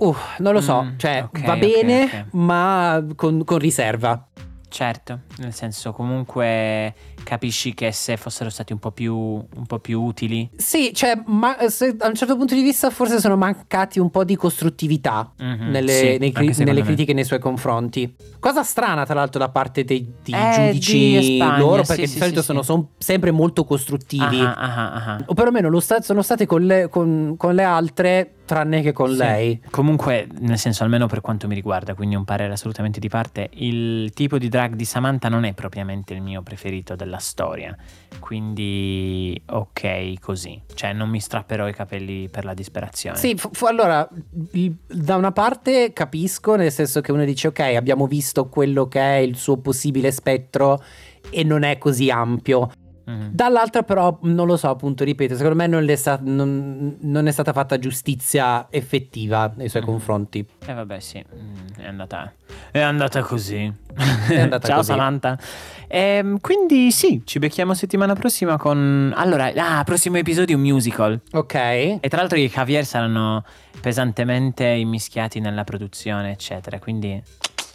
Uh, 0.00 0.16
non 0.38 0.52
lo 0.54 0.60
so, 0.60 0.82
Mm, 0.82 0.96
cioè 0.96 1.22
ok, 1.24 1.44
va 1.44 1.56
bene, 1.56 2.02
ok. 2.04 2.24
ma 2.32 3.04
con, 3.16 3.44
con 3.44 3.58
riserva. 3.58 4.26
Certo, 4.68 5.20
nel 5.38 5.52
senso 5.52 5.92
comunque 5.92 6.94
capisci 7.22 7.74
che 7.74 7.92
se 7.92 8.16
fossero 8.16 8.50
stati 8.50 8.72
un 8.72 8.78
po' 8.78 8.90
più, 8.90 9.14
un 9.14 9.66
po' 9.66 9.78
più 9.78 10.00
utili. 10.02 10.48
Sì, 10.56 10.92
cioè, 10.94 11.20
ma 11.26 11.56
se- 11.68 11.96
da 11.96 12.06
un 12.08 12.14
certo 12.14 12.36
punto 12.36 12.54
di 12.54 12.62
vista 12.62 12.90
forse 12.90 13.20
sono 13.20 13.36
mancati 13.36 13.98
un 13.98 14.10
po' 14.10 14.24
di 14.24 14.36
costruttività 14.36 15.32
Mhm, 15.38 15.70
nelle, 15.70 15.92
sì, 15.92 16.18
nei 16.18 16.32
nelle 16.64 16.82
critiche 16.82 17.12
nei 17.12 17.24
suoi 17.24 17.38
confronti. 17.38 18.14
Cosa 18.38 18.62
strana, 18.62 19.04
tra 19.04 19.14
l'altro, 19.14 19.38
da 19.38 19.48
parte 19.48 19.84
dei, 19.84 20.06
dei 20.22 20.34
Eh, 20.34 20.50
giudici 20.52 20.98
di 21.18 21.36
Spagna, 21.36 21.58
loro, 21.58 21.82
perché 21.82 22.06
sì, 22.06 22.14
di 22.14 22.20
solito 22.20 22.40
sì, 22.40 22.46
sono, 22.46 22.60
sì. 22.60 22.66
son 22.66 22.86
sempre 22.98 23.30
molto 23.30 23.64
costruttivi. 23.64 24.40
Ah, 24.40 24.54
ah, 24.54 24.92
ah, 24.92 25.14
ah. 25.14 25.22
O 25.26 25.34
perlomeno 25.34 25.68
lo 25.68 25.80
sta- 25.80 26.00
sono 26.00 26.22
state 26.22 26.46
con 26.46 26.62
le, 26.62 26.88
con- 26.88 27.34
con 27.36 27.54
le 27.54 27.62
altre, 27.62 28.34
tranne 28.44 28.80
che 28.82 28.92
con 28.92 29.10
Sì. 29.10 29.16
lei. 29.16 29.60
Comunque, 29.70 30.26
nel 30.40 30.58
senso, 30.58 30.82
almeno 30.82 31.06
per 31.06 31.20
quanto 31.20 31.46
mi 31.46 31.54
riguarda, 31.54 31.94
quindi 31.94 32.14
un 32.16 32.24
parere 32.24 32.52
assolutamente 32.52 32.98
di 32.98 33.08
parte, 33.08 33.48
il 33.54 34.10
tipo 34.12 34.38
di 34.38 34.48
drag 34.48 34.74
di 34.74 34.84
Samantha 34.84 35.28
non 35.28 35.44
è 35.44 35.52
propriamente 35.52 36.14
il 36.14 36.20
mio 36.22 36.42
preferito 36.42 36.96
della 36.96 37.09
storia. 37.18 37.76
Quindi, 38.18 39.40
ok, 39.46 40.18
così. 40.20 40.60
Cioè, 40.74 40.92
non 40.92 41.08
mi 41.08 41.20
strapperò 41.20 41.68
i 41.68 41.72
capelli 41.72 42.28
per 42.28 42.44
la 42.44 42.54
disperazione. 42.54 43.16
Sì, 43.16 43.34
fu- 43.36 43.50
fu- 43.52 43.66
allora, 43.66 44.08
da 44.86 45.16
una 45.16 45.32
parte 45.32 45.92
capisco, 45.92 46.54
nel 46.56 46.72
senso 46.72 47.00
che 47.00 47.12
uno 47.12 47.24
dice, 47.24 47.48
ok, 47.48 47.60
abbiamo 47.60 48.06
visto 48.06 48.48
quello 48.48 48.86
che 48.88 49.00
è 49.00 49.16
il 49.16 49.36
suo 49.36 49.58
possibile 49.58 50.12
spettro 50.12 50.82
e 51.30 51.44
non 51.44 51.62
è 51.62 51.78
così 51.78 52.10
ampio. 52.10 52.70
Mhm. 53.04 53.30
Dall'altra 53.32 53.82
però, 53.82 54.18
non 54.22 54.46
lo 54.46 54.56
so, 54.56 54.68
appunto, 54.68 55.04
ripeto, 55.04 55.34
secondo 55.34 55.56
me 55.56 55.66
non, 55.66 55.88
è 55.88 55.96
sta- 55.96 56.20
non- 56.22 56.96
non 57.00 57.26
è 57.26 57.30
stata 57.30 57.52
fatta 57.52 57.78
giustizia 57.78 58.66
effettiva 58.70 59.52
nei 59.56 59.68
suoi 59.68 59.82
Mhm. 59.82 59.88
confronti. 59.88 60.46
E 60.66 60.72
vabbè, 60.72 61.00
sì, 61.00 61.22
mm, 61.34 61.56
è 61.82 61.86
andata, 61.86 62.32
è 62.70 62.80
andata 62.80 63.22
così. 63.22 63.72
È 64.28 64.40
andata 64.40 64.66
Ciao 64.68 64.76
così. 64.78 64.90
Samantha. 64.90 65.38
Ehm, 65.88 66.38
quindi 66.40 66.92
sì, 66.92 67.22
ci 67.24 67.38
becchiamo 67.40 67.74
settimana 67.74 68.14
prossima 68.14 68.56
con... 68.56 69.12
Allora, 69.16 69.50
ah, 69.56 69.82
prossimo 69.82 70.16
episodio 70.18 70.56
un 70.56 70.62
musical. 70.62 71.20
Ok. 71.32 71.54
E 71.54 72.00
tra 72.08 72.20
l'altro 72.20 72.38
i 72.38 72.48
Javier 72.48 72.84
saranno 72.84 73.42
pesantemente 73.80 74.64
immischiati 74.66 75.40
nella 75.40 75.64
produzione, 75.64 76.30
eccetera. 76.30 76.78
Quindi... 76.78 77.20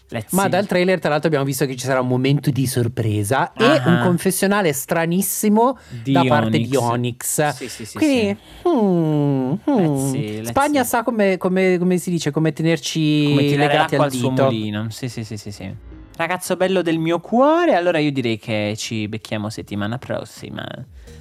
Let's 0.10 0.32
Ma 0.34 0.44
see. 0.44 0.50
dal 0.52 0.68
trailer, 0.68 1.00
tra 1.00 1.10
l'altro, 1.10 1.28
abbiamo 1.28 1.46
visto 1.46 1.66
che 1.66 1.76
ci 1.76 1.86
sarà 1.86 2.00
un 2.00 2.08
momento 2.08 2.52
di 2.52 2.68
sorpresa 2.68 3.54
e 3.54 3.64
Ah. 3.66 3.84
un 3.88 4.00
confessionale 4.04 4.72
stranissimo 4.72 5.78
Di 5.90 6.12
da 6.12 6.24
parte 6.26 6.58
Onyx. 6.58 6.70
di 6.70 6.76
Onyx. 6.76 7.48
Sì, 7.56 7.68
sì, 7.70 7.86
sì, 7.86 7.98
Quindi, 7.98 8.38
hmm, 8.68 9.54
hmm. 9.66 9.78
Let's 9.78 10.10
see, 10.12 10.36
let's 10.38 10.50
Spagna 10.50 10.82
see. 10.82 10.90
sa 10.90 11.04
come, 11.04 11.38
come- 11.38 11.78
come 11.80 11.98
si 11.98 12.12
dice, 12.12 12.30
come 12.32 12.54
tenerci 12.54 13.24
Come 13.30 13.42
legati 13.56 13.96
al 13.96 14.10
dito. 14.10 14.50
Sì, 14.90 15.10
sì, 15.10 15.24
sì, 15.24 15.38
sì, 15.38 15.52
sì. 15.52 15.76
Ragazzo 16.18 16.56
bello 16.56 16.82
del 16.82 16.98
mio 17.00 17.20
cuore, 17.20 17.74
allora 17.76 17.98
io 18.00 18.12
direi 18.12 18.38
che 18.38 18.74
ci 18.78 19.08
becchiamo 19.08 19.50
settimana 19.50 19.98
prossima. 19.98 20.64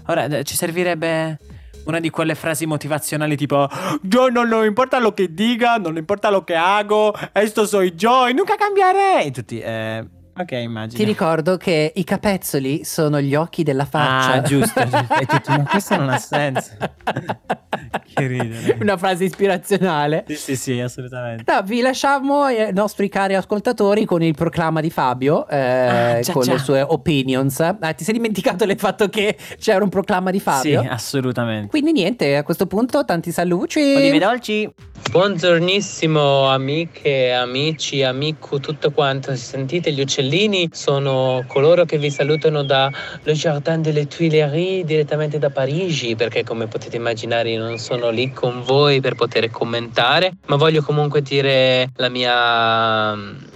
Ora 0.06 0.26
eh, 0.26 0.44
ci 0.44 0.54
servirebbe 0.56 1.38
una 1.84 2.00
di 2.00 2.10
quelle 2.10 2.34
frasi 2.34 2.66
motivazionali 2.66 3.36
tipo 3.36 3.68
Yo 4.02 4.28
no, 4.28 4.44
no 4.44 4.64
importa 4.64 4.98
lo 4.98 5.12
che 5.12 5.32
diga, 5.32 5.76
non 5.76 5.96
importa 5.96 6.30
lo 6.30 6.44
che 6.44 6.54
hago, 6.54 7.14
esto 7.32 7.66
soy 7.66 7.94
yo, 7.94 8.26
e 8.26 8.32
nunca 8.32 8.56
cambiaré. 8.56 9.24
E 9.24 9.30
tutti, 9.30 9.60
eh, 9.60 10.04
ok, 10.36 10.50
immagino. 10.52 10.98
Ti 10.98 11.04
ricordo 11.04 11.56
che 11.56 11.92
i 11.94 12.04
capezzoli 12.04 12.84
sono 12.84 13.20
gli 13.20 13.34
occhi 13.34 13.62
della 13.62 13.84
faccia. 13.84 14.32
Ah, 14.32 14.42
giusto, 14.42 14.80
giusto. 14.82 15.06
Ma 15.48 15.64
questo 15.70 15.96
non 15.96 16.08
ha 16.10 16.18
senso. 16.18 16.70
che 18.14 18.26
ridere. 18.26 18.76
Una 18.80 18.96
frase 18.96 19.24
ispirazionale. 19.24 20.24
Sì, 20.28 20.36
sì, 20.36 20.56
sì, 20.56 20.80
assolutamente. 20.80 21.50
No, 21.52 21.62
vi 21.62 21.80
lasciamo 21.80 22.42
ai 22.42 22.72
nostri 22.72 23.08
cari 23.08 23.34
ascoltatori 23.34 24.04
con 24.04 24.22
il 24.22 24.34
proclama 24.34 24.80
di 24.80 24.90
Fabio, 24.90 25.46
eh, 25.48 25.56
Ah, 25.58 26.20
già, 26.20 26.32
con 26.32 26.42
già. 26.42 26.52
le 26.52 26.58
sue 26.58 26.80
opinions. 26.82 27.60
Ah, 27.60 27.92
ti 27.92 28.04
sei 28.04 28.14
dimenticato 28.14 28.64
del 28.64 28.78
fatto 28.78 29.08
che 29.08 29.36
c'era 29.58 29.82
un 29.82 29.90
proclama 29.90 30.30
di 30.30 30.40
Fabio? 30.40 30.80
Sì, 30.82 30.86
assolutamente. 30.86 31.68
Quindi 31.68 31.92
niente, 31.92 32.36
a 32.36 32.42
questo 32.42 32.66
punto 32.66 33.04
tanti 33.04 33.30
saluti. 33.32 33.80
Olive 33.80 34.18
dolci. 34.18 34.72
Buongiornissimo 35.10 36.48
amiche, 36.48 37.32
amici, 37.32 38.02
amico, 38.02 38.58
tutto 38.60 38.90
quanto. 38.90 39.34
Sentite 39.36 39.92
gli 39.92 40.00
uccellini? 40.24 40.70
Sono 40.72 41.44
coloro 41.46 41.84
che 41.84 41.98
vi 41.98 42.10
salutano 42.10 42.62
da 42.62 42.90
Le 43.22 43.32
Jardin 43.32 43.82
delle 43.82 44.06
Tuileries 44.06 44.84
direttamente 44.84 45.38
da 45.38 45.50
Parigi, 45.50 46.16
perché 46.16 46.42
come 46.42 46.66
potete 46.66 46.96
immaginare 46.96 47.50
io 47.50 47.62
non 47.62 47.78
sono 47.78 48.10
lì 48.10 48.32
con 48.32 48.62
voi 48.62 49.00
per 49.00 49.14
poter 49.14 49.50
commentare, 49.50 50.32
ma 50.46 50.56
voglio 50.56 50.82
comunque 50.82 51.20
dire 51.22 51.90
la 51.96 52.08
mia 52.08 53.52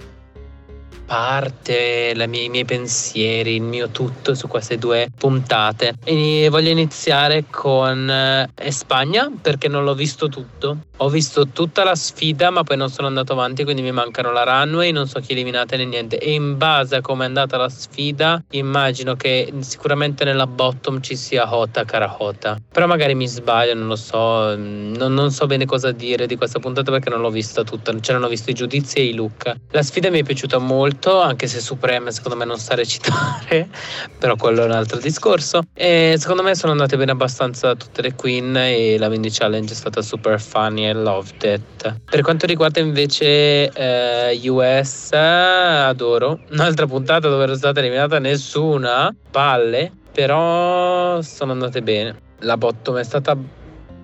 parte, 1.09 2.13
mia- 2.27 2.43
i 2.43 2.49
miei 2.49 2.65
pensieri, 2.65 3.55
il 3.55 3.63
mio 3.63 3.89
tutto 3.89 4.35
su 4.35 4.47
queste 4.47 4.77
due 4.77 5.09
puntate. 5.17 5.95
E 6.03 6.49
voglio 6.51 6.69
iniziare 6.69 7.45
con 7.49 8.07
eh, 8.07 8.71
Spagna 8.71 9.31
perché 9.41 9.67
non 9.67 9.83
l'ho 9.83 9.95
visto 9.95 10.29
tutto. 10.29 10.77
Ho 10.97 11.09
visto 11.09 11.47
tutta 11.47 11.83
la 11.83 11.95
sfida, 11.95 12.51
ma 12.51 12.63
poi 12.63 12.77
non 12.77 12.89
sono 12.89 13.07
andato 13.07 13.33
avanti, 13.33 13.63
quindi 13.63 13.81
mi 13.81 13.91
mancano 13.91 14.31
la 14.31 14.43
runway, 14.43 14.91
non 14.91 15.07
so 15.07 15.19
chi 15.19 15.31
eliminate 15.31 15.77
né 15.77 15.85
niente. 15.85 16.19
E 16.19 16.33
in 16.33 16.57
base 16.57 16.97
a 16.97 17.01
come 17.01 17.23
è 17.23 17.27
andata 17.27 17.57
la 17.57 17.69
sfida, 17.69 18.43
immagino 18.51 19.15
che 19.15 19.51
sicuramente 19.59 20.25
nella 20.25 20.45
bottom 20.45 21.01
ci 21.01 21.15
sia 21.15 21.51
Hota 21.55 21.85
Carahota. 21.85 22.57
Però 22.71 22.85
magari 22.85 23.15
mi 23.15 23.27
sbaglio, 23.27 23.73
non 23.75 23.87
lo 23.87 23.95
so. 23.95 24.55
Non, 24.57 25.13
non 25.13 25.31
so 25.31 25.45
bene 25.45 25.65
cosa 25.65 25.91
dire 25.91 26.27
di 26.27 26.35
questa 26.35 26.59
puntata 26.59 26.91
perché 26.91 27.09
non 27.09 27.21
l'ho 27.21 27.31
vista 27.31 27.63
tutta. 27.63 27.95
C'erano 27.95 28.27
visto 28.27 28.49
i 28.51 28.53
giudizi 28.53 28.97
e 28.97 29.05
i 29.05 29.13
look. 29.13 29.55
La 29.71 29.81
sfida 29.81 30.09
mi 30.09 30.19
è 30.19 30.23
piaciuta 30.23 30.57
molto, 30.57 30.98
anche 31.21 31.47
se 31.47 31.61
Supreme 31.61 32.11
secondo 32.11 32.37
me 32.37 32.45
non 32.45 32.57
sa 32.57 32.75
recitare, 32.75 33.69
però 34.19 34.35
quello 34.35 34.63
è 34.63 34.65
un 34.65 34.71
altro 34.71 34.99
discorso. 34.99 35.61
E 35.73 36.15
secondo 36.17 36.43
me 36.43 36.55
sono 36.55 36.71
andate 36.73 36.97
bene 36.97 37.11
abbastanza 37.11 37.75
tutte 37.75 38.01
le 38.01 38.13
queen 38.13 38.55
e 38.55 38.97
la 38.97 39.07
Windy 39.07 39.29
Challenge 39.29 39.71
è 39.71 39.75
stata 39.75 40.01
super 40.01 40.39
funny 40.39 40.85
e 40.85 40.93
loved 40.93 41.43
it. 41.43 41.99
Per 42.03 42.21
quanto 42.21 42.45
riguarda 42.45 42.79
invece 42.79 43.69
eh, 43.69 44.49
US, 44.49 45.11
adoro. 45.13 46.39
Un'altra 46.51 46.85
puntata 46.85 47.29
dove 47.29 47.43
era 47.43 47.55
stata 47.55 47.79
eliminata 47.79 48.19
nessuna, 48.19 49.13
palle, 49.31 49.91
però 50.11 51.21
sono 51.21 51.53
andate 51.53 51.81
bene. 51.81 52.27
La 52.39 52.57
bottom 52.57 52.97
è 52.97 53.03
stata 53.03 53.37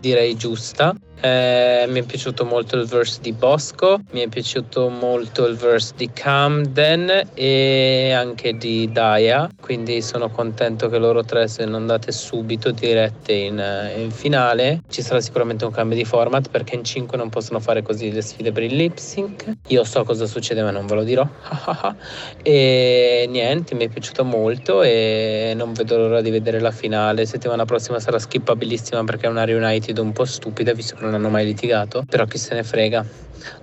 direi 0.06 0.36
giusta. 0.36 0.94
Eh, 1.22 1.86
mi 1.88 2.02
è 2.02 2.04
piaciuto 2.04 2.46
molto 2.46 2.76
il 2.78 2.86
verse 2.86 3.20
di 3.22 3.32
Bosco, 3.32 4.02
mi 4.12 4.22
è 4.22 4.28
piaciuto 4.28 4.90
molto 4.90 5.46
il 5.46 5.56
verse 5.56 5.94
di 5.96 6.10
Camden 6.12 7.30
e 7.34 8.12
anche 8.12 8.58
di 8.58 8.92
Daya, 8.92 9.50
quindi 9.60 10.02
sono 10.02 10.30
contento 10.30 10.90
che 10.90 10.98
loro 10.98 11.24
tre 11.24 11.48
siano 11.48 11.78
andate 11.78 12.12
subito 12.12 12.72
dirette 12.72 13.34
in, 13.34 13.60
eh, 13.60 14.02
in 14.02 14.12
finale. 14.12 14.82
Ci 14.90 15.02
sarà 15.02 15.22
sicuramente 15.22 15.66
un 15.66 15.72
cambio 15.72 15.96
di 15.96 16.06
format 16.06 16.50
perché 16.50 16.76
in 16.76 16.84
5 16.84 17.18
non 17.18 17.30
possono 17.30 17.60
fare 17.60 17.82
così 17.82 18.12
le 18.12 18.22
sfide 18.22 18.52
per 18.52 18.64
il 18.64 18.76
lip 18.76 18.98
sync. 18.98 19.52
Io 19.68 19.84
so 19.84 20.04
cosa 20.04 20.26
succede 20.26 20.62
ma 20.64 20.72
non 20.72 20.86
ve 20.86 20.96
lo 20.96 21.04
dirò. 21.04 21.28
e 22.44 23.26
niente, 23.30 23.74
mi 23.76 23.86
è 23.86 23.90
piaciuto 23.90 24.24
molto 24.24 24.82
e 24.84 25.54
non 25.56 25.74
vedo 25.74 25.98
l'ora 25.98 26.22
di 26.22 26.30
vedere 26.30 26.60
la 26.60 26.72
finale. 26.72 27.26
Settimana 27.26 27.66
prossima 27.66 28.00
sarà 28.00 28.20
skippabilissima 28.20 29.04
perché 29.04 29.28
è 29.28 29.30
una 29.30 29.46
reunited 29.46 29.98
un 29.98 30.12
po' 30.12 30.26
stupida 30.26 30.74
visto 30.74 30.96
che 30.96 31.05
non 31.06 31.14
hanno 31.14 31.30
mai 31.30 31.46
litigato, 31.46 32.04
però 32.08 32.26
chi 32.26 32.38
se 32.38 32.54
ne 32.56 32.64
frega. 32.64 33.06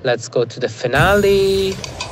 Let's 0.02 0.28
go 0.28 0.46
to 0.46 0.60
the 0.60 0.68
finale. 0.68 2.11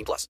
18 0.00 0.04
plus. 0.04 0.28